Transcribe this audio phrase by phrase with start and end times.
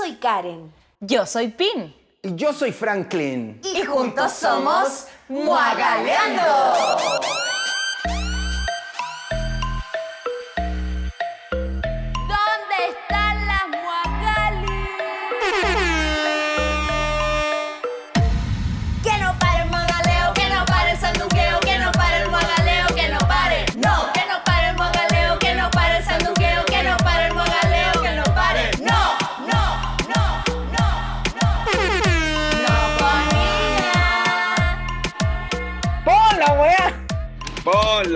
[0.00, 0.72] soy Karen.
[1.00, 1.94] Yo soy Pin.
[2.22, 3.60] Y yo soy Franklin.
[3.62, 6.42] Y juntos somos Muagaleando.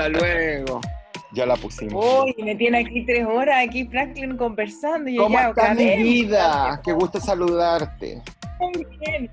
[0.05, 0.81] Ponla luego.
[1.33, 2.25] Ya la pusimos.
[2.25, 5.11] Uy, me tiene aquí tres horas, aquí Franklin conversando.
[5.11, 6.81] Y ¿Cómo ya, estás, mi vida?
[6.85, 8.23] Qué gusto saludarte.
[9.01, 9.31] Bien,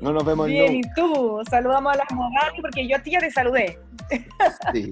[0.00, 0.88] No nos vemos bien, nunca.
[0.88, 3.78] y tú, saludamos a las Mogali porque yo a ti ya te saludé.
[4.72, 4.90] Sí,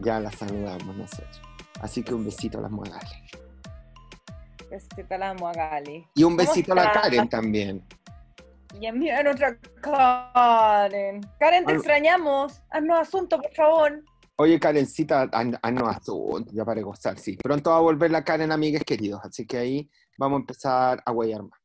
[0.00, 1.42] ya la saludamos nosotros.
[1.80, 3.10] Así que un besito a las modales.
[4.70, 6.06] Besito a las Mogali.
[6.14, 6.92] Y un ¿Cómo besito a la?
[6.92, 7.82] Karen también.
[8.80, 11.20] Y envía a nuestra Karen.
[11.40, 12.62] Karen, te Al- extrañamos.
[12.70, 14.02] Haznos asunto, por favor.
[14.42, 17.36] Oye, Karencita, haz- haznos asunto, ya para gozar, sí.
[17.36, 21.12] Pronto va a volver la Karen, amigues queridos, así que ahí vamos a empezar a
[21.12, 21.60] guayar más.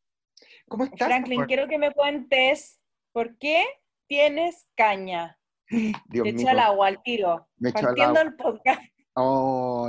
[0.68, 1.08] ¿Cómo estás?
[1.08, 2.80] Franklin, quiero que me cuentes
[3.12, 3.66] por qué
[4.06, 5.40] tienes caña.
[5.70, 6.42] Dios te mío.
[6.44, 7.48] echa el agua al tiro.
[7.58, 8.82] Me al Partiendo el podcast.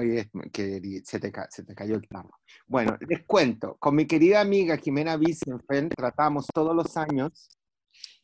[0.03, 2.31] Es- que se te, se te cayó el tarro.
[2.67, 7.51] Bueno, les cuento, con mi querida amiga Jimena Wiesenfeld tratamos todos los años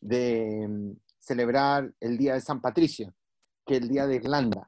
[0.01, 3.13] de mm, celebrar el Día de San Patricio,
[3.65, 4.67] que el Día de Irlanda.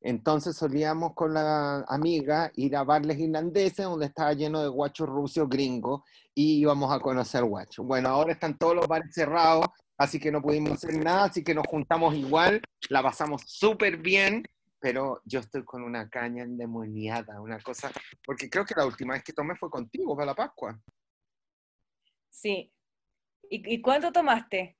[0.00, 5.48] Entonces solíamos con la amiga ir a barles irlandeses donde estaba lleno de guachos rusos
[5.48, 6.02] gringos
[6.34, 7.86] y íbamos a conocer guachos.
[7.86, 9.66] Bueno, ahora están todos los bares cerrados,
[9.96, 14.42] así que no pudimos hacer nada, así que nos juntamos igual, la pasamos súper bien,
[14.80, 17.92] pero yo estoy con una caña endemoniada, una cosa,
[18.24, 20.80] porque creo que la última vez que tomé fue contigo para la Pascua.
[22.28, 22.72] Sí.
[23.48, 24.76] ¿Y, y cuánto tomaste?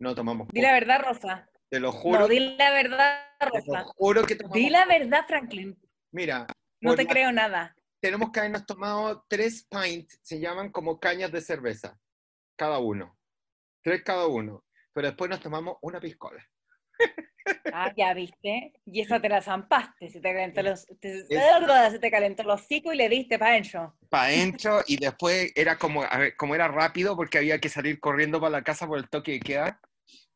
[0.00, 0.48] No tomamos.
[0.48, 1.48] Di la verdad, Rosa.
[1.70, 2.20] Te lo juro.
[2.20, 3.84] No, di la verdad, te lo Rosa.
[3.96, 4.54] juro que tomamos.
[4.56, 5.76] Di la verdad, Franklin.
[6.12, 6.46] Mira,
[6.80, 7.74] No te la- creo nada.
[8.00, 11.98] tenemos que habernos tomado tres pints, se llaman como cañas de cerveza,
[12.56, 13.16] cada uno.
[13.82, 14.64] Tres cada uno.
[14.92, 16.46] Pero después nos tomamos una piscola.
[17.74, 18.72] Ah, ya viste.
[18.86, 20.08] Y esa te la zampaste.
[20.08, 23.94] Se te calentó los, te, se te calentó el hocico y le diste pa' dentro.
[24.08, 28.00] Para adentro y después era como, a ver, como era rápido porque había que salir
[28.00, 29.80] corriendo para la casa por el toque de queda,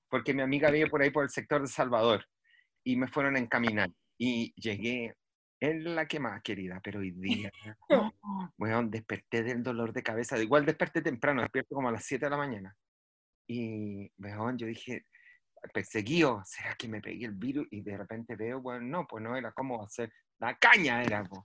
[0.08, 2.24] porque mi amiga vive por ahí por el sector de Salvador
[2.84, 5.14] y me fueron a encaminar y llegué
[5.60, 7.50] en la que más querida, pero hoy día,
[8.56, 12.30] bueno, desperté del dolor de cabeza, igual desperté temprano, despierto como a las 7 de
[12.30, 12.76] la mañana
[13.48, 15.06] y, weón, yo dije,
[15.72, 17.66] perseguido, ¿será que me pegué el virus?
[17.70, 20.12] Y de repente veo, bueno, no, pues no era, ¿cómo ser?
[20.38, 21.42] La caña era, po.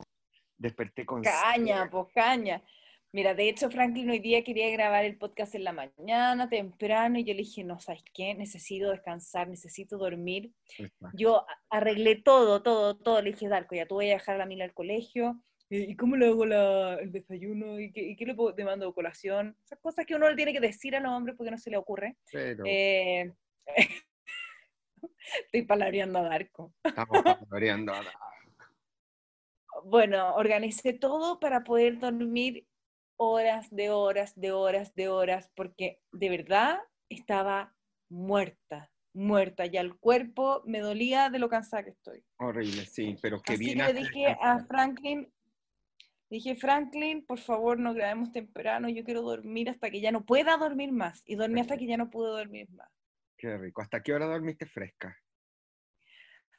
[0.58, 1.24] Desperté con...
[1.24, 2.62] Caña, pues caña.
[3.16, 7.24] Mira, de hecho, Franklin hoy día quería grabar el podcast en la mañana, temprano, y
[7.24, 8.34] yo le dije, no, ¿sabes qué?
[8.34, 10.52] Necesito descansar, necesito dormir.
[11.14, 13.22] Yo a- arreglé todo, todo, todo.
[13.22, 15.40] Le dije, Darko, ya tú voy a dejar a la Mila al colegio.
[15.70, 17.80] ¿Y cómo le hago la- el desayuno?
[17.80, 19.56] ¿Y qué, y qué le puedo- te mando colación?
[19.64, 21.78] Esas cosas que uno le tiene que decir a los hombres porque no se le
[21.78, 22.18] ocurre.
[22.32, 23.32] Pero Eh,
[25.46, 26.74] Estoy palabreando a Darko.
[26.84, 28.10] estamos palabreando ahora.
[29.86, 32.66] Bueno, organicé todo para poder dormir
[33.18, 36.80] horas de horas, de horas, de horas, porque de verdad
[37.10, 37.76] estaba
[38.10, 39.66] muerta, muerta.
[39.66, 42.24] Ya el cuerpo me dolía de lo cansada que estoy.
[42.38, 43.80] Horrible, sí, pero que Así bien.
[43.80, 45.32] que le dije a Franklin,
[46.30, 50.58] dije, Franklin, por favor, no grabemos temprano, yo quiero dormir hasta que ya no pueda
[50.58, 51.24] dormir más.
[51.26, 52.90] Y dormí hasta que ya no pude dormir más.
[53.38, 53.82] Qué rico.
[53.82, 55.18] ¿Hasta qué hora dormiste fresca?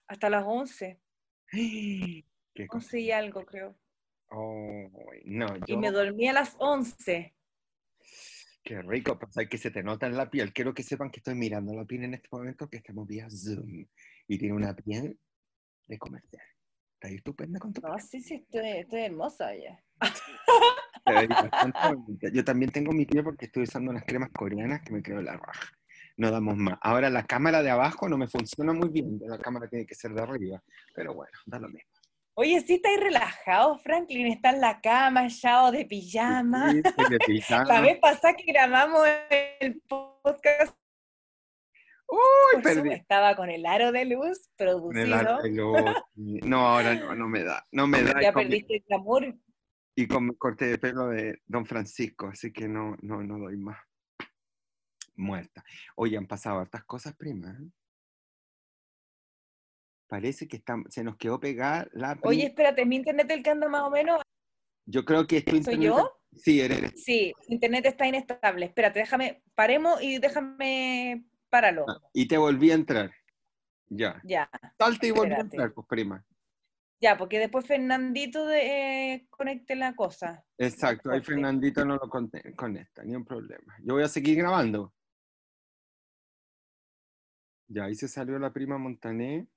[0.06, 1.00] Hasta las 11,
[2.54, 2.86] Qué cosa.
[2.86, 3.76] 11 y algo creo.
[4.36, 4.90] Oh,
[5.26, 7.34] no, Y me dormí a las 11.
[8.64, 10.52] qué rico, hay que se te nota en la piel.
[10.52, 13.86] Quiero que sepan que estoy mirando la piel en este momento, que estamos vía Zoom.
[14.26, 15.18] Y tiene una piel
[15.86, 16.42] de comercial.
[16.94, 19.80] Está estupenda con tu No, sí, sí, estoy, estoy hermosa ya.
[22.32, 25.36] Yo también tengo mi piel porque estoy usando unas cremas coreanas que me creo la
[25.36, 25.70] raja.
[26.16, 26.78] No damos más.
[26.80, 29.20] Ahora la cámara de abajo no me funciona muy bien.
[29.26, 30.62] La cámara tiene que ser de arriba.
[30.94, 31.93] Pero bueno, da lo mismo.
[32.36, 36.72] Oye, sí estáis relajado, Franklin, está en la cama, ya o de pijama.
[36.72, 37.64] Sí, estoy de pijama.
[37.68, 39.06] La vez pasada que grabamos
[39.60, 40.76] el podcast,
[42.08, 42.92] Uy, perdí.
[42.92, 45.38] estaba con el aro de luz el producido.
[45.48, 45.94] luz.
[46.44, 47.64] No, ahora no, no me da.
[47.70, 48.20] No me da.
[48.20, 49.34] Ya mi- perdiste el glamour.
[49.96, 53.56] y con mi corte de pelo de Don Francisco, así que no, no, no doy
[53.56, 53.78] más.
[55.16, 55.62] Muerta.
[55.94, 57.56] Oye, han pasado hartas cosas, prima.
[60.14, 62.16] Parece que está- se nos quedó pegada la...
[62.22, 64.22] Oye, espérate, ¿es mi internet el que anda más o menos?
[64.86, 66.08] yo creo que es tu ¿Soy yo?
[66.36, 66.92] Sí, eres.
[67.02, 68.66] Sí, internet está inestable.
[68.66, 71.84] Espérate, déjame, paremos y déjame, páralo.
[71.88, 73.10] Ah, y te volví a entrar.
[73.88, 74.20] Ya.
[74.22, 74.48] Ya.
[74.78, 76.24] Salta y volví a entrar, pues prima.
[77.00, 80.44] Ya, porque después Fernandito de, eh, conecte la cosa.
[80.58, 83.74] Exacto, ahí Fernandito no lo conecta, ni un problema.
[83.82, 84.94] Yo voy a seguir grabando.
[87.66, 89.48] Ya, ahí se salió la prima Montané.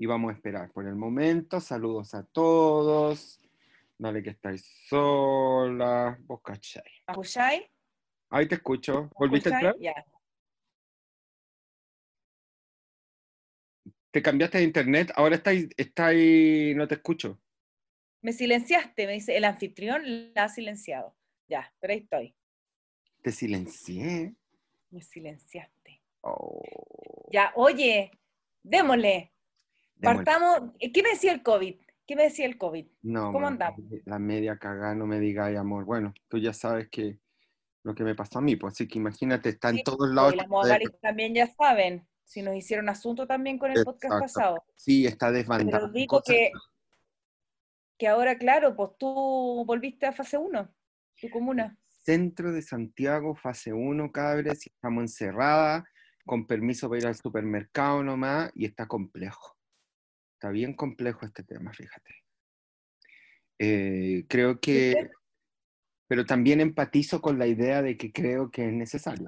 [0.00, 1.60] Y vamos a esperar por el momento.
[1.60, 3.40] Saludos a todos.
[3.98, 6.16] Dale que estáis sola.
[6.20, 6.84] Vos cachai.
[7.08, 7.64] ¿Escucháis?
[8.30, 9.10] Ahí te escucho.
[9.18, 9.76] ¿Volviste a entrar?
[9.80, 10.06] Ya.
[14.12, 15.10] Te cambiaste de internet.
[15.16, 17.40] Ahora estáis, estáis, no te escucho.
[18.22, 21.16] Me silenciaste, me dice el anfitrión la ha silenciado.
[21.48, 22.36] Ya, pero ahí estoy.
[23.22, 24.34] Te silencié.
[24.90, 26.02] Me silenciaste.
[26.20, 26.62] Oh.
[27.32, 28.12] Ya, oye,
[28.62, 29.32] démosle.
[30.00, 30.72] Partamos.
[30.78, 31.76] ¿Qué me decía el COVID?
[32.06, 32.86] ¿Qué me decía el COVID?
[33.02, 33.80] No, ¿Cómo andamos?
[34.06, 35.84] La media cagada, no me digáis, amor.
[35.84, 37.18] Bueno, tú ya sabes que
[37.82, 40.34] lo que me pasó a mí, pues así que imagínate, está en todos lados.
[40.34, 44.64] Y las también ya saben, si nos hicieron asunto también con el podcast pasado.
[44.74, 45.86] Sí, está desbandado.
[45.86, 46.50] Pero digo que,
[47.98, 50.74] que ahora, claro, pues tú volviste a fase 1,
[51.20, 51.76] tu comuna.
[51.86, 55.84] Centro de Santiago, fase 1, cabres, estamos encerradas,
[56.24, 59.57] con permiso para ir al supermercado nomás, y está complejo.
[60.38, 62.14] Está bien complejo este tema, fíjate.
[63.58, 65.10] Eh, creo que,
[66.06, 69.26] pero también empatizo con la idea de que creo que es necesario.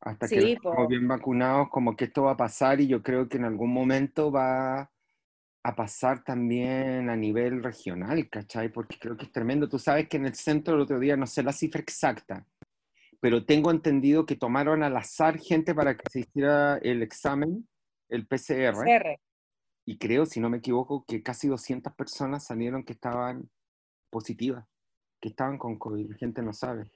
[0.00, 3.36] Hasta que estemos bien vacunados, como que esto va a pasar y yo creo que
[3.36, 4.90] en algún momento va
[5.62, 8.70] a pasar también a nivel regional, ¿cachai?
[8.70, 9.68] Porque creo que es tremendo.
[9.68, 12.44] Tú sabes que en el centro el otro día, no sé la cifra exacta,
[13.20, 17.68] pero tengo entendido que tomaron al azar gente para que se hiciera el examen,
[18.08, 18.74] el PCR.
[18.74, 19.23] PCR
[19.86, 23.50] y creo, si no me equivoco, que casi 200 personas salieron que estaban
[24.10, 24.66] positivas,
[25.20, 26.10] que estaban con COVID.
[26.10, 26.90] La gente no sabe.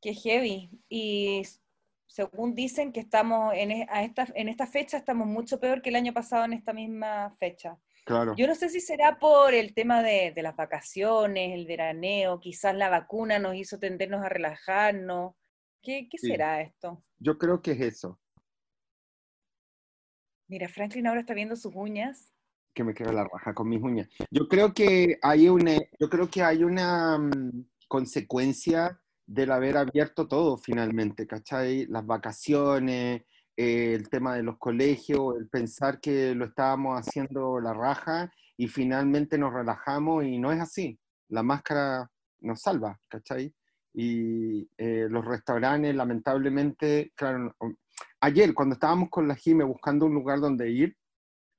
[0.00, 0.70] Qué heavy.
[0.88, 1.42] Y
[2.06, 5.88] según dicen que estamos en, e, a esta, en esta fecha, estamos mucho peor que
[5.88, 7.78] el año pasado en esta misma fecha.
[8.04, 8.34] Claro.
[8.36, 12.74] Yo no sé si será por el tema de, de las vacaciones, el veraneo, quizás
[12.74, 15.32] la vacuna nos hizo tendernos a relajarnos.
[15.80, 17.02] ¿Qué, qué será esto?
[17.18, 18.20] Yo creo que es eso.
[20.48, 22.32] Mira, Franklin ahora está viendo sus uñas.
[22.74, 24.08] Que me queda la raja con mis uñas.
[24.30, 30.28] Yo creo que hay una, yo creo que hay una mm, consecuencia del haber abierto
[30.28, 31.86] todo finalmente, ¿cachai?
[31.86, 33.22] Las vacaciones,
[33.56, 38.68] eh, el tema de los colegios, el pensar que lo estábamos haciendo la raja y
[38.68, 40.98] finalmente nos relajamos y no es así.
[41.28, 43.54] La máscara nos salva, ¿cachai?
[43.94, 47.54] Y eh, los restaurantes, lamentablemente, claro,
[48.24, 50.96] ayer cuando estábamos con la Jime buscando un lugar donde ir,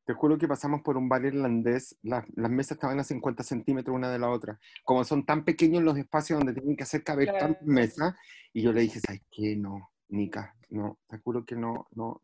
[0.04, 4.12] te juro que pasamos por un bar irlandés, las mesas estaban a 50 centímetros una
[4.12, 4.60] de la otra.
[4.84, 8.16] Como son tan pequeños los espacios donde tienen que hacer caber tantas mesas,
[8.54, 9.56] y yo le dije, ¿sabes qué?
[9.56, 12.22] No, Nica, no, te juro que no, no,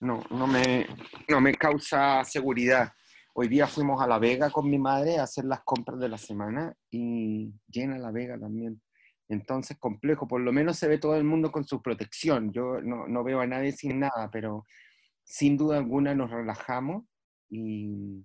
[0.00, 0.86] no, no me,
[1.28, 2.92] no me causa seguridad.
[3.34, 6.18] Hoy día fuimos a La Vega con mi madre a hacer las compras de la
[6.18, 8.80] semana y llena La Vega también.
[9.28, 12.52] Entonces, complejo, por lo menos se ve todo el mundo con su protección.
[12.52, 14.64] Yo no, veo a nadie sin nada, pero
[15.22, 17.04] sin duda alguna nos relajamos
[17.50, 18.24] y,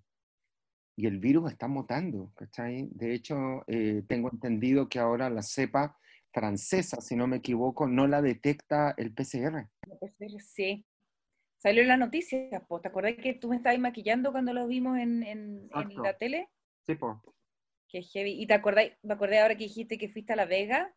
[0.95, 2.88] el virus está mutando, ¿cachai?
[2.91, 5.98] De hecho, eh, tengo entendido que ahora la cepa
[6.31, 9.69] francesa, si no me equivoco, no la detecta el PCR.
[10.39, 10.86] Sí.
[11.57, 15.24] Salió en la noticia, ¿te acordás que tú me estabas maquillando cuando lo vimos en,
[15.24, 16.50] en la tele?
[16.86, 17.17] Sí, pues.
[17.93, 18.41] Qué heavy.
[18.41, 20.91] ¿Y te acordé, me acordé ahora que dijiste que fuiste a La Vega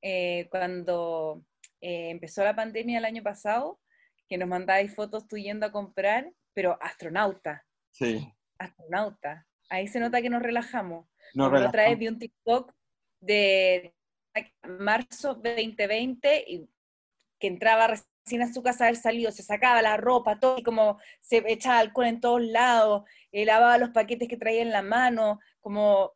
[0.00, 1.44] eh, cuando
[1.82, 3.78] eh, empezó la pandemia el año pasado,
[4.26, 7.66] que nos mandabais fotos tú yendo a comprar, pero astronauta.
[7.90, 8.26] Sí.
[8.58, 9.46] Astronauta.
[9.68, 11.06] Ahí se nota que nos relajamos.
[11.34, 12.72] Nos otra vez vi un TikTok
[13.20, 13.94] de
[14.66, 16.70] marzo 2020 y
[17.38, 20.98] que entraba recién a su casa haber salido, se sacaba la ropa, todo, y como
[21.20, 25.38] se echaba alcohol en todos lados, eh, lavaba los paquetes que traía en la mano,
[25.60, 26.14] como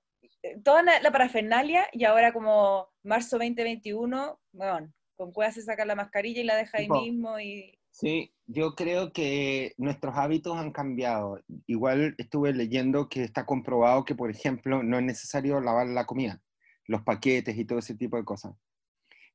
[0.62, 6.40] toda la, parafernalia y ahora como marzo 2021, bueno, con cuál se saca la mascarilla
[6.40, 7.78] y la deja ahí mismo y...
[7.90, 11.40] Sí, yo creo que nuestros hábitos han cambiado.
[11.68, 16.42] Igual estuve leyendo que está comprobado que, por ejemplo, no es necesario lavar la comida,
[16.88, 18.56] los paquetes y todo ese tipo de cosas.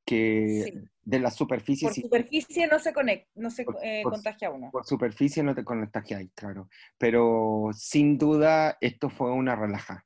[0.06, 0.74] Que
[1.04, 1.88] de la superficie...
[1.88, 4.72] Por superficie no se, conecta, no se eh, contagia uno.
[4.72, 6.68] Por superficie no te contagia, claro.
[6.98, 10.06] Pero sin duda esto fue una relaja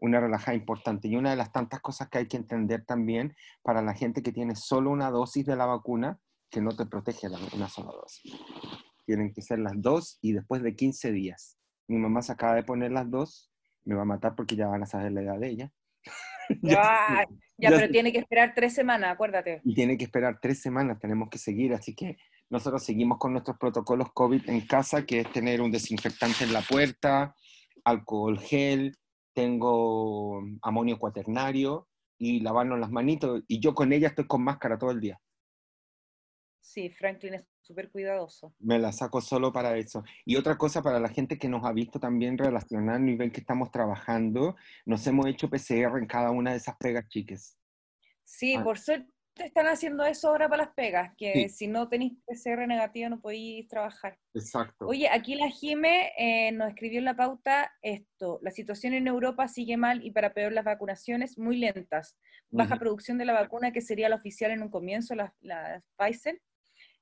[0.00, 1.08] una relajada importante.
[1.08, 4.32] Y una de las tantas cosas que hay que entender también para la gente que
[4.32, 6.18] tiene solo una dosis de la vacuna,
[6.50, 8.32] que no te protege la, una sola dosis.
[9.04, 11.58] Tienen que ser las dos y después de 15 días.
[11.88, 13.50] Mi mamá se acaba de poner las dos
[13.86, 15.72] me va a matar porque ya van a saber la edad de ella.
[16.62, 17.24] ya,
[17.56, 19.62] ya, pero tiene que esperar tres semanas, acuérdate.
[19.64, 22.18] Y tiene que esperar tres semanas, tenemos que seguir, así que
[22.50, 26.60] nosotros seguimos con nuestros protocolos COVID en casa, que es tener un desinfectante en la
[26.60, 27.34] puerta,
[27.84, 28.96] alcohol gel,
[29.36, 31.86] tengo amonio cuaternario
[32.18, 33.42] y lavarnos las manitos.
[33.46, 35.20] Y yo con ella estoy con máscara todo el día.
[36.58, 38.54] Sí, Franklin es súper cuidadoso.
[38.58, 40.02] Me la saco solo para eso.
[40.24, 43.40] Y otra cosa para la gente que nos ha visto también relacionando y ven que
[43.40, 47.58] estamos trabajando, nos hemos hecho PCR en cada una de esas pegas chiques.
[48.24, 48.64] Sí, ah.
[48.64, 49.12] por suerte
[49.44, 53.68] están haciendo eso ahora para las pegas, que si no tenéis PCR negativo no podéis
[53.68, 54.18] trabajar.
[54.34, 54.86] Exacto.
[54.86, 59.48] Oye, aquí la Jime eh, nos escribió en la pauta esto, la situación en Europa
[59.48, 62.16] sigue mal y para peor las vacunaciones muy lentas.
[62.50, 66.40] Baja producción de la vacuna que sería la oficial en un comienzo, la, la Pfizer,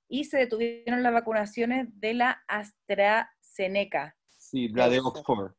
[0.08, 4.16] y se detuvieron las vacunaciones de la AstraZeneca.
[4.28, 5.52] Sí, la de Oxford.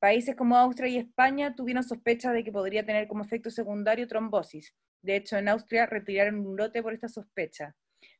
[0.00, 4.74] Países como Austria y España tuvieron sospecha de que podría tener como efecto secundario trombosis.
[5.02, 7.74] De hecho, en Austria retiraron un lote por esta sospecha.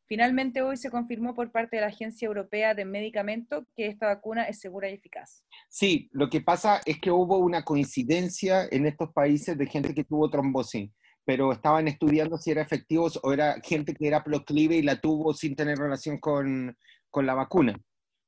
[0.07, 4.45] Finalmente, hoy se confirmó por parte de la Agencia Europea de Medicamentos que esta vacuna
[4.45, 5.45] es segura y eficaz.
[5.69, 10.05] Sí, lo que pasa es que hubo una coincidencia en estos países de gente que
[10.05, 10.91] tuvo trombosis
[11.31, 15.33] pero estaban estudiando si era efectivo o era gente que era proclive y la tuvo
[15.33, 16.77] sin tener relación con,
[17.09, 17.79] con la vacuna.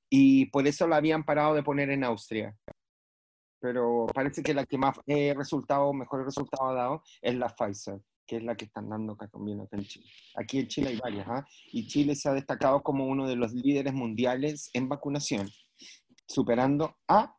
[0.09, 2.55] Y por eso la habían parado de poner en Austria.
[3.61, 8.01] Pero parece que la que más eh, resultado, mejor resultado ha dado es la Pfizer,
[8.27, 10.07] que es la que están dando acá también acá en Chile.
[10.37, 11.47] Aquí en Chile hay varias, ¿ah?
[11.73, 15.49] y Chile se ha destacado como uno de los líderes mundiales en vacunación,
[16.27, 17.37] superando a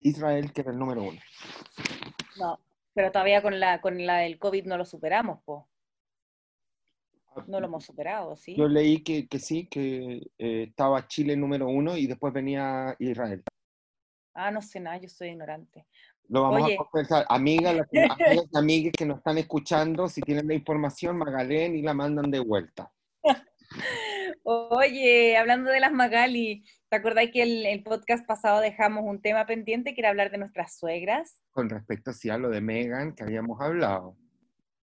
[0.00, 1.20] Israel, que era el número uno.
[2.38, 2.60] No,
[2.92, 5.68] pero todavía con la, con la del COVID no lo superamos, po.
[7.46, 8.56] No lo hemos superado, ¿sí?
[8.56, 13.42] Yo leí que, que sí, que eh, estaba Chile número uno y después venía Israel.
[14.32, 15.86] Ah, no sé nada, yo soy ignorante.
[16.28, 17.26] Lo vamos a conversar.
[17.28, 22.30] Amigas, las amigas que nos están escuchando, si tienen la información, Magalén y la mandan
[22.30, 22.90] de vuelta.
[24.42, 29.44] Oye, hablando de las Magali, ¿te acordás que el, el, podcast pasado dejamos un tema
[29.44, 31.40] pendiente que era hablar de nuestras suegras?
[31.50, 34.16] Con respecto sí, a lo de Megan que habíamos hablado.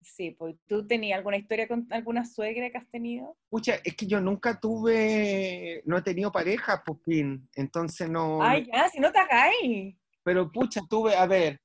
[0.03, 3.37] Sí, pues tú tenías alguna historia con alguna suegra que has tenido?
[3.51, 8.43] Pucha, es que yo nunca tuve, no he tenido pareja, Pupín, entonces no...
[8.43, 9.97] Ay, ya, si no te hagáis.
[10.23, 11.61] Pero pucha, tuve, a ver,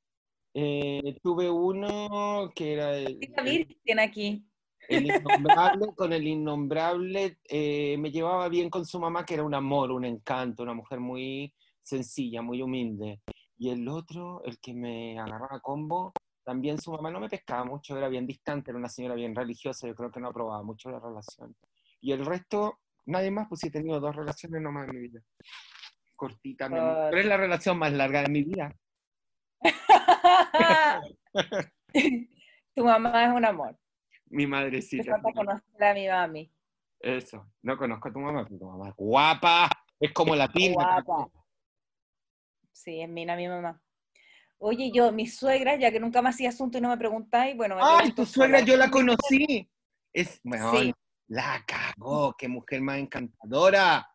[0.54, 2.96] eh, tuve uno que era...
[2.96, 4.46] El, virgen aquí.
[4.88, 9.54] El innombrable, con el innombrable, eh, me llevaba bien con su mamá, que era un
[9.54, 13.22] amor, un encanto, una mujer muy sencilla, muy humilde.
[13.58, 17.98] Y el otro, el que me agarraba combo, también su mamá no me pescaba mucho,
[17.98, 21.00] era bien distante, era una señora bien religiosa, yo creo que no aprobaba mucho la
[21.00, 21.56] relación.
[22.02, 25.22] Y el resto, nadie más, pues sí he tenido dos relaciones nomás en mi vida.
[26.16, 28.74] Cortita, pero es la relación más larga de mi vida.
[32.76, 33.78] tu mamá es un amor.
[34.28, 35.18] Mi madrecita.
[35.18, 36.52] Me conocer a mi mami.
[37.00, 39.70] Eso, no conozco a tu mamá, pero tu mamá es guapa,
[40.00, 41.02] es como la pinta.
[41.02, 41.30] Guapa.
[42.72, 43.82] Sí, es mina mi mamá.
[44.58, 47.76] Oye, yo, mi suegra, ya que nunca me hacía asunto y no me preguntáis, bueno...
[47.76, 49.70] Me ¡Ay, tu suegra yo la conocí!
[50.14, 50.72] Es, bueno,
[51.28, 54.10] la cagó, qué mujer más encantadora.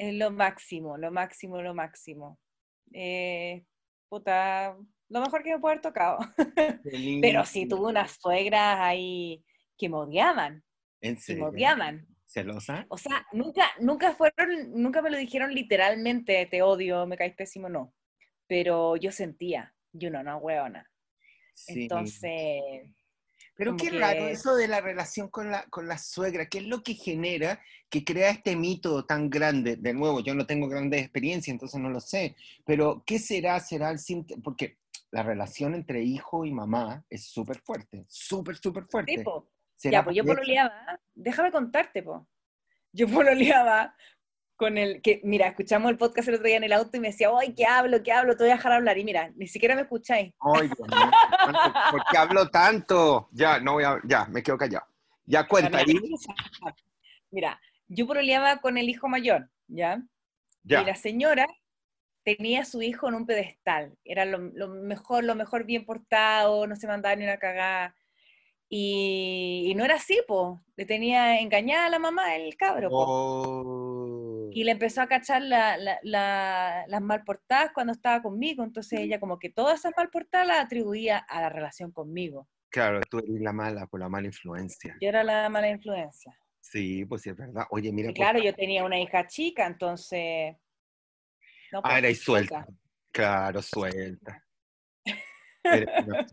[0.00, 2.38] Es lo máximo, lo máximo, lo máximo.
[2.90, 3.66] Eh,
[4.08, 4.74] puta,
[5.10, 6.18] lo mejor que me puede haber tocado.
[7.20, 9.44] Pero sí tuve unas suegras ahí
[9.76, 10.64] que me odiaban.
[11.02, 11.44] ¿En serio?
[11.44, 12.06] Que me odiaban.
[12.24, 12.86] ¿Celosa?
[12.88, 17.68] O sea, nunca, nunca fueron, nunca me lo dijeron literalmente, te odio, me caes pésimo,
[17.68, 17.92] no.
[18.46, 20.90] Pero yo sentía, yo no, no, hueona.
[21.66, 22.62] Entonces.
[23.60, 26.82] Pero qué raro eso de la relación con la, con la suegra, ¿qué es lo
[26.82, 29.76] que genera que crea este mito tan grande?
[29.76, 33.60] De nuevo, yo no tengo grandes experiencias, entonces no lo sé, pero ¿qué será?
[33.60, 33.98] ¿Será el
[34.42, 34.78] Porque
[35.10, 39.18] la relación entre hijo y mamá es súper fuerte, súper, súper fuerte.
[39.18, 39.50] Tipo,
[39.82, 42.26] ya, pues yo pololeaba, déjame contarte, po.
[42.92, 43.94] Yo pololeaba
[44.60, 47.08] con el que, mira, escuchamos el podcast el otro día en el auto y me
[47.08, 48.36] decía, ¡ay, qué hablo, qué hablo!
[48.36, 48.98] Te voy a dejar hablar.
[48.98, 50.34] Y mira, ni siquiera me escucháis.
[50.38, 53.30] ¡Ay, ¿por qué hablo tanto?
[53.32, 54.84] Ya, no voy a, ya, me quedo callado.
[55.24, 55.98] Ya cuenta ahí.
[57.30, 60.02] Mira, yo pololeaba con el hijo mayor, ¿ya?
[60.64, 60.82] ya.
[60.82, 61.46] Y la señora
[62.22, 63.96] tenía a su hijo en un pedestal.
[64.04, 67.94] Era lo, lo mejor, lo mejor bien portado, no se mandaba ni una cagada.
[68.72, 70.62] Y, no era así, po.
[70.76, 73.89] Le tenía engañada a la mamá el cabro, oh.
[74.52, 78.64] Y le empezó a cachar las mal portadas cuando estaba conmigo.
[78.64, 82.48] Entonces ella como que todas esas mal portadas las atribuía a la relación conmigo.
[82.70, 84.96] Claro, tú eres la mala, por la mala influencia.
[85.00, 86.36] Yo era la mala influencia.
[86.60, 87.64] Sí, pues sí, es verdad.
[87.70, 88.12] Oye, mira.
[88.12, 90.54] claro, yo tenía una hija chica, entonces...
[91.72, 92.66] No, ah, era suelta.
[93.12, 94.44] Claro, suelta.
[95.64, 96.26] suelta,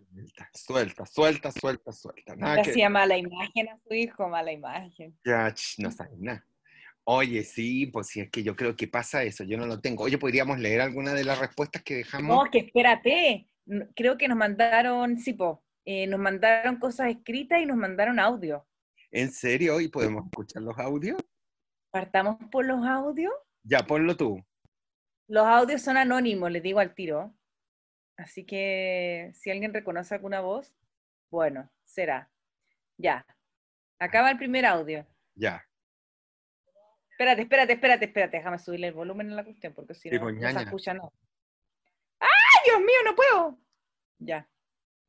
[0.53, 2.35] suelta, suelta, suelta, suelta.
[2.35, 2.71] Nada que...
[2.71, 5.17] hacía mala imagen a su hijo, mala imagen.
[5.25, 6.46] Ya, no sabes nada.
[7.09, 10.03] Oye, sí, pues sí, es que yo creo que pasa eso, yo no lo tengo.
[10.03, 12.35] Oye, ¿podríamos leer alguna de las respuestas que dejamos?
[12.35, 13.47] No, que espérate,
[13.95, 18.67] creo que nos mandaron, sí, po, eh, nos mandaron cosas escritas y nos mandaron audio.
[19.09, 19.79] ¿En serio?
[19.79, 21.17] ¿Y podemos escuchar los audios?
[21.91, 23.31] ¿Partamos por los audios?
[23.63, 24.43] Ya, ponlo tú.
[25.29, 27.33] Los audios son anónimos, les digo al tiro.
[28.17, 30.75] Así que si alguien reconoce alguna voz,
[31.31, 32.29] bueno, será.
[32.97, 33.25] Ya.
[33.97, 35.07] Acaba el primer audio.
[35.35, 35.66] Ya.
[37.17, 38.37] Espérate, espérate, espérate, espérate.
[38.37, 41.09] Déjame subirle el volumen a la cuestión porque si no, no se escucha nada.
[42.19, 43.57] ¡Ay, Dios mío, no puedo!
[44.19, 44.47] Ya.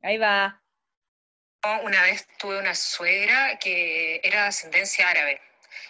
[0.01, 0.59] Ahí va.
[1.83, 5.39] Una vez tuve una suegra que era de ascendencia árabe.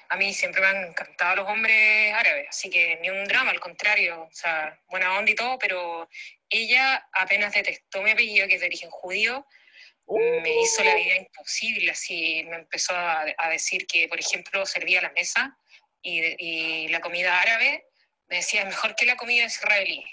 [0.09, 3.61] A mí siempre me han encantado los hombres árabes, así que ni un drama, al
[3.61, 6.09] contrario, o sea, buena onda y todo, pero
[6.49, 9.47] ella apenas detestó mi apellido, que es de origen judío,
[10.07, 15.01] me hizo la vida imposible, así me empezó a, a decir que, por ejemplo, servía
[15.01, 15.58] la mesa
[16.01, 17.85] y, la comida árabe,
[18.27, 20.03] me decía, es mejor que la comida israelí.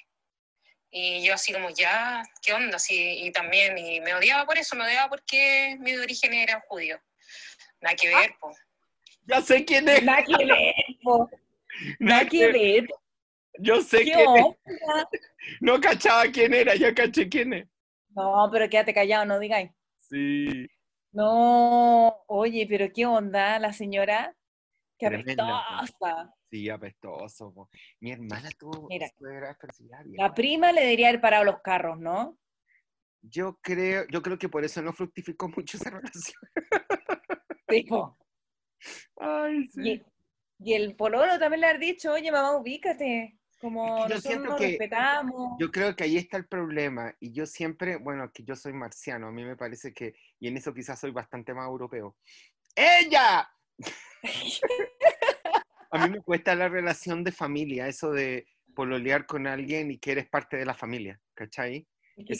[0.90, 2.76] Y yo así como, ya, ¿qué onda?
[2.76, 6.98] Así, y también, y me odiaba por eso, me odiaba porque mi origen era judío.
[7.80, 8.52] Nada que ver, po.
[9.24, 10.02] Ya sé quién es.
[10.02, 11.28] Nada que ver, po.
[11.98, 12.86] Nada que ver.
[13.58, 14.46] Yo sé quién es.
[15.60, 17.66] No cachaba quién era, ya caché quién es.
[18.10, 19.70] No, pero quédate callado, no digáis.
[20.00, 20.68] Sí.
[21.12, 24.34] No, oye, pero qué onda la señora.
[24.98, 26.34] Qué apestosa.
[26.50, 27.68] Sí, apestoso.
[28.00, 29.08] Mi hermana tuvo Mira,
[30.16, 32.38] La prima le debería haber parado los carros, ¿no?
[33.22, 36.40] Yo creo, yo creo que por eso no fructificó mucho esa relación.
[37.68, 38.16] Tipo.
[39.16, 40.02] Ay, sí.
[40.60, 43.38] Y, el pololo también le ha dicho, oye, mamá, ubícate.
[43.60, 45.56] Como nosotros nos respetamos.
[45.58, 47.14] Yo creo que ahí está el problema.
[47.20, 50.58] Y yo siempre, bueno, que yo soy marciano, a mí me parece que, y en
[50.58, 52.16] eso quizás soy bastante más europeo.
[52.74, 53.48] ¡Ella!
[55.90, 60.12] a mí me cuesta la relación de familia, eso de pololear con alguien y que
[60.12, 61.86] eres parte de la familia, ¿cachai?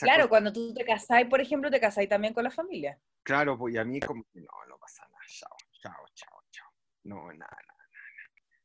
[0.01, 2.99] claro, cuando tú te casáis, por ejemplo, te casáis también con la familia.
[3.23, 6.69] Claro, pues y a mí como que no, no pasa nada, chao, chao, chao, chao.
[7.05, 7.89] No, nada, nada, nada.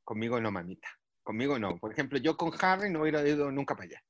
[0.03, 0.87] Conmigo no, mamita.
[1.23, 1.77] Conmigo no.
[1.77, 4.03] Por ejemplo, yo con Harry no hubiera ido nunca para allá.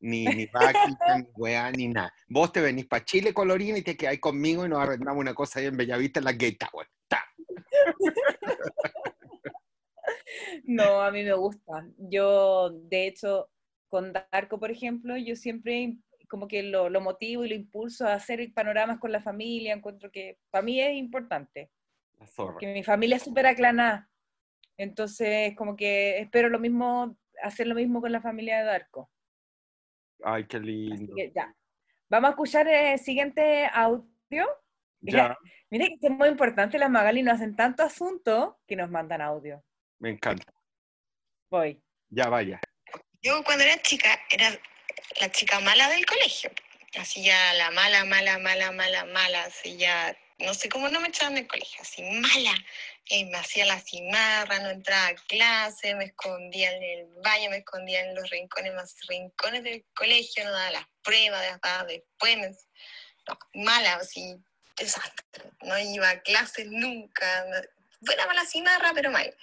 [0.00, 0.76] Ni, ni vaquita,
[1.18, 2.12] ni weá, ni nada.
[2.28, 5.60] Vos te venís para Chile, Colorina, y te quedáis conmigo y nos arrendamos una cosa
[5.60, 6.88] ahí en Bellavista, en la Gay Tower.
[10.64, 11.86] No, a mí me gusta.
[11.98, 13.50] Yo, de hecho,
[13.88, 15.96] con Darko, por ejemplo, yo siempre
[16.28, 19.74] como que lo, lo, motivo y lo impulso a hacer panoramas con la familia.
[19.74, 21.70] Encuentro que para mí es importante.
[22.58, 24.08] Que mi familia es súper aclanada.
[24.78, 29.10] Entonces, como que espero lo mismo, hacer lo mismo con la familia de Darko.
[30.24, 31.14] Ay, qué lindo.
[31.34, 31.54] ya.
[32.08, 34.46] Vamos a escuchar el siguiente audio.
[35.02, 35.36] Mira
[35.70, 39.64] que es muy importante, las Magali nos hacen tanto asunto que nos mandan audio.
[39.98, 40.52] Me encanta.
[41.50, 41.82] Voy.
[42.10, 42.60] Ya vaya.
[43.22, 44.50] Yo cuando era chica era
[45.20, 46.50] la chica mala del colegio.
[46.98, 49.44] Así ya la mala, mala, mala, mala, mala.
[49.44, 51.80] Así ya, no sé cómo no me echaban del colegio.
[51.80, 52.54] Así mala.
[53.06, 57.58] Y me hacía la cimarra, no entraba a clase, me escondía en el baño, me
[57.58, 62.68] escondía en los rincones más rincones del colegio, no daba las pruebas, daba después.
[63.26, 64.36] No, mala, así,
[64.76, 65.50] desastre.
[65.62, 67.44] No iba a clases nunca.
[68.00, 69.34] Buena mala cimarra, pero mal.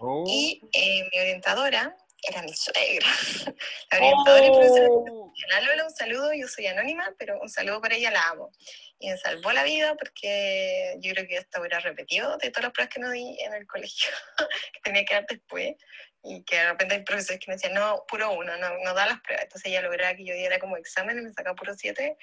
[0.00, 0.24] Oh.
[0.26, 3.06] Y eh, mi orientadora era mi suegra.
[3.90, 5.32] La orientadora y profesora oh.
[5.66, 8.50] Lola, un saludo, yo soy anónima, pero un saludo para ella, la amo.
[8.98, 12.72] Y me salvó la vida porque yo creo que esta hubiera repetido de todas las
[12.72, 14.10] pruebas que no di en el colegio,
[14.72, 15.76] que tenía que dar después.
[16.24, 19.06] Y que de repente hay profesores que me decían, no, puro uno, no, no da
[19.06, 19.44] las pruebas.
[19.44, 22.16] Entonces ella lograba que yo diera como examen y me sacaba puro siete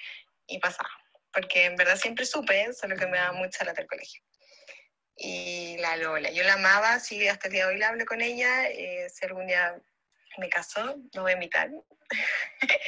[0.46, 0.90] y pasaba.
[1.36, 4.22] Porque en verdad siempre supe, solo que me daba mucha lata el colegio
[5.16, 6.30] y la Lola.
[6.30, 8.68] Yo la amaba, sí, hasta el día de hoy la hablo con ella.
[8.70, 9.78] Eh, si algún día
[10.38, 11.70] me casó, no voy a invitar.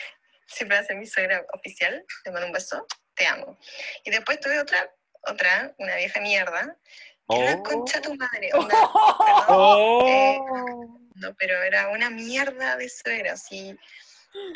[0.46, 2.04] Siempre va a ser mi suegra oficial.
[2.24, 3.58] Te mando un beso, te amo.
[4.04, 4.90] Y después tuve otra,
[5.26, 6.74] otra, una vieja mierda.
[7.26, 7.42] Oh.
[7.42, 8.50] Era concha tu madre.
[9.48, 10.06] oh.
[10.08, 10.38] eh,
[11.16, 13.78] no, pero era una mierda de suegra, así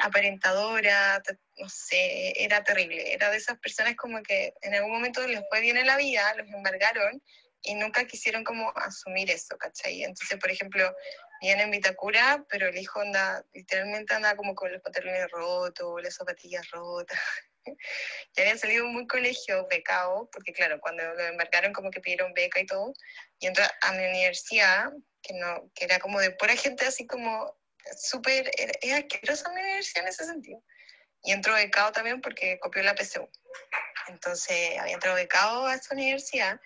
[0.00, 1.22] aparentadora,
[1.62, 3.12] no sé, era terrible.
[3.12, 6.34] Era de esas personas como que en algún momento les fue bien en la vida,
[6.34, 7.22] los embargaron
[7.62, 10.02] y nunca quisieron como asumir eso, ¿cachai?
[10.02, 10.92] Entonces, por ejemplo,
[11.40, 16.16] viene en Vitacura, pero el hijo anda, literalmente anda como con los pantalones rotos, las
[16.16, 17.18] zapatillas rotas.
[18.34, 22.60] ya había salido muy colegio becado, porque claro, cuando lo embarcaron como que pidieron beca
[22.60, 22.92] y todo,
[23.38, 27.56] y entró a mi universidad, que, no, que era como de pura gente así como
[27.96, 30.60] súper, es asquerosa mi universidad en ese sentido.
[31.24, 33.28] Y entró becado también porque copió la PSU.
[34.08, 36.60] Entonces había entrado becado a esa universidad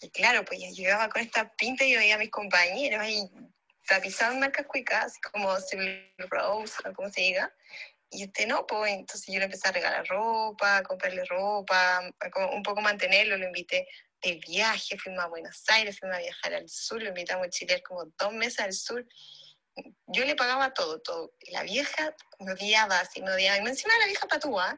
[0.00, 3.30] y claro, pues ya llegaba con esta pinta y yo veía a mis compañeros ahí
[3.86, 7.52] tapizados en marcas cuicas, así como Civil Rose, o como se diga.
[8.10, 12.00] Y este no, pues entonces yo le empecé a regalar ropa, a comprarle ropa,
[12.52, 13.86] un poco mantenerlo, lo invité
[14.22, 17.82] de viaje, fuimos a Buenos Aires, fuimos a viajar al sur, lo invitamos a Chile
[17.82, 19.06] como dos meses al sur.
[20.06, 21.32] Yo le pagaba todo, todo.
[21.52, 23.58] La vieja me odiaba, así me odiaba.
[23.58, 24.76] Y me encima la vieja patúa,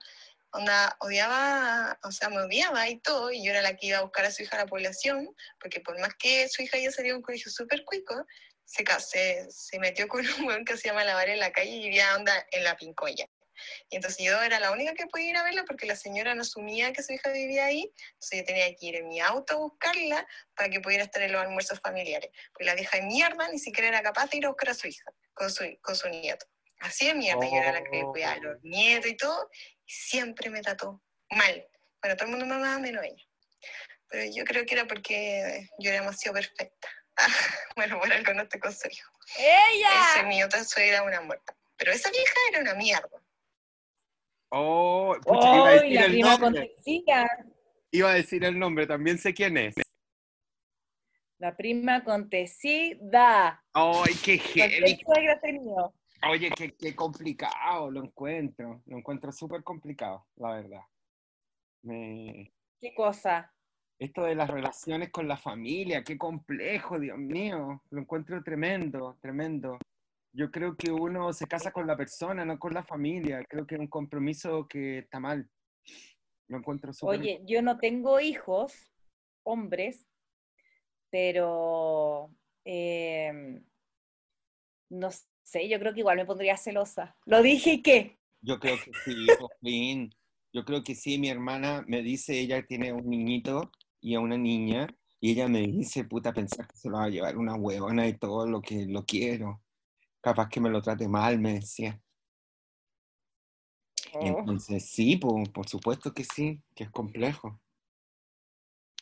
[0.53, 4.03] onda, odiaba, o sea, me odiaba y todo, y yo era la que iba a
[4.03, 7.12] buscar a su hija a la población, porque por más que su hija ya salió
[7.12, 8.27] de un colegio súper cuico,
[8.65, 12.17] se, se, se metió con un buen que se llama en la calle y vivía
[12.17, 13.27] onda en la Pincoya.
[13.90, 16.42] Y entonces yo era la única que podía ir a verla porque la señora no
[16.42, 19.57] asumía que su hija vivía ahí, entonces yo tenía que ir en mi auto a
[19.57, 22.31] buscarla para que pudiera estar en los almuerzos familiares.
[22.55, 24.88] Pues la vieja de mierda ni siquiera era capaz de ir a buscar a su
[24.88, 26.46] hija con su, con su nieto.
[26.81, 28.61] Así de mierda, yo era la que cuidaba a los oh.
[28.62, 29.48] nietos y todo,
[29.87, 31.66] y siempre me trató mal.
[32.01, 33.25] Bueno, todo el mundo me amaba menos ella.
[34.09, 36.88] Pero yo creo que era porque yo era demasiado perfecta.
[37.77, 39.11] bueno, por algo no te con su hijo.
[39.38, 39.88] ¡Ella!
[40.12, 41.57] Esa mi otra suegra una muerta.
[41.77, 43.21] Pero esa vieja era una mierda.
[44.55, 46.77] Oh, pucha, iba a decir la el nombre.
[47.91, 49.75] Iba a decir el nombre, también sé quién es.
[51.38, 53.65] La prima contecida.
[53.73, 55.03] ¡Ay, qué heavy!
[56.29, 58.83] Oye, qué, qué, complicado lo encuentro.
[58.85, 60.83] Lo encuentro súper complicado, la verdad.
[61.83, 62.53] Me...
[62.79, 63.51] ¿Qué cosa?
[63.99, 67.83] Esto de las relaciones con la familia, qué complejo, Dios mío.
[67.88, 69.79] Lo encuentro tremendo, tremendo
[70.33, 73.45] yo creo que uno se casa con la persona, no con la familia.
[73.49, 75.49] Creo que es un compromiso que está mal.
[76.49, 77.21] Lo encuentro súper...
[77.21, 78.73] Oye, yo no tengo hijos,
[79.45, 80.07] hombres,
[81.11, 83.62] pero em,
[84.90, 85.11] no
[85.42, 87.16] sé, yo creo que igual me pondría celosa.
[87.27, 88.18] Lo dije y qué.
[88.40, 90.11] Yo creo que sí, por fin.
[90.55, 94.37] Yo creo que sí, mi hermana me dice, ella tiene un niñito y a una
[94.37, 94.87] niña,
[95.21, 98.18] y ella me dice, puta, pensar que se lo va a llevar una huevona y
[98.18, 99.62] todo lo que lo quiero
[100.22, 102.00] capaz que me lo trate mal, me decía.
[104.14, 104.20] Oh.
[104.22, 107.61] Entonces, sí, por, supuesto que sí, que es complejo.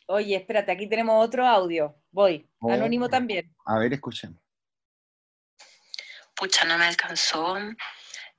[0.07, 1.95] Oye, espérate, aquí tenemos otro audio.
[2.11, 3.55] Voy, oh, anónimo también.
[3.65, 4.41] A ver, escuchemos.
[6.35, 7.55] Pucha, no me alcanzó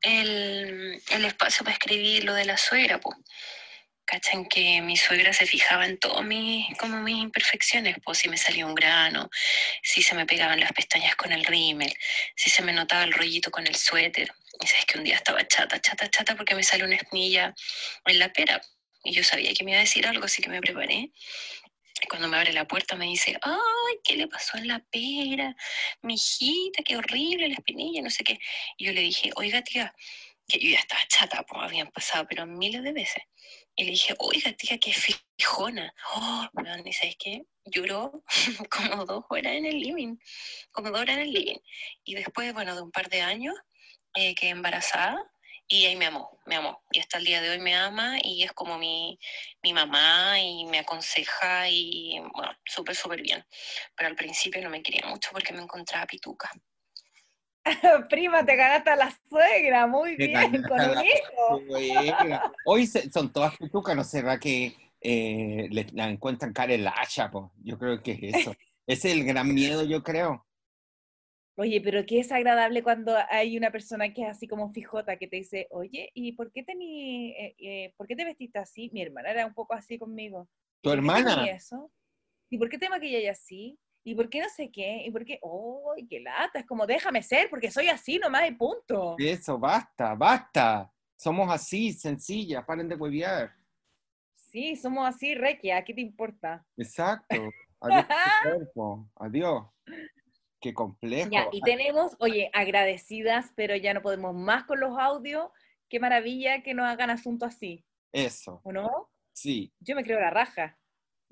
[0.02, 3.16] el, el espacio para escribir lo de la suegra, pues.
[4.04, 4.46] ¿Cachan?
[4.46, 8.66] Que mi suegra se fijaba en todas mis, como mis imperfecciones, pues si me salía
[8.66, 9.30] un grano,
[9.82, 11.94] si se me pegaban las pestañas con el rímel,
[12.36, 14.32] si se me notaba el rollito con el suéter.
[14.60, 17.54] Y sabes que un día estaba chata, chata, chata porque me salió una espinilla
[18.06, 18.60] en la pera.
[19.04, 21.10] Y yo sabía que me iba a decir algo, así que me preparé.
[22.08, 25.54] Cuando me abre la puerta me dice, ay, ¿qué le pasó en la pera?
[26.02, 28.38] Mi hijita, qué horrible la espinilla, no sé qué.
[28.76, 29.94] Y yo le dije, oiga, tía,
[30.48, 33.22] que yo ya estaba chata, pues habían pasado, pero miles de veces.
[33.74, 35.94] Y le dije, oiga, tía, qué fijona.
[36.14, 36.46] Oh,
[36.84, 37.42] ¿y sabes qué?
[37.64, 38.22] Lloró
[38.70, 40.16] como dos horas en el living,
[40.72, 41.58] como dos horas en el living.
[42.04, 43.54] Y después, bueno, de un par de años,
[44.14, 45.22] eh, quedé embarazada
[45.68, 46.82] y ahí me amó, me amó.
[46.92, 49.18] Y hasta el día de hoy me ama y es como mi,
[49.62, 53.42] mi mamá y me aconseja y, bueno, súper, súper bien.
[53.96, 56.50] Pero al principio no me quería mucho porque me encontraba pituca.
[58.10, 61.60] Prima, te ganaste a la suegra, muy bien, con un hijo.
[62.66, 67.30] Hoy son todas pitucas, ¿no será que eh, la encuentran cara el hacha?
[67.62, 68.54] Yo creo que es eso.
[68.86, 70.46] es el gran miedo, yo creo.
[71.56, 75.28] Oye, pero qué es agradable cuando hay una persona que es así como fijota, que
[75.28, 78.90] te dice, oye, ¿y por qué, tení, eh, eh, ¿por qué te vestiste así?
[78.92, 80.48] Mi hermana era un poco así conmigo.
[80.80, 81.44] ¿Tu hermana?
[81.44, 81.92] Eso?
[82.50, 83.78] ¿Y por qué te maquillas así?
[84.04, 85.04] ¿Y por qué no sé qué?
[85.06, 85.38] ¿Y por qué?
[85.42, 86.58] ¡Uy, qué lata!
[86.58, 89.14] Es como, déjame ser, porque soy así nomás y punto.
[89.18, 90.92] Eso, basta, basta.
[91.16, 93.52] Somos así, sencillas, paren de huevear.
[94.34, 96.66] Sí, somos así, Requia, ¿qué te importa?
[96.76, 97.36] Exacto.
[97.80, 98.06] Adiós,
[98.42, 99.08] cuerpo.
[99.16, 99.64] Adiós.
[100.60, 101.30] Qué complejo.
[101.30, 105.50] Ya, y tenemos, oye, agradecidas, pero ya no podemos más con los audios.
[105.88, 107.84] Qué maravilla que nos hagan asunto así.
[108.12, 108.60] Eso.
[108.62, 109.10] ¿O no?
[109.32, 109.72] Sí.
[109.80, 110.78] Yo me creo la raja.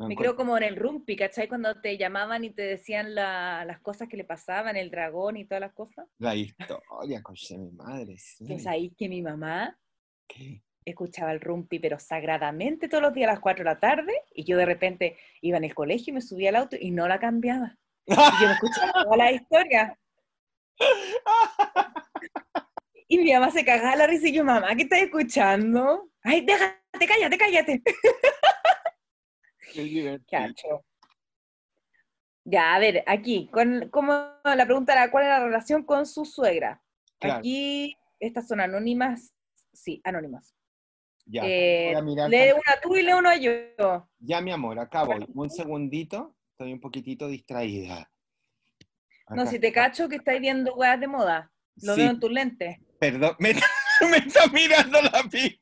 [0.09, 1.49] Me creo como en el rumpi, ¿cachai?
[1.49, 5.61] Cuando te llamaban y te decían las cosas que le pasaban, el dragón y todas
[5.61, 6.07] las cosas.
[6.19, 8.17] La historia, coche, mi madre.
[8.19, 8.47] Sí.
[8.47, 9.79] Pues ahí que mi mamá
[10.85, 14.45] escuchaba el rumpi, pero sagradamente todos los días a las 4 de la tarde, y
[14.45, 17.19] yo de repente iba en el colegio y me subía al auto y no la
[17.19, 17.77] cambiaba.
[18.07, 19.99] Y yo me escuchaba toda la historia.
[23.13, 26.09] Y mi mamá se cagaba la risa y yo, mamá, ¿qué estás escuchando?
[26.23, 27.83] Ay, déjate, cállate, cállate.
[32.45, 34.13] Ya, a ver, aquí, con, como
[34.45, 36.83] la pregunta era, ¿cuál es la relación con su suegra?
[37.19, 37.39] Claro.
[37.41, 39.35] Aquí, estas son anónimas.
[39.73, 40.55] Sí, anónimas.
[41.27, 41.95] Ya, Eh,
[42.29, 44.09] lee una tú y lee una yo.
[44.19, 45.27] Ya, mi amor, acá voy.
[45.35, 46.35] Un segundito.
[46.53, 48.11] Estoy un poquitito distraída.
[49.29, 49.85] No, si te está.
[49.85, 51.53] cacho que estáis viendo weas de moda.
[51.83, 52.79] Lo Sí, veo en tus lentes.
[52.99, 53.67] Perdón, me, está-
[54.11, 55.59] me está mirando la pi.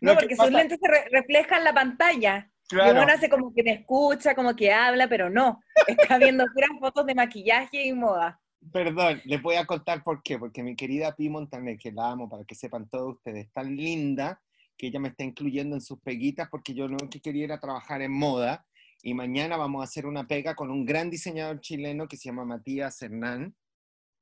[0.00, 2.49] No, porque sus lentes se re- reflejan la pantalla.
[2.70, 5.60] Y Claro, uno hace como que me escucha, como que habla, pero no.
[5.86, 8.40] Está viendo puras fotos de maquillaje y moda.
[8.72, 10.38] perdón, les voy a contar por qué.
[10.38, 14.40] Porque mi querida Pi Montaner, que la amo para que sepan todos ustedes, tan linda
[14.76, 17.60] que ella me está incluyendo en sus peguitas porque yo no que quería ir a
[17.60, 18.64] trabajar en moda.
[19.02, 22.44] Y mañana vamos a hacer una pega con un gran diseñador chileno que se llama
[22.44, 23.54] Matías Hernán.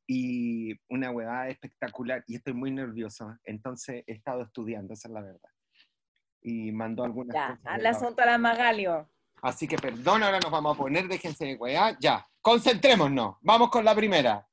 [0.07, 2.25] Y una huevada espectacular.
[2.27, 3.37] Y estoy muy nervioso.
[3.45, 5.51] Entonces he estado estudiando, esa es la verdad.
[6.43, 7.67] Y mandó algunas Ya, cosas.
[7.67, 9.09] al asunto a la Magalio.
[9.43, 11.97] Así que perdón, ahora nos vamos a poner, déjense de weá.
[12.01, 13.37] Ya, concentrémonos.
[13.43, 14.49] Vamos con la primera.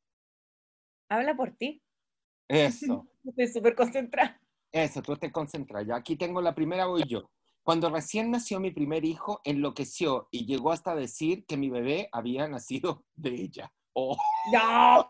[1.10, 1.82] Habla por ti.
[2.48, 4.39] Eso, Estoy súper concentrada.
[4.71, 5.86] eso, tú te concentras.
[5.88, 7.30] Ya, aquí tengo la primera, voy yo.
[7.63, 12.48] Cuando recién nació mi primer hijo, enloqueció y llegó hasta decir que mi bebé había
[12.48, 13.71] nacido de ella.
[13.93, 14.15] Oh,
[14.54, 15.10] ¡No!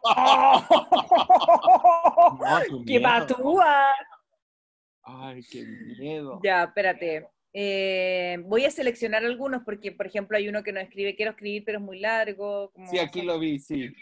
[2.40, 3.02] no, ¡Qué miedo.
[5.06, 6.40] Ay, qué miedo.
[6.44, 7.30] Ya, espérate.
[7.54, 11.64] Eh, voy a seleccionar algunos porque, por ejemplo, hay uno que no escribe, quiero escribir,
[11.64, 12.72] pero es muy largo.
[12.72, 13.94] como- Sí, aquí lo vi, sí.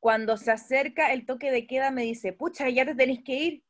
[0.00, 3.64] Cuando se acerca el toque de queda, me dice, pucha, ya te tenés que ir.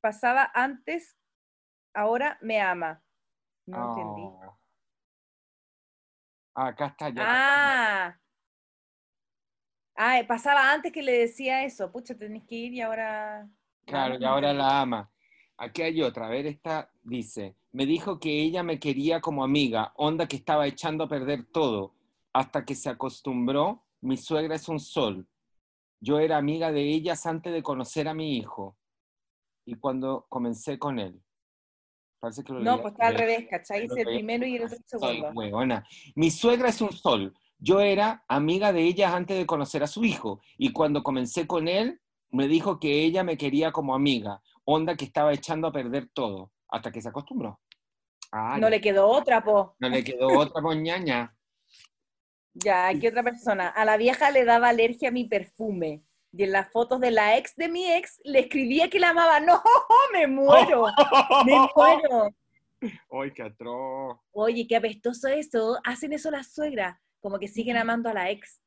[0.00, 1.16] Pasaba antes,
[1.94, 3.02] ahora me ama.
[3.66, 4.22] No entendí.
[4.22, 4.58] Oh.
[6.54, 7.22] Acá está ya.
[7.26, 8.20] Ah.
[9.94, 11.90] Ah, pasaba antes que le decía eso.
[11.92, 13.48] Pucha, tenés que ir y ahora.
[13.88, 15.10] Claro, y ahora la ama.
[15.56, 19.92] Aquí hay otra, a ver, esta dice, me dijo que ella me quería como amiga,
[19.96, 21.94] onda que estaba echando a perder todo,
[22.32, 25.26] hasta que se acostumbró, mi suegra es un sol.
[26.00, 28.76] Yo era amiga de ellas antes de conocer a mi hijo,
[29.64, 31.20] y cuando comencé con él.
[32.20, 33.46] Parece que lo No, leí pues está al revés.
[33.50, 33.84] ¿cachai?
[33.84, 35.30] Es el primero y el otro segundo.
[35.34, 35.86] hueona.
[36.14, 37.34] Mi suegra es un sol.
[37.58, 40.40] Yo era amiga de ellas antes de conocer a su hijo.
[40.56, 44.40] Y cuando comencé con él, me dijo que ella me quería como amiga.
[44.64, 46.52] Onda que estaba echando a perder todo.
[46.68, 47.60] Hasta que se acostumbró.
[48.32, 49.74] Ah, No le quedó otra, po.
[49.78, 51.34] No le quedó otra poñaña.
[52.54, 53.68] Ya, aquí otra persona.
[53.68, 56.02] A la vieja le daba alergia a mi perfume.
[56.32, 59.40] Y en las fotos de la ex de mi ex le escribía que la amaba.
[59.40, 59.62] ¡No!
[60.12, 60.86] ¡Me muero!
[61.46, 62.34] ¡Me muero!
[63.10, 64.18] ¡Ay, qué atroz!
[64.32, 65.78] Oye, qué apestoso eso.
[65.84, 66.98] Hacen eso las suegras.
[67.20, 68.60] Como que siguen amando a la ex.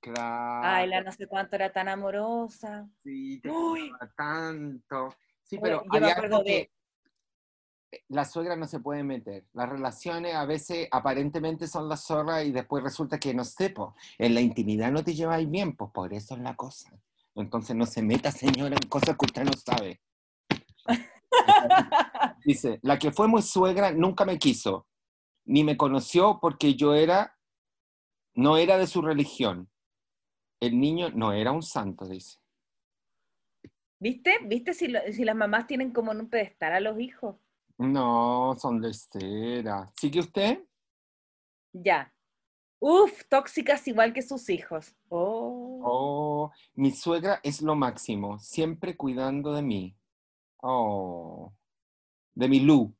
[0.00, 0.66] Claro.
[0.66, 2.88] Ay, la no sé cuánto era tan amorosa.
[3.04, 3.50] Sí, te
[4.16, 5.14] tanto.
[5.42, 9.46] Sí, pero yo me acuerdo de- que la suegra no se puede meter.
[9.52, 13.94] Las relaciones a veces aparentemente son la zorra y después resulta que no sé, po,
[14.16, 16.90] en la intimidad no te lleváis bien, pues por eso es la cosa.
[17.34, 20.00] Entonces no se meta, señora, en cosas que usted no sabe.
[22.44, 24.86] Dice, la que fue muy suegra nunca me quiso,
[25.44, 27.36] ni me conoció porque yo era,
[28.34, 29.69] no era de su religión.
[30.60, 32.38] El niño no era un santo, dice.
[33.98, 34.38] ¿Viste?
[34.44, 37.36] ¿Viste si, lo- si las mamás tienen como en un pedestal a los hijos?
[37.78, 39.90] No, son de cera.
[39.96, 40.62] ¿Sigue usted?
[41.72, 42.12] Ya.
[42.78, 44.94] Uf, tóxicas igual que sus hijos.
[45.08, 45.80] Oh.
[45.82, 49.96] Oh, mi suegra es lo máximo, siempre cuidando de mí.
[50.62, 51.52] Oh,
[52.34, 52.94] de mi Lu.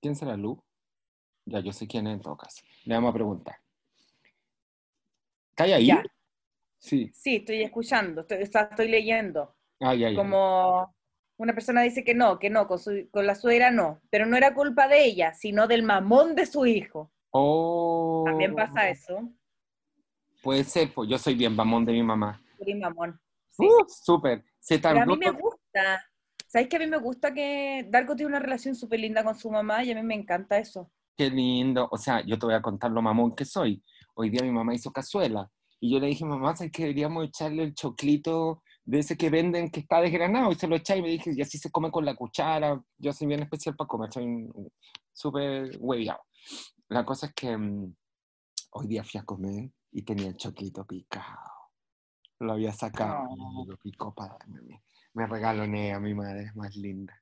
[0.00, 0.62] ¿Quién será Lu?
[1.46, 2.62] Ya, yo sé quién es en todo caso.
[2.84, 3.56] Le vamos a preguntar.
[5.50, 5.86] ¿Está ahí?
[5.86, 6.02] Ya.
[6.86, 7.10] Sí.
[7.12, 9.56] Sí, estoy escuchando, estoy, o sea, estoy leyendo.
[9.80, 10.14] Ay, ay, ay.
[10.14, 10.94] Como
[11.36, 14.00] una persona dice que no, que no, con, su- con la suegra no.
[14.08, 17.10] Pero no era culpa de ella, sino del mamón de su hijo.
[17.30, 19.28] Oh, También pasa eso.
[20.44, 22.40] Puede ser, pues yo soy bien mamón de mi mamá.
[22.56, 23.20] Soy mamón.
[23.50, 23.66] Sí.
[23.66, 24.44] Uh, súper.
[24.60, 26.04] Se Pero a mí me gusta.
[26.46, 29.50] ¿Sabes que a mí me gusta que Darko tiene una relación súper linda con su
[29.50, 30.92] mamá y a mí me encanta eso?
[31.16, 31.88] Qué lindo.
[31.90, 33.82] O sea, yo te voy a contar lo mamón que soy.
[34.14, 35.50] Hoy día mi mamá hizo cazuela.
[35.86, 39.70] Y yo le dije, mamá, ¿sabes que deberíamos echarle el choclito de ese que venden
[39.70, 40.50] que está desgranado?
[40.50, 42.82] Y se lo eché y me dije, y así se come con la cuchara.
[42.98, 44.48] Yo soy bien especial para comer, soy
[45.12, 46.22] súper hueviado.
[46.88, 47.94] La cosa es que mm,
[48.72, 51.38] hoy día fui a comer y tenía el choclito picado.
[52.40, 53.62] Lo había sacado No.
[53.64, 54.82] y lo picó para darme.
[55.14, 57.14] Me regaloné a mi madre, es más linda.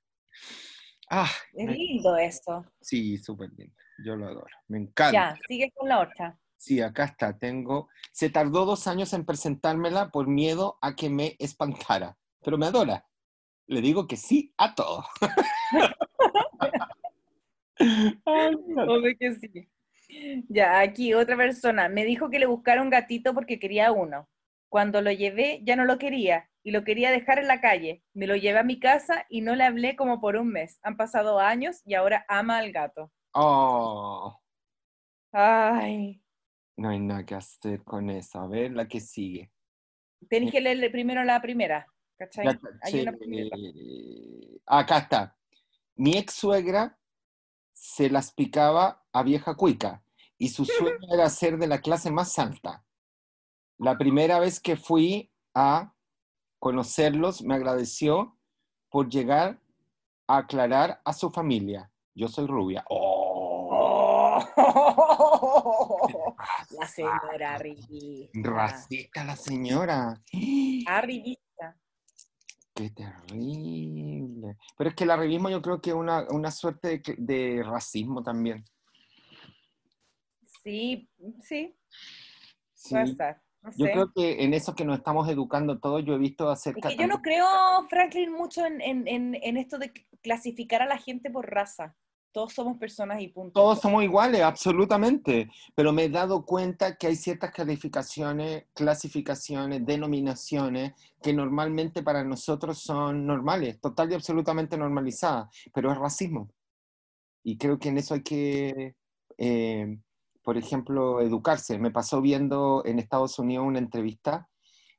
[1.10, 2.64] Ah, Es me- lindo eso.
[2.80, 3.76] sí, súper lindo.
[4.02, 4.46] Yo lo adoro.
[4.68, 5.12] Me encanta.
[5.12, 6.38] Ya, sigue con la otra.
[6.64, 7.90] Sí, acá está, tengo.
[8.10, 13.06] Se tardó dos años en presentármela por miedo a que me espantara, pero me adora.
[13.66, 15.04] Le digo que sí a todo.
[18.24, 19.68] Obvio que sí.
[20.48, 24.30] Ya, aquí otra persona me dijo que le buscara un gatito porque quería uno.
[24.70, 28.02] Cuando lo llevé ya no lo quería y lo quería dejar en la calle.
[28.14, 30.78] Me lo llevé a mi casa y no le hablé como por un mes.
[30.82, 33.12] Han pasado años y ahora ama al gato.
[33.34, 34.40] Oh,
[35.30, 36.23] Ay,
[36.76, 38.40] no hay nada que hacer con eso.
[38.40, 39.50] A ver, la que sigue.
[40.28, 41.86] tenés que leerle primero la primera.
[42.16, 42.44] ¿Cachai?
[42.46, 43.56] La- Hay sí, una primera.
[44.66, 45.36] acá está.
[45.96, 46.98] Mi ex suegra
[47.72, 50.02] se las picaba a vieja cuica
[50.38, 52.84] y su sueño era ser de la clase más alta.
[53.78, 55.94] La primera vez que fui a
[56.58, 58.38] conocerlos me agradeció
[58.88, 59.60] por llegar
[60.28, 61.90] a aclarar a su familia.
[62.14, 62.84] Yo soy rubia.
[62.88, 64.40] Oh.
[66.78, 68.40] La señora arribista.
[68.50, 70.20] racista la señora.
[70.86, 71.76] Arribista.
[72.74, 74.56] Qué terrible.
[74.76, 78.64] Pero es que el arribismo yo creo que es una, una suerte de, racismo también.
[80.62, 81.08] Sí,
[81.42, 81.76] sí,
[82.74, 82.96] Sí.
[82.98, 83.42] estar.
[83.62, 83.92] No Yo sé.
[83.92, 86.96] creo que en eso que nos estamos educando todos, yo he visto Es acerca que
[86.96, 87.46] yo no creo,
[87.88, 89.90] Franklin, mucho en, en- en- en esto de
[90.22, 91.96] clasificar a la gente por raza.
[92.34, 93.52] Todos somos personas y punto.
[93.52, 100.94] Todos somos iguales, absolutamente, pero me he dado cuenta que hay ciertas calificaciones, clasificaciones, denominaciones
[101.22, 106.50] que normalmente para nosotros son normales, total y absolutamente normalizadas, pero es racismo.
[107.44, 108.96] Y creo que en eso hay que,
[109.38, 109.98] eh,
[110.42, 111.78] por ejemplo, educarse.
[111.78, 114.48] Me pasó viendo en Estados Unidos una entrevista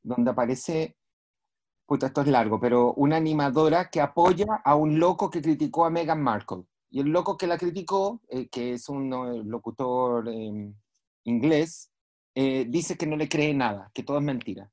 [0.03, 0.95] donde aparece,
[1.85, 5.89] puta, esto es largo, pero una animadora que apoya a un loco que criticó a
[5.89, 6.63] Meghan Markle.
[6.89, 9.09] Y el loco que la criticó, eh, que es un
[9.49, 10.73] locutor eh,
[11.23, 11.91] inglés,
[12.35, 14.69] dice que no le cree nada, que todo es mentira.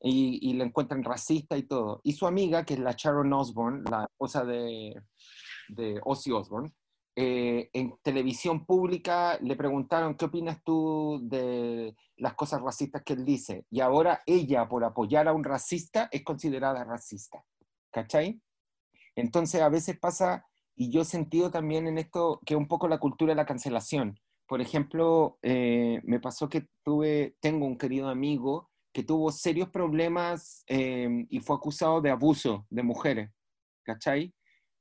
[0.00, 2.00] Y, y la encuentran racista y todo.
[2.04, 4.94] Y su amiga, que es la Sharon Osbourne, la esposa de,
[5.68, 6.72] de Ozzy Osbourne,
[7.16, 13.24] eh, en televisión pública le preguntaron, ¿qué opinas tú de las cosas racistas que él
[13.24, 13.66] dice?
[13.70, 17.44] Y ahora ella, por apoyar a un racista, es considerada racista.
[17.90, 18.40] ¿Cachai?
[19.16, 20.46] Entonces a veces pasa,
[20.80, 24.18] y yo he sentido también en esto que un poco la cultura de la cancelación.
[24.46, 30.64] Por ejemplo, eh, me pasó que tuve, tengo un querido amigo que tuvo serios problemas
[30.68, 33.30] eh, y fue acusado de abuso de mujeres,
[33.84, 34.32] ¿cachai?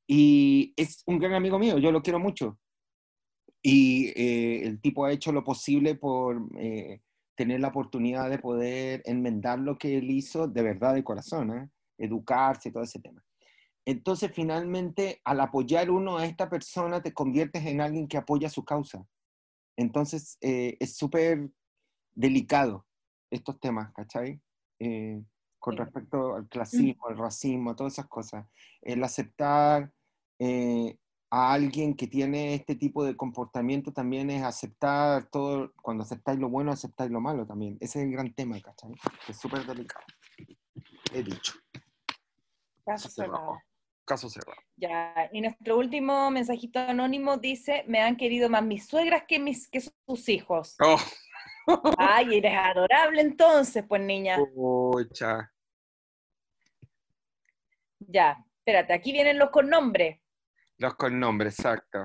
[0.08, 2.58] Y es un gran amigo mío, yo lo quiero mucho.
[3.62, 7.02] Y eh, el tipo ha hecho lo posible por eh,
[7.36, 11.70] tener la oportunidad de poder enmendar lo que él hizo de verdad, de corazón, ¿eh?
[11.98, 13.22] educarse, todo ese tema.
[13.90, 18.64] Entonces, finalmente, al apoyar uno a esta persona, te conviertes en alguien que apoya su
[18.64, 19.04] causa.
[19.76, 21.50] Entonces, eh, es súper
[22.14, 22.86] delicado
[23.32, 24.40] estos temas, ¿cachai?
[24.78, 25.24] Eh,
[25.58, 28.46] con respecto al clasismo, al racismo, todas esas cosas.
[28.84, 29.92] El aceptar
[30.38, 31.00] eh,
[31.32, 36.50] a alguien que tiene este tipo de comportamiento también es aceptar todo, cuando aceptáis lo
[36.50, 37.76] bueno, aceptáis lo malo también.
[37.80, 38.92] Ese es el gran tema, ¿cachai?
[39.28, 40.06] Es súper delicado.
[41.12, 41.54] He dicho.
[42.96, 43.58] Cerrado.
[44.10, 44.60] Caso cerrado.
[44.76, 49.70] Ya, y nuestro último mensajito anónimo dice, me han querido más mis suegras que, mis,
[49.70, 50.76] que sus hijos.
[50.84, 50.98] Oh,
[52.00, 54.40] Ay, eres adorable entonces, pues niña.
[54.56, 55.54] pucha.
[58.00, 60.24] Ya, espérate, aquí vienen los con nombre.
[60.80, 62.00] Los con nombre, exacto.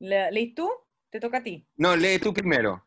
[0.00, 0.70] ¿Le- ¿Leís tú?
[1.08, 1.66] Te toca a ti.
[1.76, 2.86] No, lee tú primero.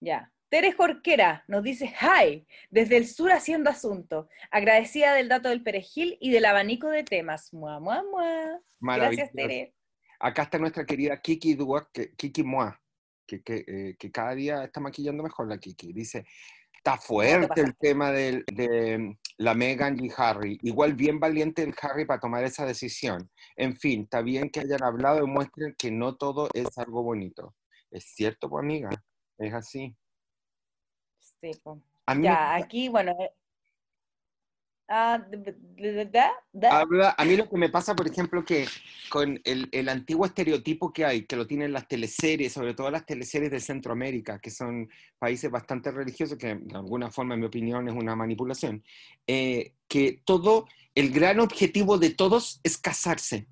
[0.00, 0.32] Ya.
[0.48, 4.28] Tere Jorquera nos dice, hi, desde el sur haciendo asunto.
[4.50, 7.52] Agradecida del dato del perejil y del abanico de temas.
[7.52, 8.60] Mua, mua, mua.
[8.80, 9.16] Maravilloso.
[9.16, 9.74] Gracias, Tere.
[10.20, 12.80] Acá está nuestra querida Kiki Dua, que, Kiki Moa,
[13.26, 15.92] que, que, eh, que cada día está maquillando mejor la Kiki.
[15.92, 16.24] Dice,
[16.76, 20.58] está fuerte el tema del- de la Megan y Harry.
[20.62, 23.30] Igual bien valiente el Harry para tomar esa decisión.
[23.56, 27.54] En fin, está bien que hayan hablado y muestren que no todo es algo bonito.
[27.90, 28.88] Es cierto, pues amiga,
[29.38, 29.94] es así.
[31.40, 31.80] Sí, po.
[32.06, 33.12] A mí me Ya, aquí, bueno.
[33.20, 33.30] eh,
[34.88, 35.24] ah,
[36.70, 38.66] Habla, a mí lo que me pasa, por ejemplo, que
[39.10, 43.04] con el, el antiguo estereotipo que hay, que lo tienen las teleseries, sobre todo las
[43.06, 44.88] teleseries de Centroamérica, que son
[45.18, 48.82] países bastante religiosos, que de alguna forma, en mi opinión, es una manipulación,
[49.26, 53.46] eh, que todo, el gran objetivo de todos es casarse.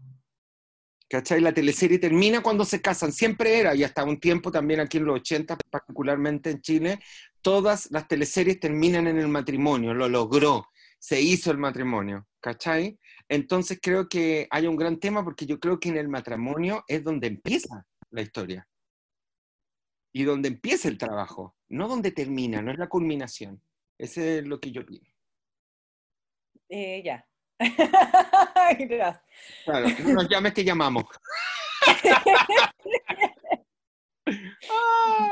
[1.08, 1.40] ¿Cachai?
[1.40, 5.04] La teleserie termina cuando se casan, siempre era, y hasta un tiempo también aquí en
[5.04, 6.98] los 80, particularmente en Chile,
[7.44, 12.98] todas las teleseries terminan en el matrimonio, lo logró, se hizo el matrimonio, ¿cachai?
[13.28, 17.04] Entonces creo que hay un gran tema porque yo creo que en el matrimonio es
[17.04, 18.66] donde empieza la historia
[20.12, 23.62] y donde empieza el trabajo, no donde termina, no es la culminación.
[23.98, 25.06] Ese es lo que yo opino.
[26.70, 27.26] eh, ya.
[29.64, 31.04] Claro, no nos llames, te llamamos.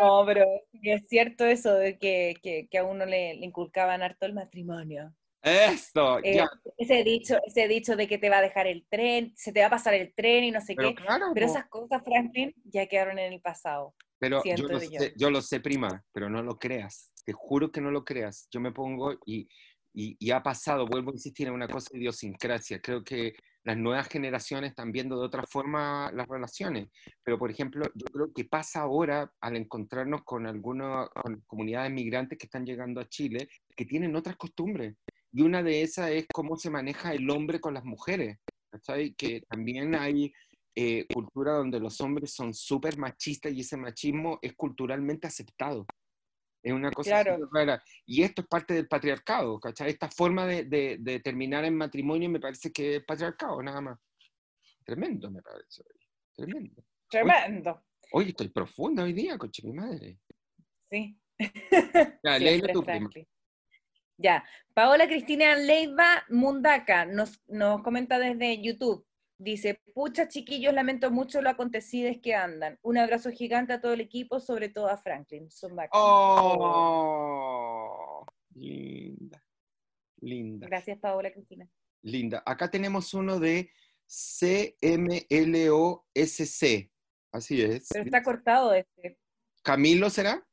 [0.01, 0.45] No, pero
[0.91, 5.15] es cierto eso de que, que, que a uno le, le, inculcaban harto el matrimonio.
[5.43, 6.49] Eso, eh, ya.
[6.79, 9.67] Ese dicho, ese dicho de que te va a dejar el tren, se te va
[9.67, 10.95] a pasar el tren y no sé Pero qué.
[10.95, 13.95] claro, Pero esas cosas, Franklin, ya quedaron en el pasado.
[14.21, 15.01] Pero yo lo, yo.
[15.01, 17.13] sé, yo lo sé, prima, pero no lo creas.
[17.25, 18.47] Te juro que no lo creas.
[18.53, 19.49] Yo me pongo y,
[19.95, 22.81] y, y ha pasado, vuelvo a insistir en una cosa de idiosincrasia.
[22.81, 23.35] Creo que
[23.65, 26.89] las nuevas generaciones están viendo de otra forma las relaciones.
[27.23, 31.09] Pero, por ejemplo, yo creo que pasa ahora al encontrarnos con algunas
[31.47, 34.97] comunidades migrantes que están llegando a Chile, que tienen otras costumbres.
[35.33, 38.39] Y una de esas es cómo se maneja el hombre con las mujeres.
[38.71, 39.15] ¿cachai?
[39.15, 40.33] Que también hay
[40.75, 45.87] eh, cultura donde los hombres son súper machistas y ese machismo es culturalmente aceptado.
[46.63, 47.49] Es una cosa Claro.
[47.53, 47.83] rara.
[48.07, 49.91] Y esto es parte del patriarcado, ¿cachai?
[49.91, 53.99] Esta forma de, de- de terminar en matrimonio me parece que es patriarcado, nada más.
[54.85, 55.83] Tremendo, me parece.
[56.35, 56.85] Tremendo.
[57.11, 57.85] Tremendo.
[58.13, 60.19] Oye, estoy profunda hoy día, coche mi madre.
[60.91, 61.19] Sí.
[62.23, 62.39] Ya,
[62.73, 63.11] tú, prima.
[64.19, 64.45] Ya,
[64.75, 69.05] Paola Cristina Leiva Mundaca nos, nos comenta desde YouTube.
[69.43, 72.79] Dice, pucha chiquillos, lamento mucho lo acontecido que andan.
[72.83, 75.51] Un abrazo gigante a todo el equipo, sobre todo a Franklin.
[75.51, 75.91] Son bacanes.
[76.01, 76.95] Oh,
[78.55, 79.45] linda.
[80.21, 80.69] Linda.
[80.69, 81.69] Gracias, Paola Cristina.
[82.03, 82.45] Linda.
[82.47, 83.73] Acá tenemos uno de
[84.07, 84.93] CMLOSC.
[87.33, 87.89] Así es.
[87.91, 89.19] Pero está cortado este.
[89.65, 90.47] ¿Camilo será?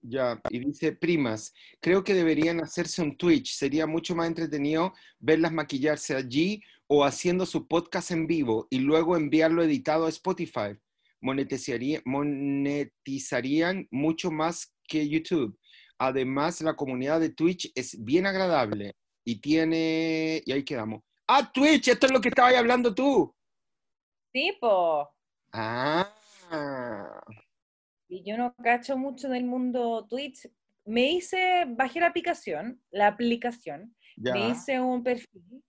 [0.00, 3.54] Ya, y dice, primas, creo que deberían hacerse un Twitch.
[3.54, 9.16] Sería mucho más entretenido verlas maquillarse allí o haciendo su podcast en vivo y luego
[9.16, 10.78] enviarlo editado a Spotify.
[11.20, 15.58] Monetizaría- monetizarían mucho más que YouTube.
[15.98, 18.94] Además, la comunidad de Twitch es bien agradable
[19.24, 20.42] y tiene...
[20.46, 21.02] Y ahí quedamos.
[21.26, 23.34] Ah, Twitch, esto es lo que estabas hablando tú.
[24.32, 25.08] Tipo.
[25.52, 26.14] Ah.
[28.08, 30.48] Y yo no cacho mucho del mundo Twitch.
[30.84, 34.32] Me hice, bajé la aplicación, la aplicación, Ya.
[34.32, 35.62] me hice un perfil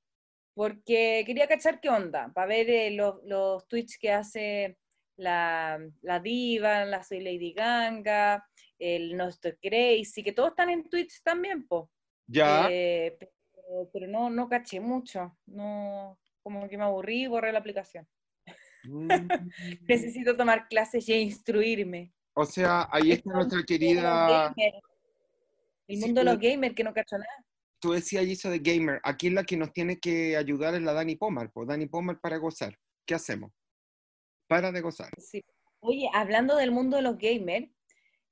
[0.60, 4.78] porque quería cachar qué onda, para ver eh, los, los tweets que hace
[5.16, 8.46] la, la diva, la soy Lady Ganga,
[8.78, 11.90] el No Estoy Crazy, que todos están en Twitch también, po.
[12.28, 12.68] Ya.
[12.70, 17.60] Eh, pero, pero no, no caché mucho, no, como que me aburrí y borré la
[17.60, 18.06] aplicación.
[18.84, 19.08] Mm.
[19.88, 22.12] Necesito tomar clases y instruirme.
[22.34, 24.54] O sea, ahí está nuestra querida...
[25.88, 27.46] El mundo de los gamers que no cacho nada.
[27.80, 29.00] Tú decías eso de gamer.
[29.04, 31.52] Aquí la que nos tiene que ayudar es la Dani Pomar.
[31.52, 32.78] Pues Dani Pomar para gozar.
[33.06, 33.52] ¿Qué hacemos?
[34.48, 35.10] Para de gozar.
[35.18, 35.44] Sí.
[35.80, 37.68] Oye, hablando del mundo de los gamers,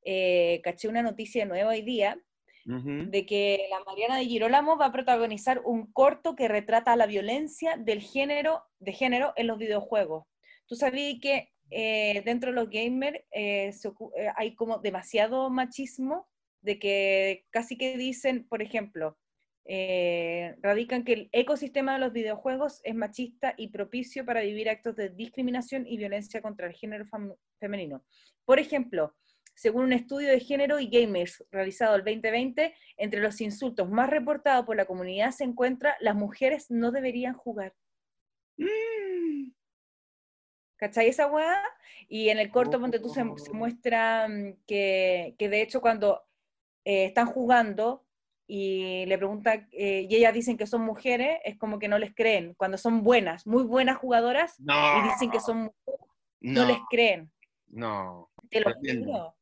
[0.03, 2.19] eh, caché una noticia nueva hoy día
[2.67, 3.09] Ujú.
[3.09, 7.77] de que la Mariana de Girolamo va a protagonizar un corto que retrata la violencia
[7.77, 10.25] del género, de género en los videojuegos.
[10.67, 16.27] ¿Tú sabías que eh, dentro de los gamers eh, eh, hay como demasiado machismo?
[16.61, 19.17] De que casi que dicen, por ejemplo,
[20.61, 25.09] radican que el ecosistema de los videojuegos es machista y propicio para vivir actos de
[25.09, 27.05] discriminación y violencia contra el género
[27.59, 28.03] femenino.
[28.45, 29.13] Por ejemplo,
[29.57, 34.65] según un estudio de género y gamers realizado el 2020, entre los insultos más reportados
[34.65, 37.73] por la comunidad se encuentra las mujeres no deberían jugar.
[38.57, 39.56] Mm.
[40.77, 41.61] ¿Cachai esa weá?
[42.07, 43.37] Y en el corto, ponte tú, se, Oh.
[43.37, 46.23] se muestra mm, que, que de hecho cuando
[46.85, 48.05] eh, están jugando
[48.47, 52.13] y le preguntan, eh, y ellas dicen que son mujeres, es como que no les
[52.15, 52.53] creen.
[52.55, 54.73] Cuando son buenas, muy buenas jugadoras, No.
[54.99, 55.99] y dicen que son mujeres,
[56.39, 56.67] no, No.
[56.67, 57.31] les creen.
[57.67, 58.29] No.
[58.49, 59.05] Te lo Tremendo.
[59.05, 59.33] juro.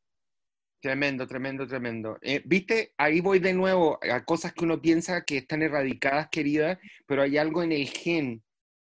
[0.82, 2.18] Tremendo, tremendo, tremendo.
[2.22, 6.80] Eh, Viste, ahí voy de nuevo a cosas que uno piensa que están erradicadas, querida,
[7.08, 8.44] pero hay algo en el gen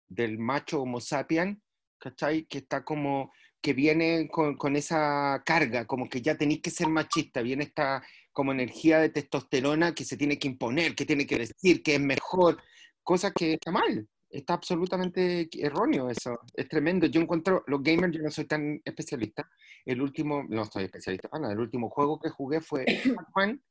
[0.10, 1.62] del macho homo sapien,
[2.02, 2.46] ¿cachai?
[2.46, 3.32] Que está como,
[3.62, 8.04] que viene con, con esa carga, como que ya tenéis que ser machista, viene esta
[8.34, 12.02] como energía de testosterona que se tiene que imponer, que tiene que decir que es
[12.02, 12.58] mejor,
[13.04, 17.06] cosa que está mal, está absolutamente erróneo eso, es tremendo.
[17.08, 19.50] Yo encuentro, los gamers, yo no soy tan especialista,
[19.86, 22.86] el último, no soy especialista, Ana, el último juego que jugué fue
[23.16, 23.62] Pac-Man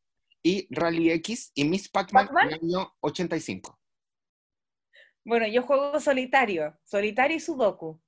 [0.43, 2.49] y Rally X y Miss Pac-Man ¿Pac-Man?
[2.49, 3.79] en el año 85.
[5.25, 8.01] Bueno, yo juego solitario, solitario y sudoku.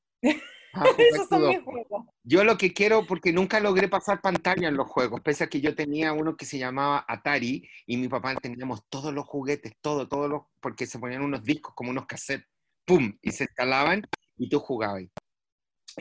[0.75, 2.07] Ah, Esos son mis juegos.
[2.25, 5.61] Yo lo que quiero, porque nunca logré pasar pantalla en los juegos, pese a que
[5.61, 10.09] yo tenía uno que se llamaba Atari y mi papá teníamos todos los juguetes, todo,
[10.09, 12.49] todos los, porque se ponían unos discos como unos cassettes,
[12.87, 13.19] ¡pum!
[13.21, 14.03] Y se instalaban
[14.39, 15.03] y tú jugabas.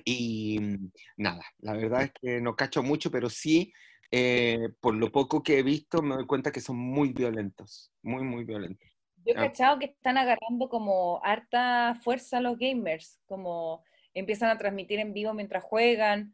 [0.05, 3.73] Y mm, nada, la verdad es que no cacho mucho, pero sí,
[4.09, 8.23] eh, por lo poco que he visto, me doy cuenta que son muy violentos, muy,
[8.23, 8.87] muy violentos.
[9.25, 9.47] Yo he Ah.
[9.47, 13.83] cachado que están agarrando como harta fuerza los gamers, como
[14.13, 16.33] empiezan a transmitir en vivo mientras juegan.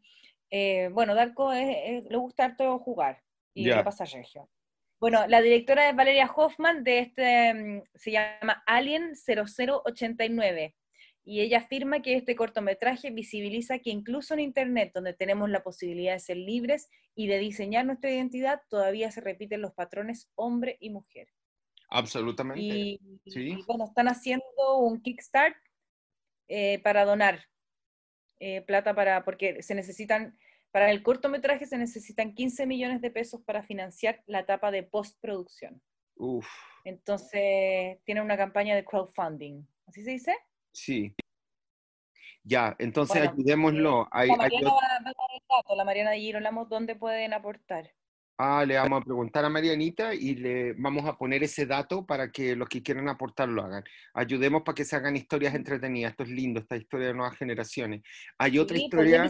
[0.50, 3.22] Eh, bueno, Darko es- es- le gusta harto jugar
[3.54, 4.48] y lo pasa regio.
[5.00, 10.74] Bueno, la directora es Valeria Hoffman de este, mm, se llama Alien 0089.
[11.24, 16.14] Y ella afirma que este cortometraje visibiliza que incluso en Internet, donde tenemos la posibilidad
[16.14, 20.90] de ser libres y de diseñar nuestra identidad, todavía se repiten los patrones hombre y
[20.90, 21.28] mujer.
[21.90, 22.62] Absolutamente.
[22.62, 23.50] Y, sí.
[23.58, 25.56] y, bueno, están haciendo un Kickstart
[26.48, 27.40] eh, para donar
[28.40, 30.38] eh, plata para, porque se necesitan,
[30.70, 35.80] para el cortometraje se necesitan 15 millones de pesos para financiar la etapa de postproducción.
[36.16, 36.48] Uf,
[36.84, 39.62] Entonces, tienen una campaña de crowdfunding.
[39.86, 40.36] ¿Así se dice?
[40.72, 41.14] sí.
[42.44, 44.08] Ya, entonces Bueno, ayudémoslo.
[44.10, 46.96] Hay- la hay Mariana ot- va, va a dar el dato, la Mariana Girolamo, ¿dónde
[46.96, 47.92] pueden aportar?
[48.40, 52.30] Ah, le vamos a preguntar a Marianita y le vamos a poner ese dato para
[52.30, 53.82] que los que quieran aportar lo hagan.
[54.14, 56.12] Ayudemos para que se hagan historias entretenidas.
[56.12, 58.02] Esto es lindo, esta historia de nuevas generaciones.
[58.38, 59.28] Hay otra Sí, historia,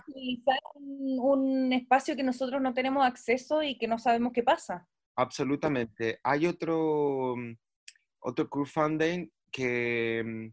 [0.75, 4.87] un, un espacio que nosotros no tenemos acceso y que no sabemos qué pasa.
[5.17, 6.21] absolutamente.
[6.23, 7.55] Hay otro, mm,
[8.21, 10.49] otro crowdfunding que, mm,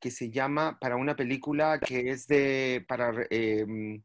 [0.00, 4.02] que se llama para una película que es de para, eh, mm,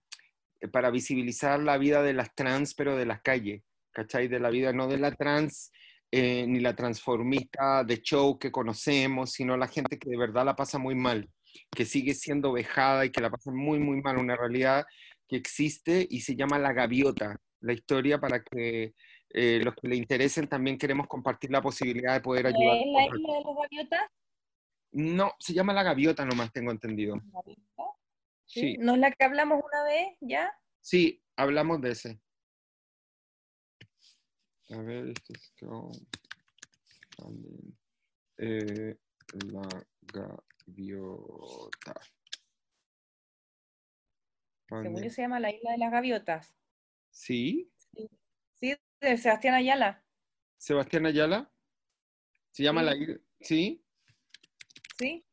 [0.67, 4.27] para visibilizar la vida de las trans, pero de las calles, ¿cachai?
[4.27, 5.71] De la vida no de la trans
[6.11, 10.55] eh, ni la transformista de show que conocemos, sino la gente que de verdad la
[10.55, 11.29] pasa muy mal,
[11.71, 14.85] que sigue siendo vejada y que la pasa muy, muy mal, una realidad
[15.27, 18.95] que existe y se llama La Gaviota, la historia para que
[19.29, 22.77] eh, los que le interesen también queremos compartir la posibilidad de poder ayudar.
[22.77, 24.01] ¿Es la isla de los gaviotas?
[24.91, 27.21] No, se llama La Gaviota nomás, tengo entendido.
[27.23, 27.88] ¿Gaviota?
[28.49, 30.51] Sí, ¿No es la que hablamos una vez ya?
[30.81, 32.19] sí, hablamos de ese.
[34.71, 35.33] A ver, este.
[38.37, 38.97] Eh,
[39.51, 39.67] la
[40.01, 41.93] gaviota.
[44.69, 46.55] Según yo se llama la isla de las gaviotas.
[47.11, 47.71] Sí,
[48.55, 50.03] Sí, de Sebastián Ayala.
[50.57, 51.51] Sebastián Ayala.
[52.51, 52.85] Se llama Sí.
[52.85, 53.17] la isla.
[53.41, 53.85] Sí,
[54.97, 55.25] ¿Sí?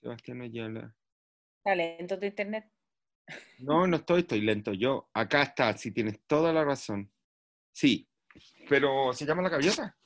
[0.00, 0.94] Sebastián Ayala.
[1.64, 2.70] Dale, entonces internet.
[3.58, 5.08] No, no estoy, estoy lento yo.
[5.14, 7.12] Acá está, si tienes toda la razón.
[7.72, 8.08] Sí,
[8.68, 9.96] pero se llama la gaviota.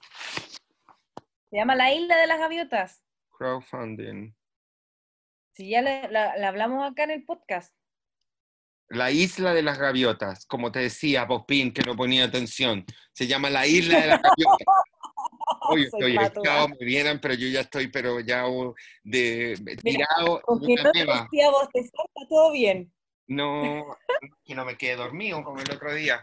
[1.51, 3.03] Se llama la isla de las gaviotas.
[3.39, 4.35] Crowdfunding.
[5.55, 7.75] Si ya la, la- la hablamos acá en el podcast.
[8.89, 12.85] La isla de las gaviotas, como te decía, Popín, que no ponía atención.
[13.13, 14.67] Se llama la isla de las gaviotas.
[15.69, 16.67] Oye, Soy estoy ¿ah?
[16.69, 18.45] me vieran, pero yo ya estoy, pero ya
[19.03, 21.23] de, tirado Con que no te cueva.
[21.23, 22.93] decía bostezar, está todo bien.
[23.27, 23.97] No,
[24.45, 26.23] que no me quede dormido como el otro día.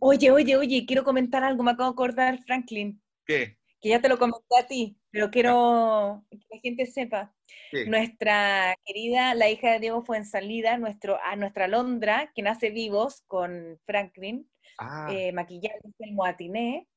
[0.00, 3.56] Oye, oye, oye, quiero comentar algo, me acabo de acordar, Franklin, ¿Qué?
[3.80, 7.34] que ya te lo comenté a ti, pero quiero que la gente sepa.
[7.70, 7.86] ¿Qué?
[7.86, 13.80] Nuestra querida, la hija de Diego Fuensalida, nuestro, a nuestra Londra, que nace vivos con
[13.84, 14.48] Franklin,
[14.82, 16.88] Ah, eh, maquillaje el Moatiné,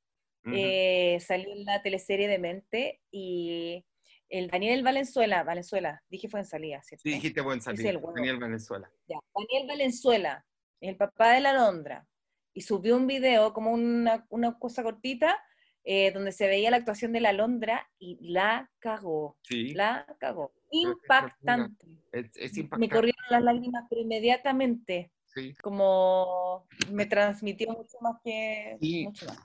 [0.46, 0.56] ujú.
[0.56, 3.86] eh, salió en la teleserie de Mente y
[4.30, 7.04] el Daniel Valenzuela, Valenzuela, dije Fuensalida, ¿cierto?
[7.04, 7.98] sí, dijiste buen el salir.
[7.98, 8.14] huevo.
[8.16, 8.90] Daniel Venezuela.
[9.08, 10.46] Ya, Daniel Valenzuela,
[10.82, 12.08] el papá de la Londra,
[12.54, 15.38] y subió un video como una, una cosa cortita
[15.86, 20.54] eh, donde se veía la actuación de la Londra y la cagó, Sí, la cagó.
[20.72, 21.88] Impactante.
[22.12, 22.96] es, es Me impactante.
[22.96, 25.54] corrieron las lágrimas, pero inmediatamente, Sí.
[25.62, 28.78] como me transmitió mucho más que...
[28.80, 29.06] Sí.
[29.06, 29.38] Mucho más.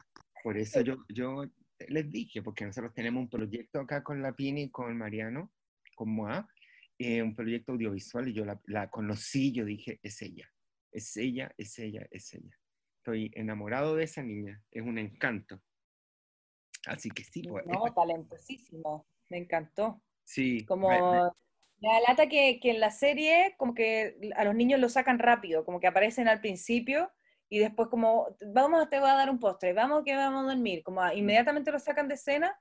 [0.48, 1.44] Por eso yo, yo
[1.88, 5.52] les dije, porque nosotros tenemos un proyecto acá con la Pini y con Mariano,
[5.94, 6.48] con Moa,
[6.96, 10.50] eh, un proyecto audiovisual, y yo la, la conocí, yo dije, es ella,
[10.90, 12.58] es ella, es ella, es ella.
[12.96, 15.60] Estoy enamorado de esa niña, es un encanto.
[16.86, 20.02] Así que sí, pues, No, talentosísimo, me encantó.
[20.24, 24.88] sí, Como la lata que, que en la serie, como que a los niños lo
[24.88, 27.12] sacan rápido, como que aparecen al principio
[27.48, 30.82] y después como, vamos, te voy a dar un postre, vamos que vamos a dormir,
[30.82, 32.54] como a- inmediatamente lo sacan de escena,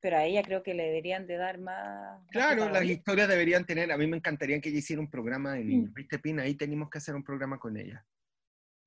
[0.00, 2.20] pero a ella creo que le deberían de dar más...
[2.20, 5.54] más Claro, las historias deberían tener, a mí me encantaría que ella hiciera un programa
[5.54, 5.94] de niños.
[5.94, 6.42] ¿Viste, Pina?
[6.42, 8.04] Ahí tenemos que hacer un programa con ella.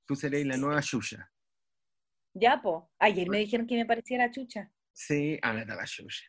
[0.05, 1.31] Tú seréis la nueva Xuxa.
[2.33, 2.91] Ya, po.
[2.99, 4.71] Ayer me dijeron que me pareciera chucha.
[4.93, 6.25] Sí, a la Xuxa.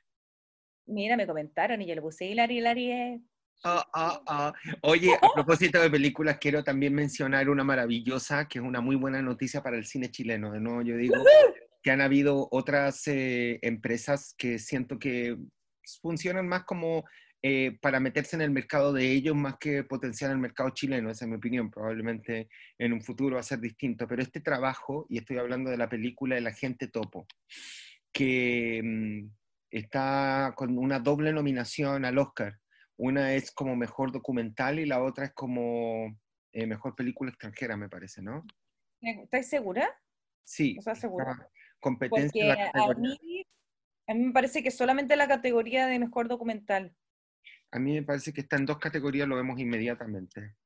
[0.86, 3.22] Mira, me comentaron y yo le puse Hilary, Hilary
[3.64, 4.52] Ah, ah, ah.
[4.82, 9.20] Oye, a propósito de películas, quiero también mencionar una maravillosa, que es una muy buena
[9.20, 10.52] noticia para el cine chileno.
[10.52, 11.16] De nuevo, yo digo
[11.82, 15.36] que han habido otras eh, empresas que siento que
[16.00, 17.04] funcionan más como
[17.42, 21.10] eh, para meterse en el mercado de ellos, más que potenciar el mercado chileno.
[21.10, 21.70] Esa es mi opinión.
[21.70, 22.48] Probablemente
[22.78, 24.06] en un futuro va a ser distinto.
[24.06, 27.26] Pero este trabajo, y estoy hablando de la película El Agente Topo,
[28.12, 29.30] que mm,
[29.70, 32.56] está con una doble nominación al Oscar
[32.98, 36.18] Una es como mejor documental y la otra es como
[36.52, 38.44] eh, mejor película extranjera, me parece, ¿no?
[39.00, 39.88] ¿Estás segura?
[40.44, 40.74] Sí.
[40.78, 41.48] ¿Estás segura?
[41.78, 42.72] Competencia.
[42.74, 43.46] Porque a mí,
[44.08, 46.92] a mí me parece que solamente la categoría de mejor documental.
[47.70, 50.56] A mí me parece que está en dos categorías, lo vemos inmediatamente.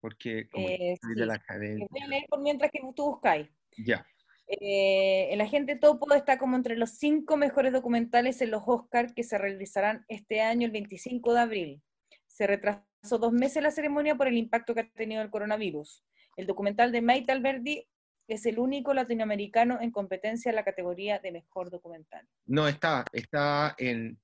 [0.00, 1.86] Porque como eh, de la academia.
[1.88, 3.48] Voy a leer por mientras que tú buscáis.
[3.78, 4.04] Ya.
[4.46, 9.22] Eh, el agente Topo está como entre los cinco mejores documentales en los Oscars que
[9.22, 11.82] se realizarán este año, el 25 de abril.
[12.26, 16.04] Se retrasó dos meses la ceremonia por el impacto que ha tenido el coronavirus.
[16.36, 17.86] El documental de Maite Alberdi
[18.28, 22.26] es el único latinoamericano en competencia en la categoría de mejor documental.
[22.46, 24.18] No, está, está en,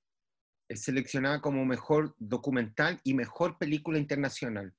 [0.69, 4.73] seleccionada como mejor documental y mejor película internacional.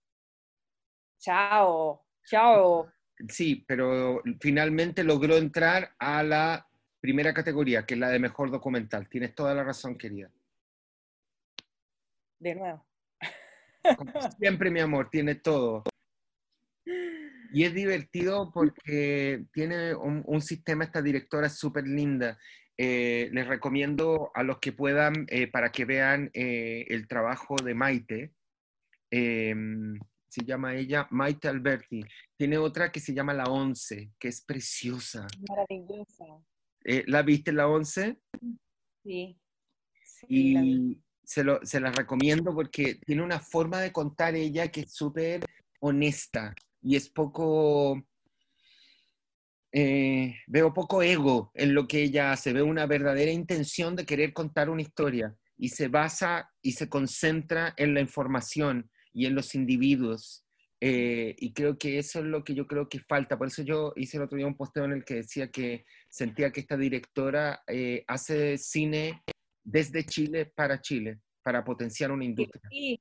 [1.18, 2.93] Chao, chao.
[3.28, 6.66] Sí, pero finalmente logró entrar a la
[7.00, 9.08] primera categoría, que es la de mejor documental.
[9.08, 10.30] Tienes toda la razón, querida.
[12.38, 12.84] De nuevo.
[14.38, 15.84] siempre, mi amor, tiene todo.
[17.52, 22.38] Y es divertido porque tiene un, sistema, esta directora súper linda.
[22.78, 27.74] Eh, les recomiendo a los que puedan, eh, para que vean eh, el trabajo de
[27.74, 28.32] Maite.
[30.33, 32.03] Se llama ella Maite Alberti.
[32.39, 35.26] Tiene otra que se llama La Once, que es preciosa.
[35.47, 36.24] Maravillosa.
[37.07, 38.18] ¿La viste La Once?
[39.05, 39.39] Sí.
[40.28, 44.95] y se, lo, se la recomiendo porque tiene una forma de contar ella que es
[44.95, 45.45] súper
[45.80, 48.03] honesta y es poco,
[49.70, 54.33] eh, veo poco ego en lo que ella hace, veo una verdadera intención de querer
[54.33, 59.54] contar una historia y se basa y se concentra en la información y en los
[59.54, 60.44] individuos.
[60.80, 63.38] Eh, y creo que eso es lo que yo creo que falta.
[63.38, 66.50] Por eso yo hice el otro día un posteo en el que decía que sentía
[66.50, 69.22] que esta directora eh, hace cine
[69.62, 72.62] desde Chile para Chile, para potenciar una industria.
[72.68, 73.00] Sí,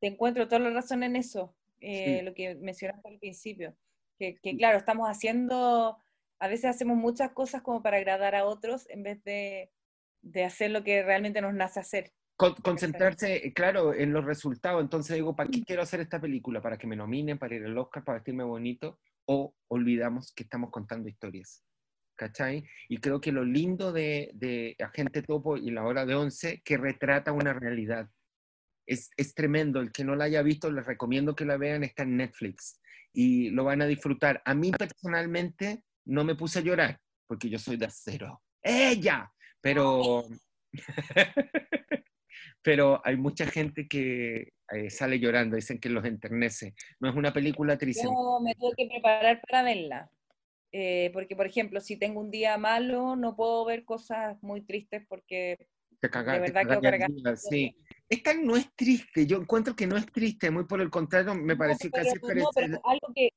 [0.00, 1.56] te encuentro toda la razón en eso.
[1.80, 3.74] Eh, lo que mencionaste al principio,
[4.18, 5.96] que, claro, estamos haciendo,
[6.38, 9.72] a veces hacemos muchas cosas como para agradar a otros en vez de,
[10.20, 12.12] de hacer lo que realmente nos nace hacer.
[12.62, 14.82] Concentrarse, claro, en los resultados.
[14.82, 16.60] Entonces digo, ¿para qué quiero hacer esta película?
[16.60, 18.98] ¿Para que me nominen, para ir al Oscar, para vestirme bonito?
[19.26, 21.64] ¿O olvidamos que estamos contando historias?
[22.16, 22.64] ¿Cachai?
[22.88, 26.76] Y creo que lo lindo de, de Agente Topo y la hora de once, que
[26.76, 28.10] retrata una realidad
[28.90, 29.80] es, tremendo.
[29.80, 32.80] El que no la haya visto, les recomiendo que la vean, está en Netflix
[33.12, 34.42] y lo van a disfrutar.
[34.44, 38.42] A mí personalmente no me puse a llorar porque yo soy de acero.
[38.62, 39.32] ¡Ella!
[39.60, 40.24] Pero,
[42.62, 46.74] pero hay mucha gente que eh, sale llorando, dicen que los enternece.
[47.00, 48.04] No es una película triste.
[48.04, 50.10] Yo me tuve que preparar para verla.
[50.72, 55.04] Eh, porque, por ejemplo, si tengo un día malo, no puedo ver cosas muy tristes
[55.08, 55.56] porque
[56.00, 57.76] de verdad que sí.
[58.08, 61.56] Esta no es triste, yo encuentro que no es triste, muy por el contrario, me
[61.56, 63.30] pareció casi no, pero algo que,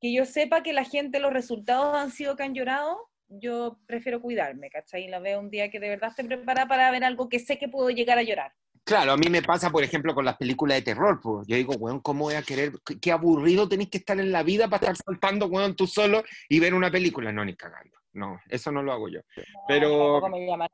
[0.00, 4.20] que yo sepa que la gente, los resultados han sido que han llorado, yo prefiero
[4.20, 5.04] cuidarme, ¿cachai?
[5.04, 7.58] Y la veo un día que de verdad esté preparada para ver algo que sé
[7.58, 8.52] que puedo llegar a llorar.
[8.84, 11.46] Claro, a mí me pasa, por ejemplo, con las películas de terror, pues.
[11.46, 12.72] Yo digo, weón, ¿cómo voy a querer?
[13.00, 16.58] Qué, aburrido tenéis que estar en la vida para estar saltando, weón, tú solo y
[16.58, 17.30] ver una película.
[17.30, 17.98] No, ni cagando.
[18.14, 19.20] No, eso no lo hago yo.
[19.66, 20.20] Pero...
[20.30, 20.68] Me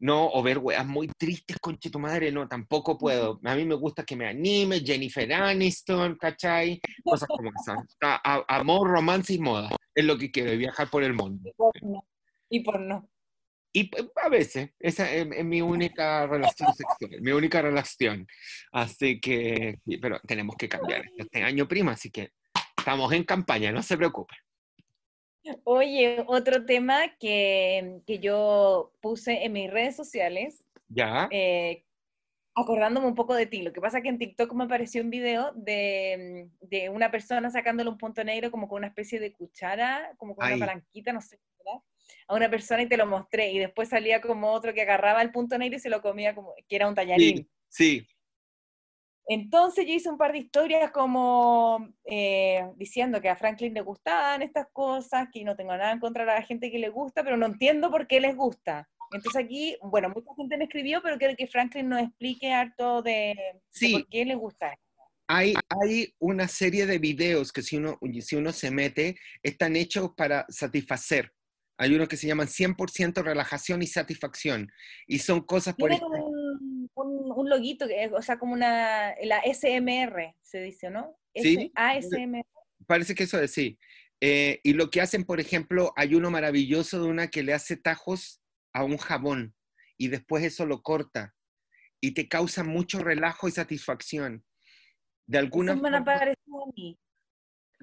[0.00, 3.40] no, o ver weas muy tristes, conche tu madre, no, tampoco puedo.
[3.44, 6.80] A mí me gusta que me anime, Jennifer Aniston, ¿cachai?
[7.04, 7.96] Cosas como esas.
[8.48, 9.70] amor, romance y moda.
[9.94, 11.50] Es lo que quiero, viajar por el mundo.
[12.48, 13.10] Y por no.
[13.72, 18.26] Y pues, a veces, esa es, mi única relación sexual, mi única relación.
[18.72, 22.30] Así que, pero tenemos que cambiar este año, prima, así que
[22.76, 24.34] estamos en campaña, no se preocupe.
[25.64, 30.64] Oye, otro tema que, yo puse en mis redes sociales.
[30.88, 31.28] Ya.
[31.30, 31.84] Eh,
[32.54, 33.62] acordándome un poco de ti.
[33.62, 36.50] Lo que pasa es que en TikTok me apareció un video de,
[36.92, 40.58] una persona sacándole un punto negro como con una especie de cuchara, como con una
[40.58, 41.80] palanquita, no sé, ¿verdad?
[42.26, 43.52] A una persona y te lo mostré.
[43.52, 46.54] Y después salía como otro que agarraba el punto negro y se lo comía como
[46.68, 47.48] que era un tallarín.
[47.68, 48.08] Sí, sí.
[49.30, 54.40] Entonces yo hice un par de historias como eh, diciendo que a Franklin le gustaban
[54.40, 57.36] estas cosas, que no tengo nada en contra de la gente que le gusta, pero
[57.36, 58.88] no entiendo por qué les gusta.
[59.12, 63.34] Entonces aquí, bueno, mucha gente me escribió, pero quiero que Franklin nos explique harto de,
[63.92, 64.74] por qué le gusta.
[65.28, 70.12] Hay, hay una serie de videos que si uno, si uno se mete, están hechos
[70.16, 71.34] para satisfacer.
[71.76, 74.72] Hay unos que se llaman 100% relajación y satisfacción.
[75.06, 75.92] Y son cosas por
[77.04, 81.16] un, loguito, que, o sea, como una, la SMR, se dice, ¿no?
[81.34, 81.70] Sí.
[81.74, 82.44] ASMR.
[82.86, 83.78] Parece que eso es, sí.
[84.20, 87.76] Eh, y lo que hacen, por ejemplo, hay uno maravilloso de una que le hace
[87.76, 88.40] tajos
[88.72, 89.54] a un jabón
[89.96, 91.34] y después eso lo corta.
[92.00, 94.44] y te causa mucho relajo y satisfacción.
[95.26, 96.96] De alguna Eso me han forma- aparecido a mí,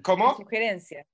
[0.02, 0.36] ¿Cómo?
[0.38, 1.06] sugerencias.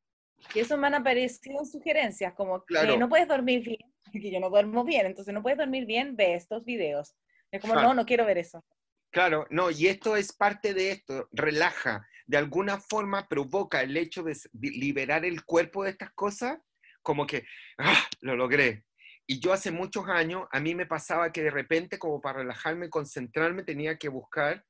[0.53, 2.93] Y eso me han aparecido sugerencias, como Claro.
[2.93, 3.79] que no puedes dormir bien,
[4.13, 7.15] porque yo no duermo bien, entonces no puedes dormir bien, ve estos videos.
[7.51, 7.89] Es como, Claro.
[7.89, 8.63] no, no quiero ver eso.
[9.11, 14.23] Claro, no, y esto es parte de esto, relaja, de alguna forma provoca el hecho
[14.23, 16.59] de liberar el cuerpo de estas cosas,
[17.01, 17.45] como que,
[17.77, 18.07] ¡ah!
[18.21, 18.85] Lo logré.
[19.27, 22.89] Y yo hace muchos años, a mí me pasaba que de repente, como para relajarme,
[22.89, 24.63] concentrarme, tenía que buscar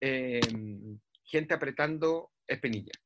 [0.00, 0.40] eh,
[1.24, 2.98] gente apretando espinillas.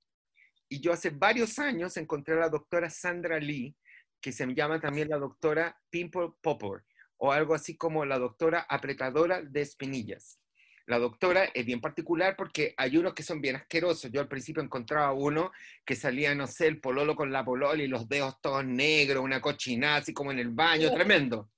[0.69, 3.77] Y yo hace varios años encontré a la doctora Sandra Lee,
[4.21, 6.85] que se llama también la doctora Pimple Popper,
[7.19, 10.41] o algo así como la doctora apretadora de espinillas.
[10.87, 14.11] La doctora es bien particular porque hay unos que son bien asquerosos.
[14.13, 15.51] Yo al principio encontraba uno
[15.85, 19.41] que salía, no sé, el pololo con la polola y los dedos todos negros, una
[19.41, 21.51] cochinada así como en el baño, tremendo.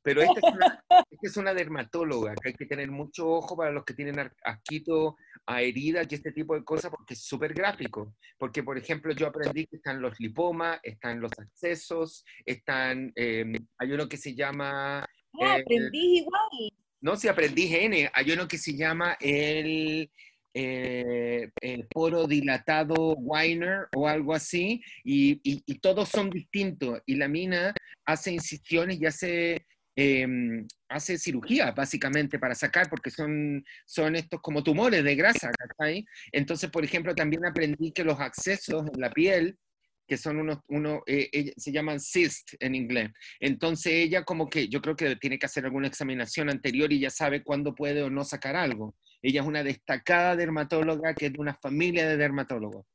[0.00, 0.84] Pero esta es una,
[1.26, 5.16] es una dermatóloga, que hay que tener mucho ojo para los que tienen asquito
[5.46, 8.14] a heridas y este tipo de cosas porque es súper gráfico.
[8.38, 13.44] Porque, por ejemplo, yo aprendí que están los lipomas, están los accesos, están, eh,
[13.78, 15.00] hay uno que se llama...
[15.40, 16.70] Ah, eh, aprendí igual.
[17.00, 20.10] no, si aprendí N, hay uno que se llama el,
[20.54, 21.50] eh,
[21.90, 27.00] poro dilatado Weiner o algo así, y, y- y todos son distintos.
[27.06, 29.66] Y la mina hace incisiones y hace,
[30.00, 36.04] em, hace cirugía, básicamente, para sacar, porque son, son estos como tumores de grasa, ¿cachai?
[36.30, 39.58] Entonces, por ejemplo, también aprendí que los accesos en la piel,
[40.06, 43.10] que son unos, uno, eh, eh, se llaman cyst en inglés.
[43.40, 47.10] Entonces ella como que yo creo que tiene que hacer alguna examinación anterior y ya
[47.10, 48.94] sabe cuándo puede o no sacar algo.
[49.20, 52.86] Ella es una destacada dermatóloga que es de una familia de dermatólogos.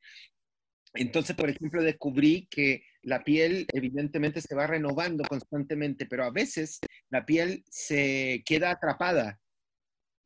[0.94, 6.80] Entonces, por ejemplo, descubrí que la piel evidentemente se va renovando constantemente, pero a veces
[7.10, 9.40] la piel se queda atrapada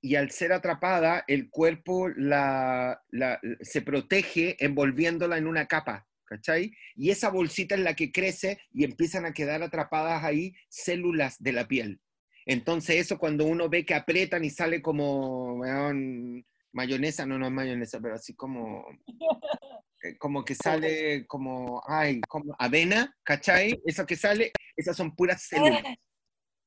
[0.01, 3.01] y al ser atrapada, el cuerpo la,
[3.61, 6.71] se protege envolviéndola en una capa, ¿cachai?
[6.95, 11.51] Y esa bolsita es la que crece y empiezan a quedar atrapadas ahí células de
[11.51, 11.99] la piel.
[12.45, 15.61] Entonces eso cuando uno ve que apretan y sale como
[16.71, 18.85] mayonesa, no, no es mayonesa, pero así como,
[20.19, 23.79] como que sale como, ay, como avena, ¿cachai?
[23.85, 25.83] Eso que sale, esas son puras células.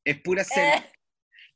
[0.03, 0.87] Es pura célula.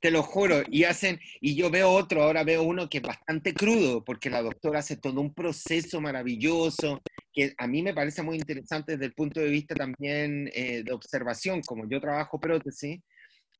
[0.00, 3.54] Te lo juro, y hacen, y yo veo otro, ahora veo uno que es bastante
[3.54, 7.00] crudo, porque la doctora hace todo un proceso maravilloso,
[7.32, 10.92] que a mí me parece muy interesante desde el punto de vista también eh, de
[10.92, 13.00] observación, como yo trabajo prótesis,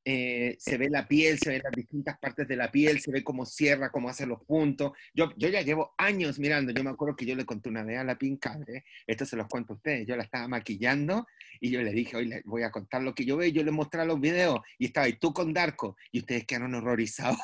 [0.04, 3.24] eh, se ve la piel, se ven las distintas partes de la piel, se ve
[3.24, 4.92] cómo cierra, cómo hace los puntos.
[5.14, 7.98] Yo, yo ya llevo años mirando, yo me acuerdo que yo le conté una vez
[7.98, 11.26] a la Pincabre, esto se los cuento a ustedes, yo la estaba maquillando
[11.60, 13.70] y yo le dije, hoy les voy a contar lo que yo veo, yo le
[13.70, 17.38] mostré los videos y estaba y tú con Darko y ustedes quedaron horrorizados.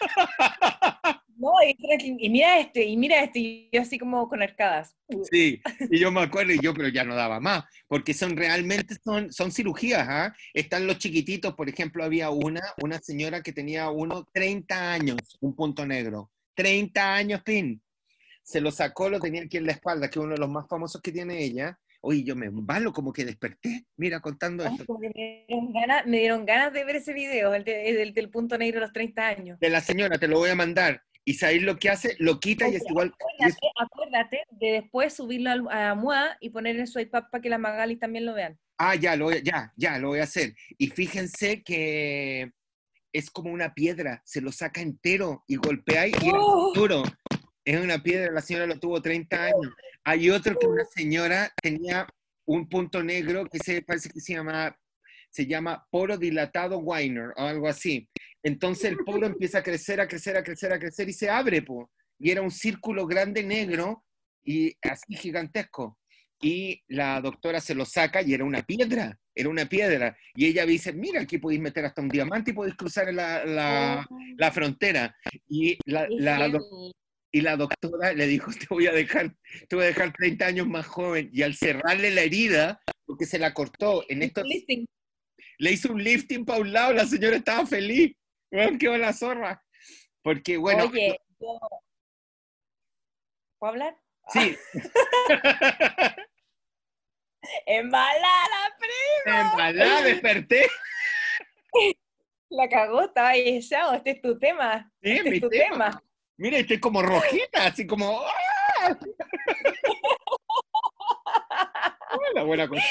[1.40, 1.74] No, y,
[2.18, 4.94] y mira este, y mira este, y yo así como con arcadas.
[5.30, 5.58] Sí,
[5.90, 9.32] y yo me acuerdo y yo, pero ya no daba más, porque son realmente, son,
[9.32, 10.34] son cirugías, ¿ah?
[10.52, 15.56] Están los chiquititos, por ejemplo, había una, una señora que tenía uno 30 años, un
[15.56, 17.80] punto negro, 30 años, pin.
[18.42, 20.68] Se lo sacó, lo tenía aquí en la espalda, que es uno de los más
[20.68, 21.78] famosos que tiene ella.
[22.02, 24.98] Oye, yo me embalo, como que desperté, mira, contando Ay, esto.
[24.98, 28.58] me, dieron ganas, me dieron ganas de ver ese video, el, de- el del punto
[28.58, 29.58] negro de los 30 años.
[29.58, 31.02] De la señora, te lo voy a mandar.
[31.24, 33.12] Y sabéis lo que hace, lo quita y es igual.
[33.38, 37.24] y es- Acuérdate, acuérdate de después subirlo al- a MUA y poner en su iPad
[37.30, 38.58] para que las Magali también lo vean.
[38.78, 40.54] Ah, ya, lo ya, ya, lo voy a hacer.
[40.78, 42.50] Y fíjense que
[43.12, 46.72] es como una piedra, se lo saca entero y golpea y es ¡Oh!
[46.74, 47.02] duro.
[47.64, 49.74] Es una piedra, la señora lo tuvo 30 años.
[50.04, 52.06] Hay otro que una señora tenía
[52.46, 54.74] un punto negro que se parece que se llama,
[55.30, 58.08] se llama poro dilatado Weiner o algo así.
[58.42, 61.62] Entonces el poro empieza a crecer, a crecer, a crecer, a crecer y se abre,
[61.62, 61.90] po.
[62.18, 64.04] Y era un círculo grande negro
[64.44, 65.98] y así gigantesco.
[66.42, 70.16] Y la doctora se lo saca y era una piedra, era una piedra.
[70.34, 74.06] Y ella dice, mira, aquí podéis meter hasta un diamante y podéis cruzar la, la,
[74.38, 75.14] la frontera.
[75.48, 76.92] Y la, la doc-
[77.32, 79.34] y la doctora le dijo, te voy a dejar,
[79.68, 81.28] te voy a dejar 30 años más joven.
[81.32, 84.86] Y al cerrarle la herida, porque se la cortó, en esto Lifting.
[85.60, 88.16] Le hizo un lifting para un lado, la señora estaba feliz.
[88.50, 89.62] Weón, qué buena zorra.
[90.22, 91.58] Porque, bueno, Oye, yo-
[93.58, 93.94] ¿puedo hablar?
[94.32, 94.56] sí.
[97.66, 99.40] ¡Embalada, prima!
[99.52, 100.66] Embalada, desperté.
[102.50, 103.94] La cagó, estaba ahí echado.
[103.94, 104.90] Este es tu tema.
[105.02, 105.90] Sí, Este es tu tema.
[105.90, 106.02] tema.
[106.36, 108.20] Mira, estoy como rojita, así como.
[108.20, 108.32] ¡ah!
[112.34, 112.82] La buena cosa.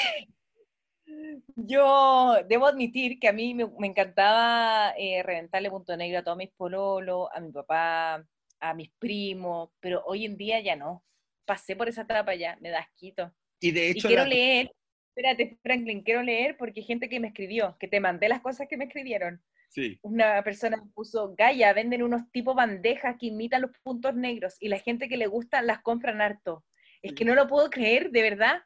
[1.56, 6.36] Yo debo admitir que a mí me, me encantaba eh, reventarle punto negro a todos
[6.36, 8.24] mis pololos, a mi papá,
[8.60, 11.04] a mis primos, pero hoy en día ya no.
[11.44, 13.32] Pasé por esa etapa ya, me da asquito.
[13.60, 14.72] Y de Y hecho, quiero la- leer,
[15.08, 18.68] espérate Franklin, quiero leer porque hay gente que me escribió, que te mandé las cosas
[18.68, 19.42] que me escribieron.
[19.68, 19.98] sí.
[20.02, 24.68] Una persona me puso, Gaia, venden unos tipo bandejas que imitan los puntos negros y
[24.68, 26.64] la gente que le gusta las compran harto.
[27.02, 28.62] Es que no lo puedo creer, de verdad.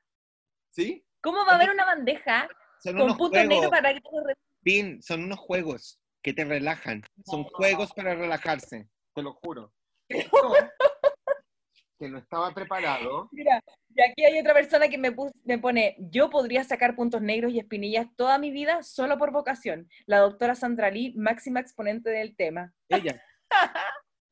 [0.71, 1.05] ¿Sí?
[1.25, 2.47] ¿Cómo va a haber una bandeja
[2.85, 7.03] con puntos juegos, negros para que te Pin, son unos juegos que te relajan.
[7.25, 7.49] Son No.
[7.49, 9.73] juegos para relajarse, te lo juro.
[10.07, 10.31] Esto,
[11.99, 13.31] que no estaba preparado.
[13.33, 13.59] Mira,
[13.95, 17.59] y aquí hay otra persona que me, me pone, yo podría sacar puntos negros y
[17.59, 19.89] espinillas toda mi vida solo por vocación.
[20.05, 22.75] La doctora Sandra Lee, máxima exponente del tema.
[22.91, 23.23] Ella.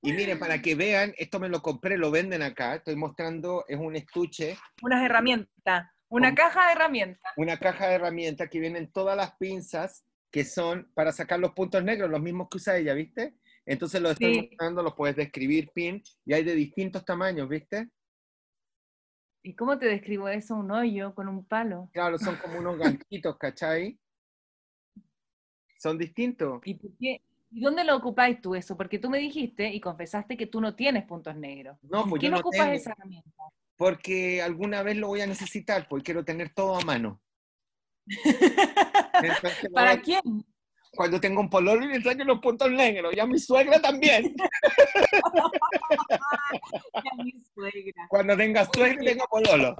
[0.03, 2.75] Y miren, para que vean, esto me lo compré, lo venden acá.
[2.75, 7.33] Estoy mostrando, es un estuche, Unas herramientas, una Con- caja de herramientas.
[7.37, 11.83] una caja de herramientas que vienen todas las pinzas que son para sacar los puntos
[11.83, 13.35] negros, los mismos que usa ella, ¿viste?
[13.65, 17.89] Entonces los estoy mostrando, los puedes describir, pin, y hay de distintos tamaños, ¿viste?
[19.43, 20.55] ¿Y cómo te describo eso?
[20.55, 21.89] Un hoyo con un palo.
[21.93, 23.99] Claro, son como unos ganchitos, ¿cachai?
[25.79, 26.61] Son distintos.
[26.65, 27.23] ¿Y, por qué?
[27.51, 28.77] ¿Y dónde lo ocupáis tú eso?
[28.77, 31.79] Porque tú me dijiste y confesaste que tú no tienes puntos negros.
[31.83, 32.73] No, ¿En pues qué yo no no ocupas tengo.
[32.73, 33.43] esa herramienta?
[33.83, 37.21] Porque alguna vez lo voy a necesitar, porque quiero tener todo a mano.
[39.15, 40.21] Entonces, ¿Para voy quién?
[40.93, 44.37] Cuando tengo un pololo y le saquen los puntos negros, y a mi suegra también.
[46.95, 48.07] A mi suegra.
[48.09, 49.77] Cuando tenga suegra y tenga pololo.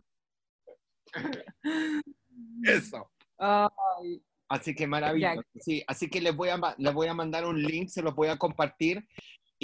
[2.65, 3.09] Eso.
[3.39, 5.43] Ay, Así que maravilloso.
[5.61, 8.29] Sí, así que les voy, a, les voy a mandar un link, se los voy
[8.29, 9.07] a compartir.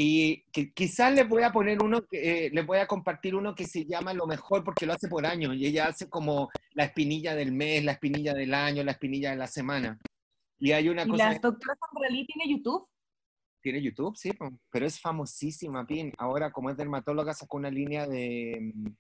[0.01, 3.67] Y que, quizás les voy a poner uno, eh, les voy a compartir uno que
[3.67, 5.53] se llama Lo Mejor porque lo hace por año.
[5.53, 9.37] Y ella hace como la espinilla del mes, la espinilla del año, la espinilla de
[9.39, 9.99] la semana.
[10.61, 11.33] Y hay una ¿Y cosa...
[11.33, 12.87] la doctora Sandra Lee tiene YouTube?
[13.61, 14.31] Tiene YouTube, sí,
[14.71, 16.13] pero es famosísima, Pin.
[16.17, 18.91] Ahora, como es dermatóloga, sacó una línea de mm,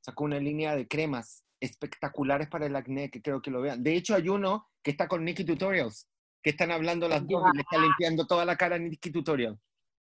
[0.00, 3.82] sacó una línea de cremas espectaculares para el acné, que creo que lo vean.
[3.82, 6.06] De hecho, hay uno que está con Nikki Tutorials,
[6.40, 9.58] que están hablando las dos y le está limpiando toda la cara a Nikki Tutorial.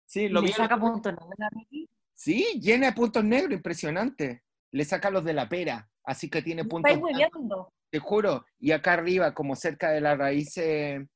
[0.10, 1.68] Sí, ¿Y lo le saca puntos negros?
[2.16, 4.42] Sí, llena de puntos negros, impresionante.
[4.72, 7.72] Le saca los de la pera, así que tiene ¿Me puntos hueveando?
[7.92, 8.44] te juro.
[8.60, 11.08] Y acá arriba, como cerca de la raíz, eh,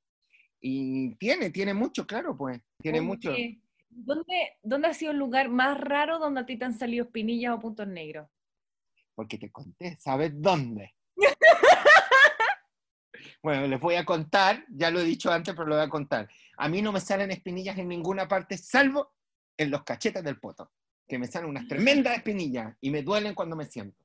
[0.61, 2.61] y tiene, tiene mucho, claro, pues.
[2.79, 3.33] Tiene Oye, mucho.
[3.89, 7.55] ¿Dónde, ¿Dónde ha sido el lugar más raro donde a ti te han salido espinillas
[7.55, 8.29] o puntos negros?
[9.15, 10.93] porque te conté, ¿sabes dónde?
[13.43, 16.29] bueno, les voy a contar, ya lo he dicho antes, pero lo voy a contar.
[16.57, 19.11] A mí no me salen espinillas en ninguna parte, salvo
[19.57, 20.71] en los cachetes del poto,
[21.05, 24.01] que me salen unas tremendas espinillas y me duelen cuando me siento.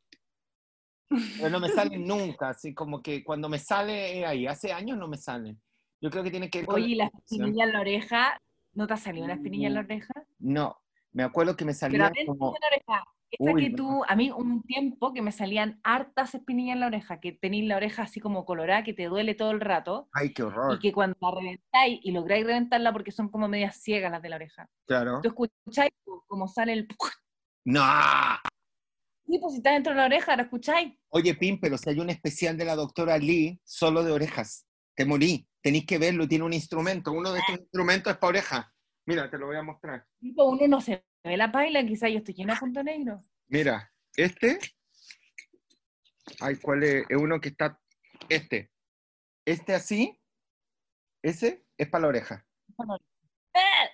[1.09, 5.07] Pero no me salen nunca, así como que cuando me sale ahí, hace años no
[5.07, 5.57] me salen.
[6.01, 6.71] Yo creo que tiene que ver.
[6.71, 8.43] Oye, ¿y la espinilla en la oreja?
[8.75, 10.15] ¿No te ha salido una espinilla en la Mm, oreja?
[10.41, 10.81] No,
[11.13, 12.53] me acuerdo que me adentro como...
[12.55, 13.05] de la oreja.
[13.31, 13.77] Esa Uy, que no.
[13.77, 17.67] tú, a mí un tiempo que me salían hartas espinillas en la oreja, que tenéis
[17.67, 20.77] la oreja así como colorada, que te duele todo el rato, Ay, qué horror.
[20.77, 24.29] y que cuando la reventáis y lográis reventarla porque son como medias ciegas las de
[24.31, 25.21] la oreja, Claro.
[25.23, 25.91] tú escucháis
[26.27, 26.89] como sale el...
[27.67, 27.83] ¡No!
[29.27, 30.95] Sí, pues si está dentro de la oreja, ¿la escucháis?
[31.11, 34.67] Oye, Pim, pero si hay un especial de la doctora Lee solo de orejas,
[34.97, 35.47] te morí.
[35.61, 37.13] Tenéis que verlo, tiene un instrumento.
[37.13, 38.67] Uno de estos instrumentos es para orejas.
[39.09, 40.07] Mira, te lo voy a mostrar.
[40.21, 43.23] Tipo, uno no se ve la paila, quizás yo estoy llena de punto negro.
[43.47, 44.59] Mira, este.
[46.41, 47.07] Ay, ¿cuál es?
[47.09, 47.81] Es uno que está.
[48.29, 48.71] Este.
[49.47, 50.21] Este así.
[51.23, 52.47] Ese es para la oreja.
[53.55, 53.89] ¡Eh!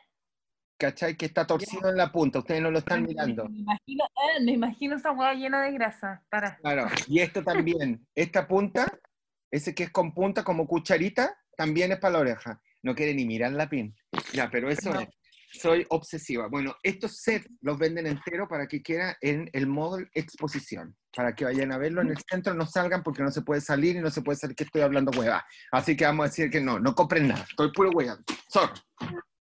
[0.81, 1.17] ¿Cachai?
[1.17, 2.41] Que está torcido en la punta.
[2.41, 3.49] Ustedes no lo están mirando.
[3.49, 6.25] Me imagino, eh, me imagino esa hueá llena de grasa.
[6.29, 6.57] Para.
[6.57, 6.89] Claro.
[7.07, 8.05] Y esto también.
[8.17, 8.99] Esta punta,
[9.53, 12.61] ese que es con punta como cucharita, también es para la oreja.
[12.85, 13.97] No quiere ni mirar la pin.
[14.35, 15.01] Ya, pero eso No.
[15.01, 15.09] es.
[15.61, 16.49] Soy obsesiva.
[16.49, 20.97] Bueno, estos sets los venden entero para que quiera en el modo exposición.
[21.17, 23.95] Para que vayan a verlo en el centro, no salgan porque no se puede salir
[23.97, 25.47] y no se puede salir que estoy hablando hueva.
[25.71, 27.47] Así que vamos a decir que no, no compren nada.
[27.49, 28.19] Estoy puro hueva.
[28.49, 28.73] Sorry.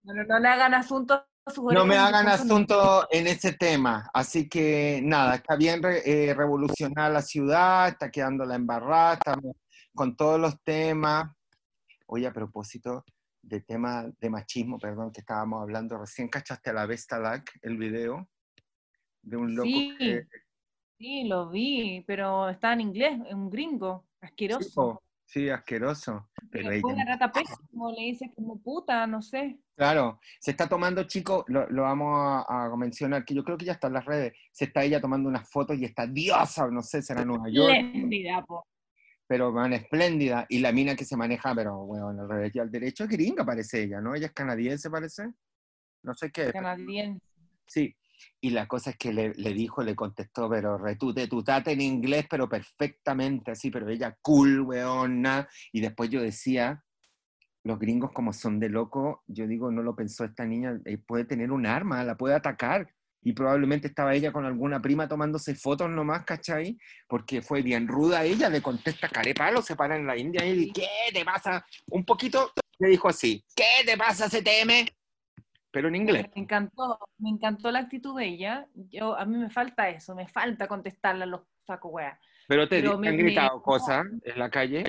[0.03, 1.25] No, no, no le hagan asunto
[1.71, 4.09] No me hagan asunto en ese tema.
[4.13, 9.55] Así que nada, está bien eh, revolucionar la ciudad, está quedando la embarrada, estamos
[9.95, 11.31] con todos los temas.
[12.05, 13.05] Oye, a propósito
[13.41, 17.77] de tema de machismo, perdón, que estábamos hablando recién, ¿cachaste a la Vesta Lack el
[17.77, 18.29] video?
[19.21, 20.27] De un loco Sí, que...
[20.97, 25.03] sí, lo vi, pero está en inglés, es un gringo, Sí, asqueroso.
[25.25, 26.29] sí, asqueroso.
[26.51, 29.59] Pero ella- la rata pesa, como le dice, como puta, no sé.
[29.75, 33.65] Claro, se está tomando, chicos, lo, lo vamos a, a mencionar, que yo creo que
[33.65, 36.83] ya está en las redes, se está ella tomando unas fotos y está diosa, no
[36.83, 37.73] sé, será en Nueva York.
[37.75, 38.65] Espléndida, po.
[39.31, 40.45] Pero van espléndida.
[40.49, 43.45] Y la mina que se maneja, pero bueno, al revés y al derecho, es gringa
[43.45, 44.13] parece ella, ¿no?
[44.13, 45.31] Ella es canadiense, parece.
[46.03, 46.51] No sé qué.
[46.51, 47.25] Canadiense.
[47.65, 47.95] Sí.
[48.41, 52.25] Y la cosa es que le, le dijo, le contestó, pero retute, tutate en inglés,
[52.29, 55.47] pero perfectamente, así, pero ella cool, weona.
[55.71, 56.83] Y después yo decía,
[57.63, 61.23] los gringos como son de loco, yo digo, no lo pensó esta niña, eh, puede
[61.23, 62.93] tener un arma, la puede atacar
[63.23, 66.77] y probablemente estaba ella con alguna prima tomándose fotos nomás, ¿cachai?
[67.07, 70.87] Porque fue bien ruda ella, le contesta carepalo, se para en la India y ¿qué
[71.13, 71.65] te pasa?
[71.91, 74.87] Un poquito le dijo así, ¿qué te pasa, CTM?
[75.69, 76.25] Pero en inglés.
[76.35, 78.67] Me encantó, me encantó la actitud de ella.
[78.73, 82.19] Yo, a mí me falta eso, me falta contestarle a los sacos weas.
[82.47, 84.83] Pero te, Pero te me- han me- gritado cosas en la calle.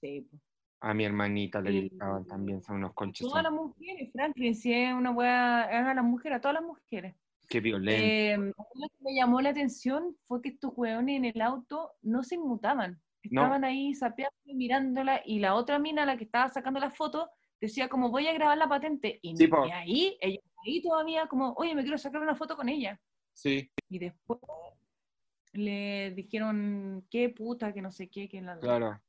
[0.00, 0.42] Sí, pues.
[0.84, 3.26] A mi hermanita le gritaban también, son unos conches.
[3.26, 6.62] Todas las mujeres, Franklin, si es una wea, es a las mujeres, a todas las
[6.62, 7.14] mujeres.
[7.48, 8.04] Qué violento.
[8.04, 12.22] Eh, lo que me llamó la atención fue que estos hueones en el auto no
[12.22, 13.00] se inmutaban.
[13.30, 13.40] No.
[13.40, 17.88] Estaban ahí sapeando mirándola, y la otra mina, la que estaba sacando la foto, decía
[17.88, 19.20] como voy a grabar la patente.
[19.22, 19.66] Y, Sí, po.
[19.66, 23.00] y ahí, ella ahí todavía como, oye, me quiero sacar una foto con ella.
[23.32, 24.38] Sí, Y después
[25.52, 28.58] le dijeron, qué puta, que no sé qué, que la...
[28.58, 29.00] claro.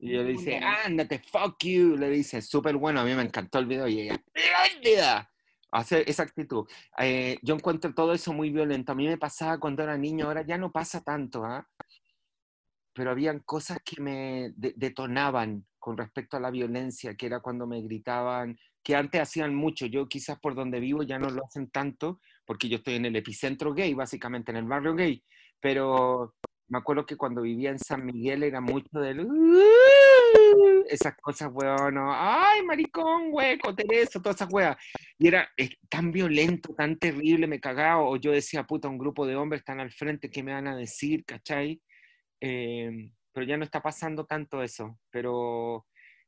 [0.00, 1.96] Y él dice, ándate, fuck you.
[1.96, 3.88] Le dice, súper bueno, a mí me encantó el video.
[3.88, 5.30] Y ella, ¡espléndida!
[5.70, 6.66] Hace esa actitud.
[6.98, 8.92] Eh, yo encuentro todo eso muy violento.
[8.92, 11.68] A mí me pasaba cuando era niño, ahora ya no pasa tanto, ¿ah?
[12.94, 17.66] Pero habían cosas que me de- detonaban con respecto a la violencia, que era cuando
[17.66, 19.86] me gritaban, que antes hacían mucho.
[19.86, 23.16] Yo quizás por donde vivo ya no lo hacen tanto, porque yo estoy en el
[23.16, 25.22] epicentro gay, básicamente en el barrio gay.
[25.60, 26.34] Pero
[26.68, 29.26] me acuerdo que cuando vivía en San Miguel era mucho del...
[30.88, 34.76] Esas cosas, weón, no, ay, maricón, hueco, Tereso, todas esas weas.
[35.18, 38.02] Y era eh, tan violento, tan terrible, me cagaba.
[38.02, 40.76] O yo decía, puta, un grupo de hombres están al frente, ¿qué me van a
[40.76, 41.24] decir?
[41.24, 41.80] ¿Cachai?
[42.40, 44.98] Eh, pero ya no está pasando tanto eso.
[45.10, 45.86] Pero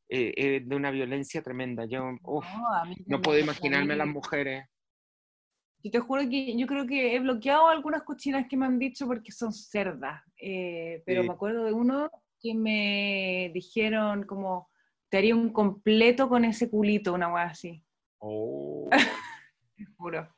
[0.09, 1.87] eh, es de una violencia tremenda.
[1.87, 2.45] Yo uf,
[3.07, 4.67] No, puedo imaginarme a las mujeres.
[5.83, 9.07] Yo te juro que yo creo que he bloqueado algunas cochinas que me han dicho
[9.07, 10.23] porque son cerdas.
[10.43, 11.29] eh, pero Sí.
[11.29, 12.11] me acuerdo de uno
[12.41, 14.71] que me dijeron como,
[15.11, 17.85] te haría un completo con ese culito, una wea así.
[18.19, 18.89] Oh.
[19.77, 20.29] Te juro.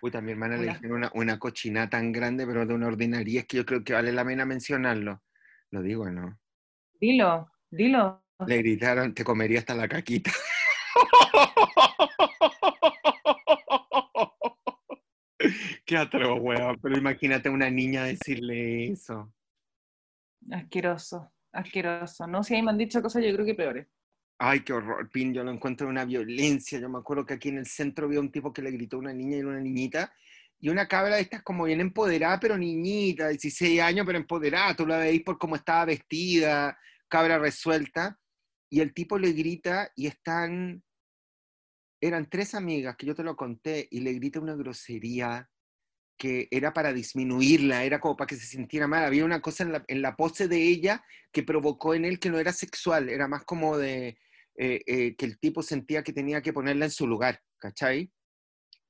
[0.00, 3.40] Puta, a mi hermana le dijeron una, una cochina tan grande, pero de una ordinaria,
[3.40, 5.22] es que yo creo que vale la pena mencionarlo.
[5.70, 6.38] Lo digo, ¿no?
[7.00, 8.22] Dilo, dilo.
[8.46, 10.30] Le gritaron, te comería hasta la caquita.
[15.86, 16.76] Qué atroz, weón.
[16.82, 19.32] Pero imagínate a una niña decirle eso.
[20.50, 22.26] Asqueroso, asqueroso.
[22.26, 23.86] No, si ahí me han dicho cosas yo creo que peores.
[24.38, 25.32] Ay, qué horror, Pin.
[25.32, 26.80] Yo lo encuentro una violencia.
[26.80, 28.96] Yo me acuerdo que aquí en el centro vi a un tipo que le gritó
[28.96, 30.12] a una niña y una niñita.
[30.58, 34.74] Y una cabra de estas como bien empoderada, pero niñita, 16 años, pero empoderada.
[34.74, 36.76] Tú la veis por cómo estaba vestida,
[37.06, 38.18] cabra resuelta.
[38.68, 40.82] Y el tipo le grita y están...
[42.00, 45.48] Eran tres amigas que yo te lo conté y le grita una grosería
[46.16, 49.04] que era para disminuirla, era como para que se sintiera mal.
[49.04, 52.30] Había una cosa en la, en la pose de ella que provocó en él que
[52.30, 54.18] no era sexual, era más como de
[54.58, 58.10] eh, eh, que el tipo sentía que tenía que ponerla en su lugar, ¿cachai?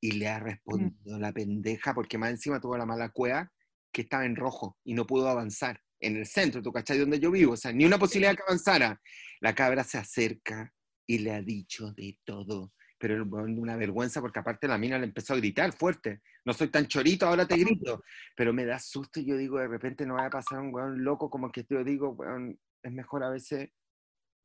[0.00, 3.52] Y le ha respondido la pendeja porque más encima tuvo la mala cueva
[3.92, 6.98] que estaba en rojo y no pudo avanzar en el centro, ¿tú cachai?
[6.98, 9.00] Donde yo vivo, o sea, ni una posibilidad que avanzara.
[9.40, 10.72] La cabra se acerca
[11.06, 12.72] y le ha dicho de todo.
[12.98, 16.22] Pero de una vergüenza porque aparte la mina le empezó a gritar fuerte.
[16.44, 18.02] No soy tan chorito, ahora te grito.
[18.34, 21.04] Pero me da susto y yo digo, de repente no vaya a pasar un weón
[21.04, 23.70] loco como que yo digo, weón, es mejor a veces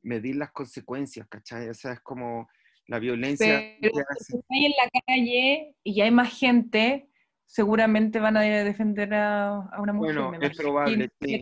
[0.02, 1.68] medir las consecuencias, ¿cachai?
[1.68, 2.48] O sea, es como
[2.86, 3.76] la violencia.
[3.80, 7.08] Pero si estás en la calle y hay más gente,
[7.46, 10.16] seguramente van a defender a, a una mujer.
[10.16, 11.40] Bueno, es probable, sí.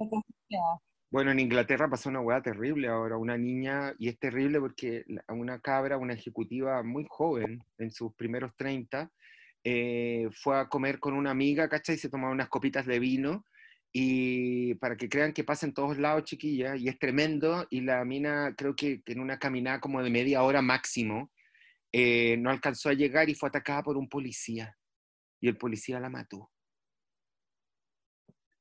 [1.11, 5.61] Bueno, en Inglaterra pasó una hueá terrible ahora, una niña, y es terrible porque una
[5.61, 9.11] cabra, una ejecutiva muy joven, en sus primeros 30,
[9.65, 11.97] eh, fue a comer con una amiga, ¿cachai?
[11.97, 13.45] Y se tomaba unas copitas de vino,
[13.93, 18.05] y para que crean que pasa en todos lados, chiquilla, y es tremendo, y la
[18.05, 21.33] mina creo que, que en una caminada como de media hora máximo,
[21.93, 24.77] eh, no alcanzó a llegar y fue atacada por un policía,
[25.41, 26.53] y el policía la mató.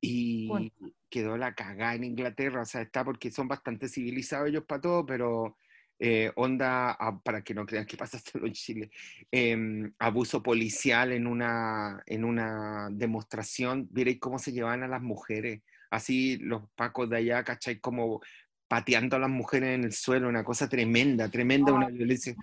[0.02, 0.72] Y Bueno.
[1.10, 5.06] Quedó la cagada en Inglaterra, o sea, está porque son bastante civilizados ellos para todo,
[5.06, 5.58] pero
[6.02, 8.90] eh, onda, ah, para que no crean que pasa solo en Chile,
[9.32, 15.62] em, abuso policial en una, en una demostración, miréis cómo se llevan a las mujeres,
[15.92, 17.80] así los pacos de allá, ¿cachai?
[17.80, 18.22] Como
[18.70, 22.36] pateando a las mujeres en el suelo, una cosa tremenda, tremenda, una violencia.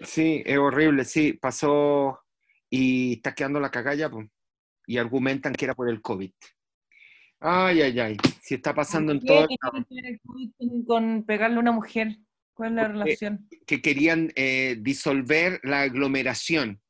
[0.00, 2.20] Sí, es horrible, sí, pasó
[2.70, 4.28] y está quedando la cagalla, pues,
[4.86, 6.32] y argumentan que era por el COVID.
[7.40, 8.16] Ay, ay, ay.
[8.42, 9.46] Si está pasando en ¿Qué todo.
[9.46, 9.58] tiene
[9.88, 12.16] que ver el COVID con, pegarle a una mujer?
[12.54, 13.48] ¿Cuál es la Porque- relación?
[13.66, 16.80] Que querían eh, disolver la aglomeración.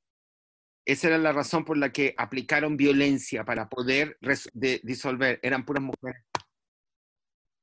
[0.86, 4.18] Esa era la razón por la que aplicaron violencia para poder
[4.53, 5.40] de- disolver.
[5.42, 6.22] Eran puras mujeres.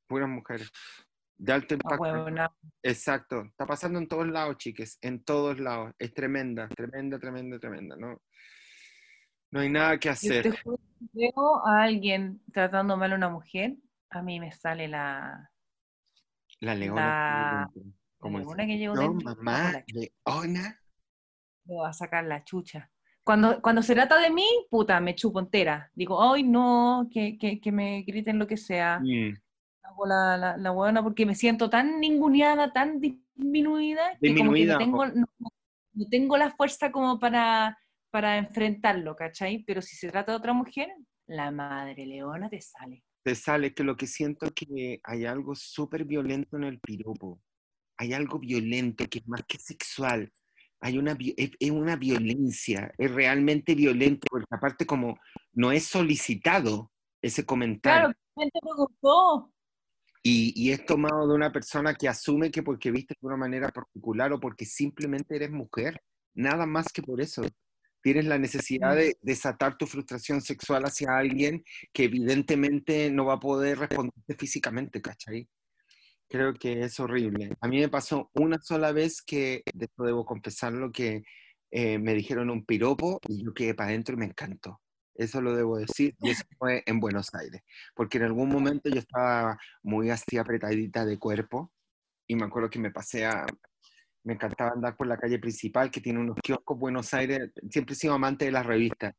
[0.08, 0.70] Puras mujeres.
[1.38, 2.02] De alto Ah, impacto.
[2.04, 2.52] huevona.
[2.84, 3.44] Exacto.
[3.44, 4.98] Está pasando en todos lados, chiques.
[5.02, 5.94] En todos lados.
[6.00, 7.96] Es tremenda, tremenda, tremenda, tremenda.
[7.96, 8.22] No,
[9.52, 10.44] no hay nada que Yo hacer.
[10.44, 13.76] te juro que veo a alguien tratando mal a una mujer,
[14.10, 15.50] a mí me sale la,
[16.60, 17.02] La leona.
[17.76, 17.82] la-.
[18.18, 20.80] Como la leona que llevo No, dentro, mamá, la- leona.
[21.66, 22.90] me va a sacar la chucha.
[23.24, 25.92] Cuando, cuando se trata de mí, puta, me chupo entera.
[25.94, 29.00] Digo, ay, no, que, que, que me griten lo que sea.
[29.00, 29.38] Mm.
[29.84, 34.60] Hago la, la, la huevona porque me siento tan ninguneada, tan disminuida, que como que
[34.62, 35.26] Disminuida, no tengo, no,
[35.94, 37.78] no tengo la fuerza como para,
[38.12, 39.64] para enfrentarlo, ¿cachai?
[39.66, 40.90] Pero si se trata de otra mujer,
[41.28, 43.04] la madre leona te sale.
[43.24, 47.42] te sale que lo que siento es que hay algo súper violento en el piropo.
[47.98, 50.32] Hay algo violento que es más que sexual.
[50.80, 55.18] Hay una, es, es una violencia, es realmente violento, porque aparte como
[55.54, 56.92] no es solicitado
[57.22, 59.54] ese comentario Claro, ¿quién te preguntó?
[60.24, 63.70] y, y es tomado de una persona que asume que porque viste de una manera
[63.70, 66.02] particular o porque simplemente eres mujer,
[66.36, 67.42] nada más que por eso.
[68.02, 73.40] Tienes la necesidad de desatar tu frustración sexual hacia alguien que evidentemente no va a
[73.40, 75.48] poder responderte físicamente, ¿cachai?
[76.28, 77.56] Creo que es horrible.
[77.60, 81.24] A mí me pasó una sola vez que, de esto debo confesarlo, que
[81.72, 84.82] eh, me dijeron un piropo y yo quedé para adentro y me encantó.
[85.14, 87.62] Eso lo debo decir, y eso fue en Buenos Aires,
[87.94, 91.72] porque en algún momento yo estaba muy así apretadita de cuerpo
[92.28, 93.46] y me acuerdo que me pasé a...
[94.24, 97.52] Me encantaba andar por la calle principal que tiene unos kioscos Buenos Aires.
[97.70, 99.16] Siempre he sido amante de las revistas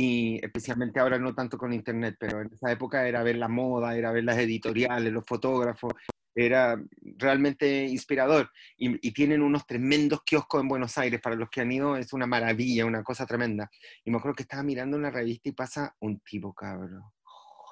[0.00, 3.96] y especialmente ahora no tanto con internet, pero en esa época era ver la moda,
[3.96, 5.92] era ver las editoriales, los fotógrafos,
[6.36, 6.80] era
[7.16, 8.48] realmente inspirador.
[8.76, 12.28] Y, tienen unos tremendos kioscos en Buenos Aires, para los que han ido es una
[12.28, 13.68] maravilla, una cosa tremenda.
[14.04, 17.02] Y me acuerdo que estaba mirando una revista y pasa un tipo, cabrón.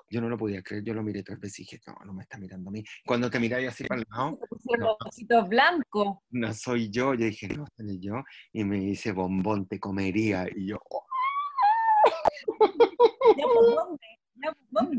[0.08, 2.22] Yo no lo podía creer, yo lo miré tres veces y dije, no, no me
[2.22, 2.84] está mirando a mí.
[3.04, 4.76] Cuando te miráis así para el lado, No.
[4.86, 6.18] los ositos blancos.
[6.30, 7.14] no soy yo.
[7.14, 8.22] Yo dije, no, soy yo.
[8.52, 10.46] Y me dice, bombón, te comería.
[10.54, 11.04] Y yo, "Oh".
[13.36, 14.06] ¿Ya por dónde?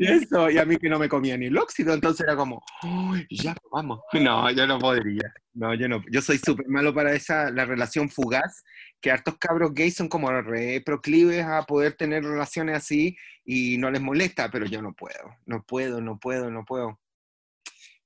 [0.00, 3.26] Eso, y a mí que no me comía ni el óxido, entonces era como, "Ay,
[3.30, 4.00] ya vamos.
[4.28, 5.32] No, yo no podría.
[5.54, 6.02] No, yo no.
[6.10, 8.64] Yo soy súper malo para esa, la relación fugaz,
[9.00, 13.90] que hartos cabros gays son como re proclives a poder tener relaciones así y no
[13.90, 15.36] les molesta, pero yo no puedo.
[15.46, 17.00] No puedo, no puedo, no puedo.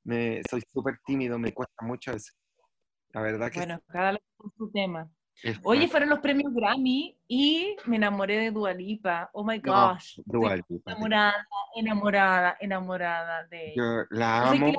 [0.05, 2.33] Me, soy súper tímido, me cuesta mucho eso.
[3.11, 5.11] La verdad que Bueno, cada uno con su tema.
[5.43, 9.30] Es Oye, fueron los premios Grammy y me enamoré de Dualipa.
[9.33, 10.18] Oh my No, gosh.
[10.18, 13.74] Estoy Dua Lipa, enamorada, enamorada, enamorada de ella.
[13.76, 14.66] Yo la que amo.
[14.66, 14.72] le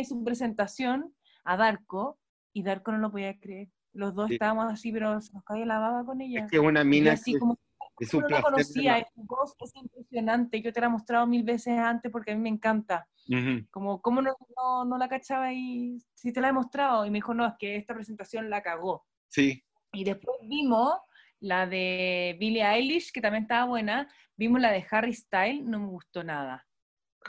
[0.00, 2.18] hice su presentación a Darko
[2.52, 3.68] y Darko no lo podía creer.
[3.92, 4.34] Los dos Sí.
[4.34, 6.44] estábamos así, pero se nos caía la baba con ella.
[6.44, 7.58] Es que una Y mina así que como
[8.00, 10.60] es un no la conocía, y su voz es impresionante.
[10.60, 13.06] Yo te la he mostrado mil veces antes porque a mí me encanta.
[13.28, 13.64] Ujú.
[13.70, 17.06] Como, ¿cómo no, no, no la cachaba y si te la he mostrado?
[17.06, 19.04] Y me dijo, no, es que esta presentación la cagó.
[19.34, 20.94] Sí, Y después vimos
[21.40, 24.08] la de Billie Eilish, que también estaba buena.
[24.36, 26.64] Vimos la de Harry Styles, no me gustó nada.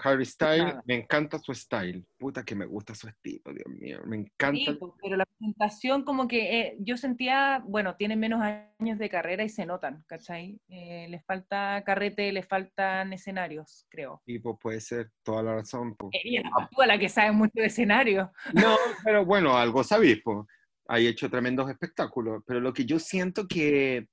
[0.03, 0.83] Harry Styles, Nada.
[0.85, 2.05] me encanta su style.
[2.19, 4.01] Puta que me gusta su estilo, Dios mío.
[4.05, 4.75] Me Sí, encanta.
[4.77, 9.43] pues, pero la presentación como que eh, yo sentía, bueno, tienen menos años de carrera
[9.45, 10.59] y se notan, ¿cachai?
[10.67, 14.21] Eh, les falta carrete, les faltan escenarios, creo.
[14.25, 15.95] Y pues puede ser toda la razón.
[15.95, 16.09] po.
[16.11, 18.31] Ella es la que sabe mucho de escenario.
[18.53, 20.45] No, pero bueno, algo sabéis, pues.
[20.87, 22.43] Hay hecho tremendos espectáculos.
[22.45, 24.07] Pero lo que yo siento que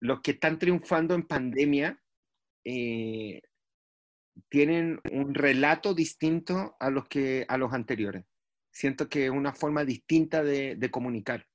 [0.00, 2.00] los que están triunfando en pandemia
[2.64, 3.40] eh,
[4.48, 8.24] tienen un relato distinto a los, que, a los anteriores.
[8.70, 11.46] Siento que es una forma distinta de, comunicar.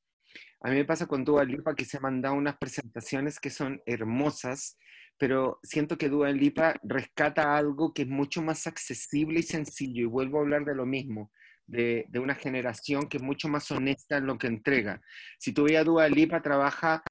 [0.62, 3.82] A mí me pasa con Dua Lipa que se ha mandado unas presentaciones que son
[3.86, 4.78] hermosas,
[5.18, 10.04] pero siento que Dua Lipa rescata algo que es mucho más accesible y sencillo.
[10.04, 11.32] Y vuelvo a hablar de lo mismo,
[11.72, 15.02] de, una generación que es mucho más honesta en lo que entrega.
[15.40, 17.02] Si tú ves a Dua Lipa, trabaja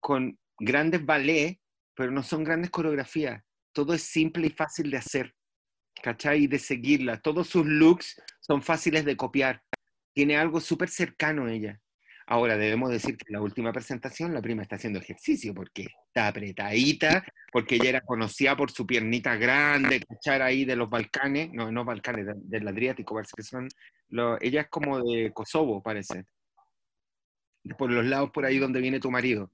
[0.00, 1.58] con grandes ballets,
[1.94, 3.42] pero no son grandes coreografías.
[3.72, 5.34] Todo es simple y fácil de hacer,
[6.02, 6.44] ¿cachai?
[6.44, 7.20] Y de seguirla.
[7.20, 9.62] Todos sus looks son fáciles de copiar.
[10.12, 11.80] Tiene algo súper cercano a ella.
[12.30, 16.28] Ahora, debemos decir que en la última presentación la prima está haciendo ejercicio porque está
[16.28, 21.72] apretadita, porque ella era conocida por su piernita grande, cachar ahí de los Balcanes, no,
[21.72, 23.66] no Balcanes, de- del Adriático, parece que son.
[24.10, 26.26] lo- ella es como de Kosovo, parece.
[27.78, 29.50] Por los lados por ahí donde viene tu marido.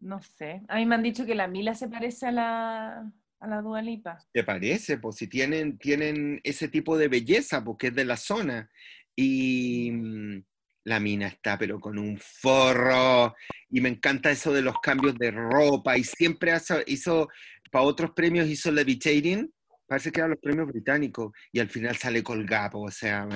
[0.00, 0.62] No sé.
[0.68, 4.18] A mí me han dicho que la Mila se parece a la, a la Dualipa.
[4.32, 4.98] ¿Te parece?
[4.98, 8.70] Pues si tienen, tienen ese tipo de belleza, porque es de la zona.
[9.16, 10.42] Y mm,
[10.84, 13.34] la mina está, pero con un forro.
[13.70, 15.96] Y me encanta eso de los cambios de ropa.
[15.98, 17.28] Y siempre hace- hizo,
[17.70, 19.52] para otros premios hizo Levitating.
[19.86, 21.32] Parece que eran los premios británicos.
[21.52, 23.26] Y al final sale colgado, o sea,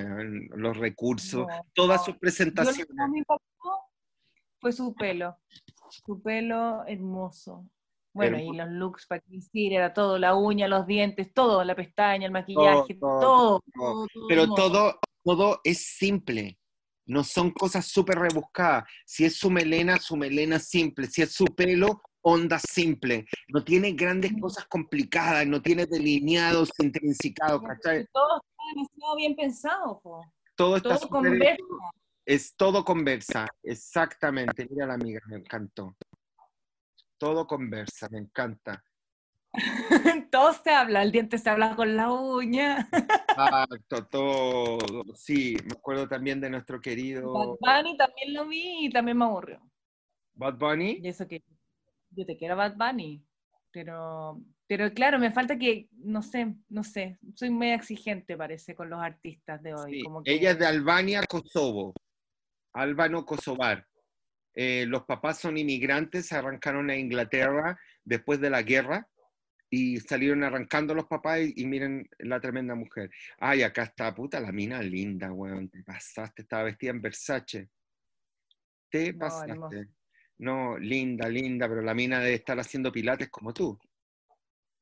[0.54, 2.80] los recursos, No, todas sus Yo presentaciones.
[2.80, 3.22] lo que más me
[4.60, 5.36] fue su pelo.
[5.90, 7.66] Su pelo hermoso.
[8.14, 11.74] Bueno, y los looks para que hiciera, era todo, la uña, los dientes, todo, la
[11.74, 13.20] pestaña, el maquillaje, Todo, todo.
[13.20, 13.60] todo.
[13.74, 16.58] todo, todo Pero todo, todo es simple.
[17.06, 18.84] No son cosas súper rebuscadas.
[19.04, 21.06] Si es su melena, su melena simple.
[21.06, 23.26] Si es su pelo, onda simple.
[23.48, 28.06] No tiene grandes cosas complicadas, no tiene delineados intrincados, ¿cachai?
[28.12, 30.24] Todo está demasiado bien pensado, po.
[30.56, 31.56] Todo está todo conversa.
[32.24, 34.66] Es todo conversa, exactamente.
[34.70, 35.96] Mira la amiga, me encantó.
[37.18, 38.82] Todo conversa, me encanta.
[40.30, 42.88] todo se habla, el diente se habla con la uña.
[42.92, 44.78] Exacto, todo.
[45.14, 49.24] Sí, me acuerdo también de nuestro Bad querido Bunny también lo vi y también me
[49.24, 49.60] aburrió.
[50.34, 51.00] Bad Bunny.
[51.02, 51.42] Y eso que
[52.10, 53.22] yo te quiero Bad Bunny,
[53.70, 58.88] pero, pero claro, me falta que, no sé, no sé, soy muy exigente parece con
[58.88, 59.94] los artistas de hoy.
[59.94, 61.92] Sí, como que- Ella es de Albania, Kosovo.
[62.74, 63.86] Albano-Kosovar.
[64.54, 69.08] Eh, los papás son inmigrantes, arrancaron a Inglaterra después de la guerra
[69.74, 73.10] y salieron arrancando los papás y, y miren la tremenda mujer.
[73.38, 77.70] Ay, acá está, puta, la mina linda, weón, te pasaste, estaba vestida en Versace.
[78.90, 79.88] Te pasaste.
[80.36, 83.78] No, linda, linda, pero la mina debe estar haciendo pilates como tú.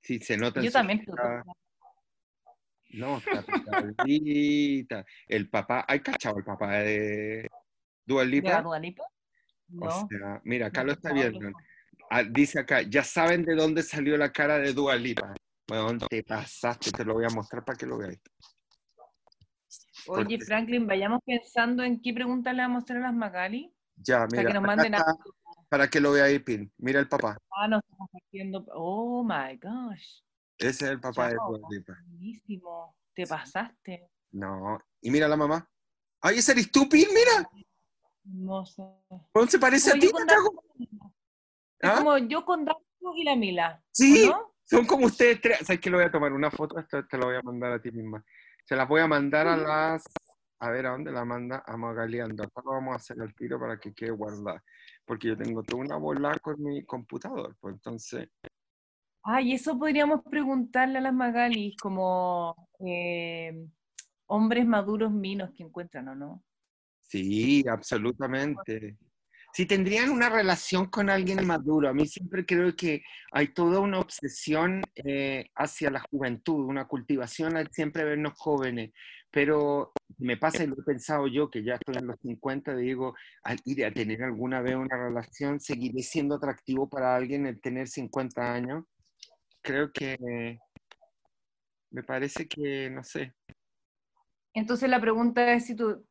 [0.02, 1.04] Sí, se nota Yo también.
[1.04, 1.44] con-
[2.88, 5.06] No, está picadita.
[5.28, 7.48] El papá, ¿hay cachado el papá de
[8.04, 8.62] Dua ¿De la Lipa?
[8.62, 9.04] Dua Lipa?
[9.78, 10.08] O No.
[10.08, 11.52] sea, mira, acá lo está viendo.
[12.30, 15.34] Dice acá, ya saben de dónde salió la cara de Dua Lipa.
[15.68, 18.20] Bueno, te pasaste, te lo voy a mostrar para que lo veáis.
[20.08, 23.72] Oye, Franklin, vayamos pensando en qué pregunta le vamos a hacer a las Magali.
[23.96, 25.04] Ya, mira, que nos manden está,
[25.68, 26.72] para que lo veáis, Pin.
[26.78, 27.36] Mira el papá.
[27.52, 28.64] Ah, nos estamos haciendo.
[28.74, 30.22] Oh my gosh.
[30.58, 31.58] Ese es el papá de Chao.
[31.58, 31.92] Dua Lipa.
[32.08, 32.96] Buenísimo.
[33.14, 34.10] Te pasaste.
[34.32, 35.68] No, y mira la mamá.
[36.22, 37.08] ¡Ay, ese eres tú, Pin!
[37.08, 37.48] ¡Mira!
[38.24, 39.04] Hermoso.
[39.32, 40.12] ¿Cómo se parece a ti, yo
[41.80, 41.96] Es ¿Ah?
[41.96, 43.82] como yo con Darko y la Mila.
[43.90, 44.30] Sí.
[44.64, 45.58] Son como ustedes tres.
[45.66, 46.78] ¿Sabes que lo voy a tomar una foto?
[46.78, 48.24] Esto te lo voy a mandar a ti misma.
[48.64, 50.04] Se las voy a mandar a las.
[50.60, 51.64] A ver, ¿a dónde la manda?
[51.66, 52.44] A Magaleando.
[52.44, 54.62] Acá lo vamos a hacer al tiro para que quede guardada.
[55.04, 57.56] Porque yo tengo toda una bola con mi computador.
[57.58, 58.28] Pues entonces.
[59.22, 63.66] Ay, eso podríamos preguntarle a las Magalis, como eh,
[64.26, 66.44] hombres maduros minos que encuentran o no.
[67.02, 68.96] Sí, absolutamente.
[69.52, 73.02] Si tendrían una relación con alguien maduro, a mí siempre creo que
[73.32, 78.92] hay toda una obsesión eh, hacia la juventud, una cultivación al siempre vernos jóvenes,
[79.30, 83.14] pero me pasa y lo he pensado yo, que ya estoy en los 50, digo,
[83.42, 87.88] al ir a tener alguna vez una relación, ¿seguiré siendo atractivo para alguien el tener
[87.88, 88.84] 50 años?
[89.62, 90.58] Creo que
[91.90, 93.34] me parece que, no sé,
[94.54, 96.04] Entonces la pregunta es si, tú,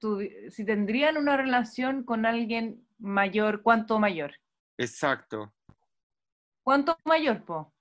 [0.49, 4.33] si tendrían una relación con alguien mayor, ¿cuánto mayor?
[4.77, 5.53] exacto.
[6.63, 7.73] ¿Cuánto mayor, po?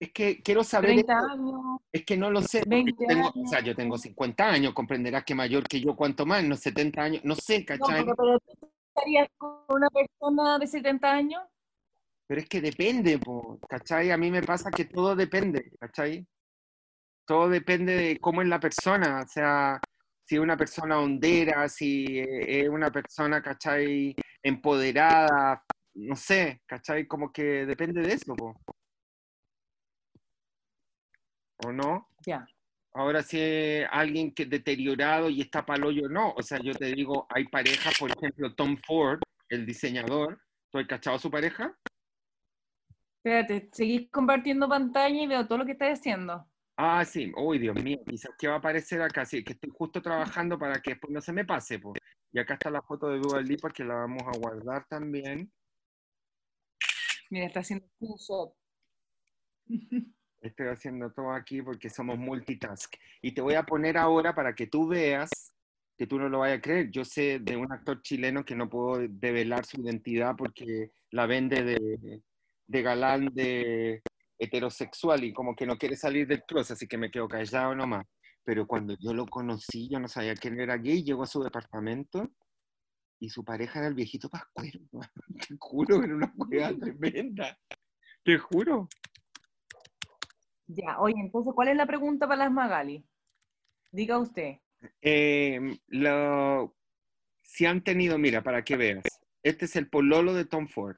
[0.00, 0.90] Es que quiero saber...
[0.90, 1.32] 30 esto.
[1.32, 1.60] años.
[1.92, 2.64] Es que no lo sé.
[2.66, 3.50] porque 20 yo tengo, o años.
[3.50, 7.24] sea, yo tengo 50 años, comprenderás que mayor que yo, cuánto más, no 70 años,
[7.24, 8.04] no sé, No, ¿cachai?
[8.04, 11.42] pero, pero tú estarías con una persona de 70 años.
[12.26, 14.10] Pero es que depende, po, ¿cachai?
[14.10, 16.26] A mí me pasa que todo depende, ¿cachai?
[17.26, 19.80] Todo depende de cómo es la persona, o sea,
[20.24, 24.14] si es una persona hondera, si es una persona, ¿cachai?
[24.42, 25.62] Empoderada,
[25.94, 27.06] no sé, ¿cachai?
[27.06, 28.54] Como que depende de eso, po.
[31.66, 32.08] ¿O no?
[32.26, 32.46] Ya.
[32.94, 36.32] Ahora si es alguien que es deteriorado y está pa'l hoyo, no.
[36.36, 40.40] O sea, yo te digo, hay parejas, por ejemplo, Tom Ford, el diseñador,
[40.70, 41.76] ¿tú has cachado a su pareja?
[43.18, 46.46] Espérate, seguís compartiendo pantalla y veo todo lo que estás haciendo.
[46.76, 47.32] Ah, sí.
[47.36, 50.80] Uy, Dios mío, quizás que va a aparecer acá, sí, que estoy justo trabajando para
[50.82, 52.00] que después no se me pase, pues.
[52.32, 55.52] Y acá está la foto de Dua Lipa que la vamos a guardar también.
[57.30, 58.54] Mira, está haciendo close-up.
[60.40, 62.94] Estoy haciendo todo aquí porque somos multitask.
[63.22, 65.54] Y te voy a poner ahora para que tú veas,
[65.96, 66.90] que tú no lo vayas a creer.
[66.90, 71.62] Yo sé de un actor chileno que no puedo develar su identidad porque la vende
[71.62, 72.22] de,
[72.66, 74.02] de galán de
[74.38, 78.06] heterosexual y como que no quiere salir del closet, así que me quedo callado nomás.
[78.44, 81.42] Pero cuando yo lo conocí, yo no sabía que él era gay, llegó a su
[81.42, 82.30] departamento
[83.18, 84.80] y su pareja era el viejito Pascuero.
[85.48, 87.58] Te juro, era una hueá tremenda.
[88.22, 88.88] Te juro.
[90.66, 93.04] Ya, oye, entonces, ¿cuál es la pregunta para las Magali?
[93.92, 94.58] Diga usted.
[95.00, 96.74] Eh, lo,
[97.42, 99.04] si han tenido, mira, para que veas,
[99.42, 100.96] este es el pololo de Tom Ford.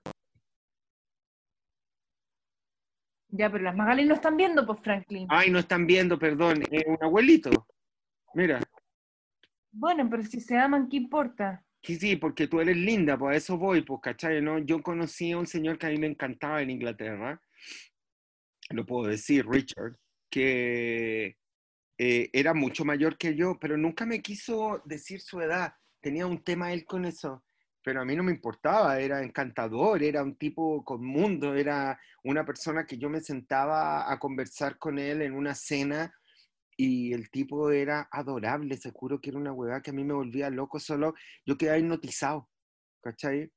[3.36, 5.26] Ya, pero las Magali no están viendo, pues, Franklin.
[5.28, 7.50] Ay, no están viendo, perdón, es un abuelito.
[8.34, 8.60] Mira.
[9.72, 11.62] Bueno, pero si se aman, ¿qué importa?
[11.82, 14.40] Sí, sí, porque tú eres linda, pues a eso voy, pues, ¿cachai?
[14.40, 14.58] ¿no?
[14.58, 17.40] Yo conocí a un señor que a mí me encantaba en Inglaterra,
[18.70, 19.96] lo puedo decir, Richard,
[20.30, 21.36] que
[21.98, 25.74] eh, era mucho mayor que yo, pero nunca me quiso decir su edad.
[26.00, 27.44] Tenía un tema él con eso,
[27.86, 32.44] pero a mí no me importaba, era encantador, era un tipo con mundo, era una
[32.44, 36.12] persona que yo me sentaba a conversar con él en una cena
[36.76, 40.50] y el tipo era adorable, seguro que era una hueá que a mí me volvía
[40.50, 41.14] loco solo,
[41.44, 42.50] yo quedaba hipnotizado,
[43.02, 43.52] ¿cachai?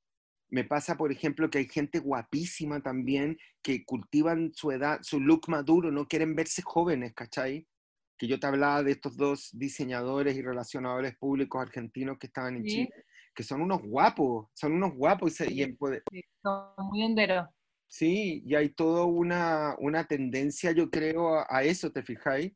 [0.51, 5.49] Me pasa, por ejemplo, que hay gente guapísima también que cultivan su edad, su look
[5.49, 7.68] maduro, no quieren verse jóvenes, ¿cachai?
[8.15, 12.64] Que yo te hablaba de estos dos diseñadores y relacionadores públicos argentinos que estaban en
[12.64, 12.69] Sí.
[12.69, 13.06] Chile,
[13.40, 17.03] que son unos guapos, son unos guapos y, se- y en poder- Sí, son muy
[17.06, 17.48] honderos.
[17.88, 22.52] Sí, y hay toda una, una tendencia, yo creo, a, a eso, ¿te fijáis?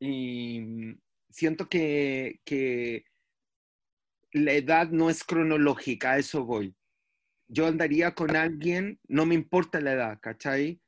[0.00, 0.96] Y
[1.28, 3.04] siento que, que
[4.32, 6.74] la edad no es cronológica, a eso voy.
[7.46, 10.80] Yo andaría con alguien, no me importa la edad, ¿cachai?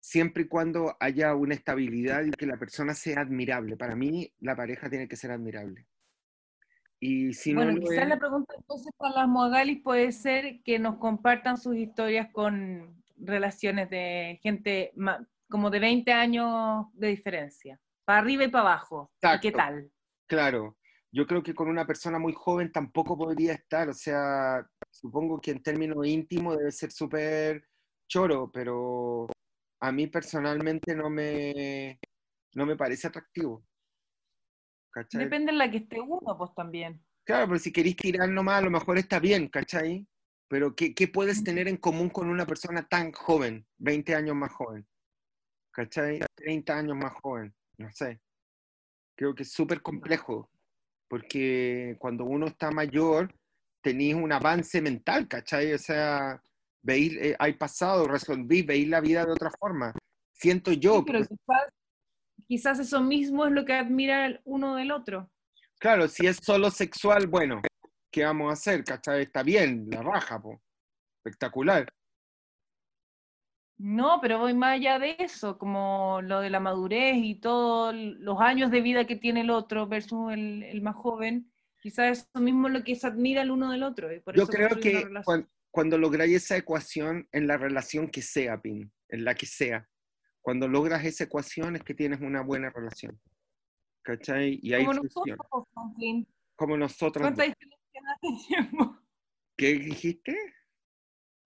[0.00, 3.76] Siempre y cuando haya una estabilidad y que la persona sea admirable.
[3.76, 5.86] Para mí, la pareja tiene que ser admirable.
[7.00, 10.78] Y si no bueno, quizás es- la pregunta entonces para las Mogalis puede ser que
[10.78, 14.92] nos compartan sus historias con relaciones de gente
[15.48, 19.10] como de 20 años de diferencia, para arriba y para abajo.
[19.22, 19.90] ¿Y ¿Qué tal?
[20.26, 20.76] Claro,
[21.12, 25.52] yo creo que con una persona muy joven tampoco podría estar, o sea, supongo que
[25.52, 27.64] en términos íntimos debe ser súper
[28.08, 29.26] choro, pero
[29.80, 31.98] a mí personalmente no me,
[32.54, 33.64] no me parece atractivo.
[34.96, 35.24] ¿Cachai?
[35.24, 37.04] Depende en la que esté uno, pues también.
[37.24, 40.06] Claro, pero si queréis tirar nomás, a lo mejor está bien, ¿cachai?
[40.48, 44.52] Pero ¿qué, qué puedes tener en común con una persona tan joven, 20 años más
[44.52, 44.86] joven?
[45.70, 46.20] ¿Cachai?
[46.36, 48.22] 30 años más joven, no sé.
[49.16, 50.50] Creo que es súper complejo,
[51.08, 53.34] porque cuando uno está mayor,
[53.82, 55.74] tenéis un avance mental, ¿cachai?
[55.74, 56.42] O sea,
[56.80, 59.92] veis, eh, hay pasado, resolví, veis la vida de otra forma.
[60.32, 61.75] Siento yo, Sí, pero pues, quizás,
[62.46, 65.30] quizás eso mismo es lo que admira el uno del otro.
[65.78, 67.60] claro, si es solo sexual, bueno,
[68.10, 68.84] ¿qué vamos a hacer?
[68.84, 69.22] ¿Cachai?
[69.22, 70.60] Está bien, la raja, po.
[71.24, 71.86] Espectacular.
[73.78, 78.40] No, pero voy más allá de eso, como lo de la madurez y todos los
[78.40, 81.52] años de vida que tiene el otro versus el, el más joven.
[81.82, 84.10] Quizás eso mismo es lo que se admira el uno del otro.
[84.12, 85.22] y por Yo eso creo que relación.
[85.24, 89.86] cuan- cuando lográis esa ecuación en la relación que sea, Pin, en la que sea,
[90.46, 93.20] cuando logras esa ecuación es que tienes una buena relación.
[94.04, 94.60] ¿Cachai?
[94.62, 95.38] Y hay Como nosotros,
[95.96, 96.24] pues.
[96.54, 97.20] Como nosotros.
[97.24, 97.52] ¿Cuánta dos.
[97.52, 98.98] diferencia nos tenemos?
[99.58, 100.36] ¿Qué dijiste?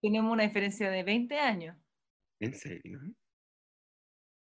[0.03, 1.77] Tenemos una diferencia de 20 años.
[2.39, 2.99] ¿En serio?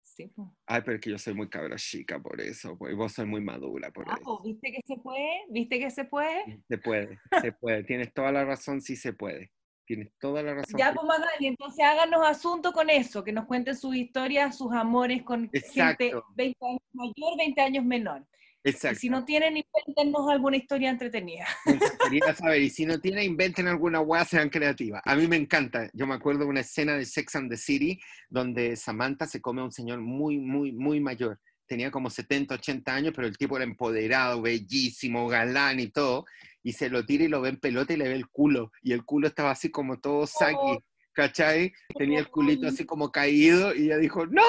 [0.03, 0.49] Sí, pues.
[0.67, 3.29] Ay, pero es que yo soy muy cabra chica por eso, pues, y vos sois
[3.29, 4.43] muy madura por Ah, eso.
[4.45, 5.29] ¿Viste que se puede?
[5.51, 6.65] ¿Viste que se puede?
[6.69, 7.85] Se puede, se puede.
[7.85, 9.53] Tienes toda la razón, sí se puede.
[9.89, 10.79] Tienes toda la razón.
[10.79, 15.23] Ya, pues Magali, entonces háganos asunto con eso, que nos cuenten sus historias, sus amores
[15.23, 16.27] con gente Exacto.
[16.37, 18.27] 20 años mayor, 20 años menor.
[18.65, 18.99] Y Exacto.
[18.99, 21.47] si no tienen, invéntenos alguna historia entretenida.
[21.65, 25.01] Encantaría saber, y si no tiene, inventen alguna weá, sean creativas.
[25.07, 25.89] A mí me encanta.
[25.95, 27.99] Yo me acuerdo de una escena de Sex and the City
[28.29, 31.41] donde Samantha se come a un señor muy, muy, muy mayor.
[31.67, 36.27] Tenía como 70, 80 años, pero el tipo era empoderado, bellísimo, galán y todo.
[36.69, 38.73] Y se lo tira y lo ve en pelota y le ve el culo.
[38.83, 40.79] Y el culo estaba así como todo saggy,
[41.15, 41.73] ¿cachai?
[41.97, 44.43] Tenía el culito así como caído y ella dijo, ¡No!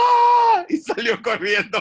[0.67, 1.77] Y salió corriendo.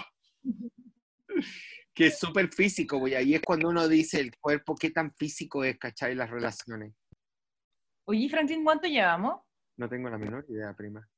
[1.92, 3.16] Que es súper físico, güey.
[3.16, 6.14] Ahí es cuando uno dice el cuerpo, qué tan físico es, ¿cachai?
[6.14, 6.94] Las relaciones.
[8.04, 9.40] Oye, Franklin, ¿cuánto llevamos?
[9.76, 11.10] No tengo la menor idea, prima.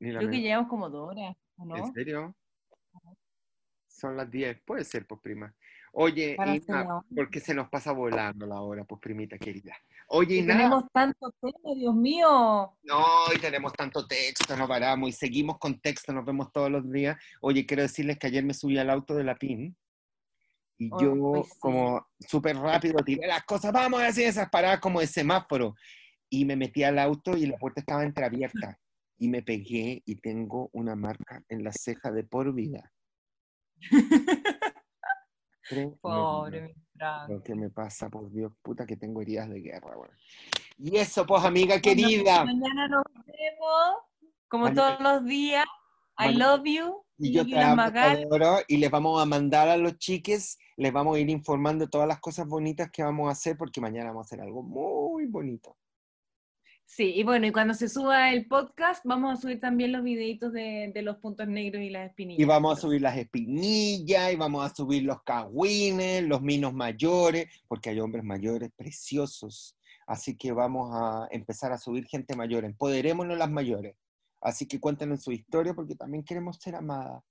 [0.00, 1.76] Ni la Creo que llevamos como dos horas, ¿o no?
[1.76, 2.34] ¿En serio?
[3.88, 5.54] Son las 10, puede ser, pues prima.
[5.96, 7.00] Oye, hora.
[7.14, 9.76] porque se nos pasa volando la hora, pues primita querida.
[10.08, 12.76] Oye, nada, tenemos tanto tema, Dios mío.
[12.82, 13.04] no,
[13.34, 17.16] y tenemos tanto texto, no paramos y seguimos con texto, nos vemos todos los días.
[17.40, 19.76] Oye, quiero decirles que ayer me subí al auto de la PIN
[20.78, 21.58] y Oh, yo pues sí.
[21.60, 25.74] como súper rápido tiré las cosas, vamos a hacer esas paradas como de semáforo.
[26.28, 28.78] Y me metí al auto y la puerta estaba entreabierta
[29.16, 32.90] y me pegué y tengo una marca en la ceja de por vida.
[36.00, 36.74] Pobre, mi.
[37.28, 40.10] Lo que me pasa, por Dios, puta que tengo heridas de guerra, weón.
[40.78, 42.44] Y eso, pues, amiga Bueno, querida.
[42.44, 43.96] Mañana nos vemos
[44.48, 45.64] Como Mañana- todos los días,
[46.18, 47.04] I Mañana- love you.
[47.18, 51.16] Y yo te amo, adoro, y les vamos a mandar a los chiques, les vamos
[51.16, 54.28] a ir informando todas las cosas bonitas que vamos a hacer, porque mañana vamos a
[54.28, 55.76] hacer algo muy bonito.
[56.86, 60.52] Sí, y bueno, y cuando se suba el podcast, vamos a subir también los videitos
[60.52, 62.40] de, de los puntos negros y las espinillas.
[62.40, 67.48] Y vamos a subir las espinillas, y vamos a subir los cagüines, los minos mayores,
[67.66, 69.76] porque hay hombres mayores preciosos.
[70.06, 72.64] Así que vamos a empezar a subir gente mayor.
[72.64, 73.96] Empoderémonos las mayores.
[74.40, 77.22] Así que cuéntenos su historia, porque también queremos ser amadas.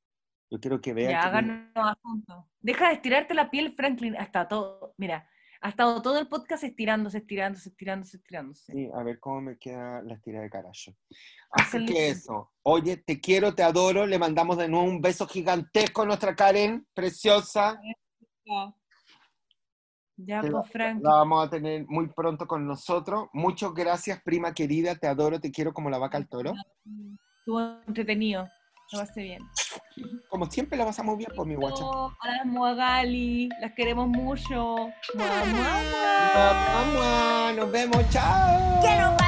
[0.50, 2.46] Yo quiero que vean Ya, que háganos.
[2.60, 4.94] Deja de estirarte la piel, Franklin, hasta todo.
[4.98, 5.28] Mira,
[5.64, 8.74] ha estado todo el podcast estirándose, estirándose, estirándose, estirándose.
[8.74, 10.94] Sí, a ver cómo me queda la estira de carajo.
[11.52, 12.52] Así que eso.
[12.64, 14.06] Oye, te quiero, te adoro.
[14.06, 17.80] Le mandamos de nuevo un beso gigantesco a nuestra Karen, preciosa.
[20.18, 21.04] Ya, pues, la, Franklin.
[21.04, 23.30] la vamos a tener muy pronto con nosotros.
[23.32, 24.96] Muchas gracias, prima querida.
[24.96, 26.52] Te adoro, te quiero como la vaca al toro.
[27.40, 28.50] Estuvo entretenido.
[28.92, 29.42] Lo pasé bien.
[30.30, 31.84] Como siempre la pasamos bien por mi guacha.
[31.84, 34.76] A las Moagali, las queremos mucho.
[35.16, 37.54] Mua, mua, mua.
[37.56, 39.23] Nos vemos, chao.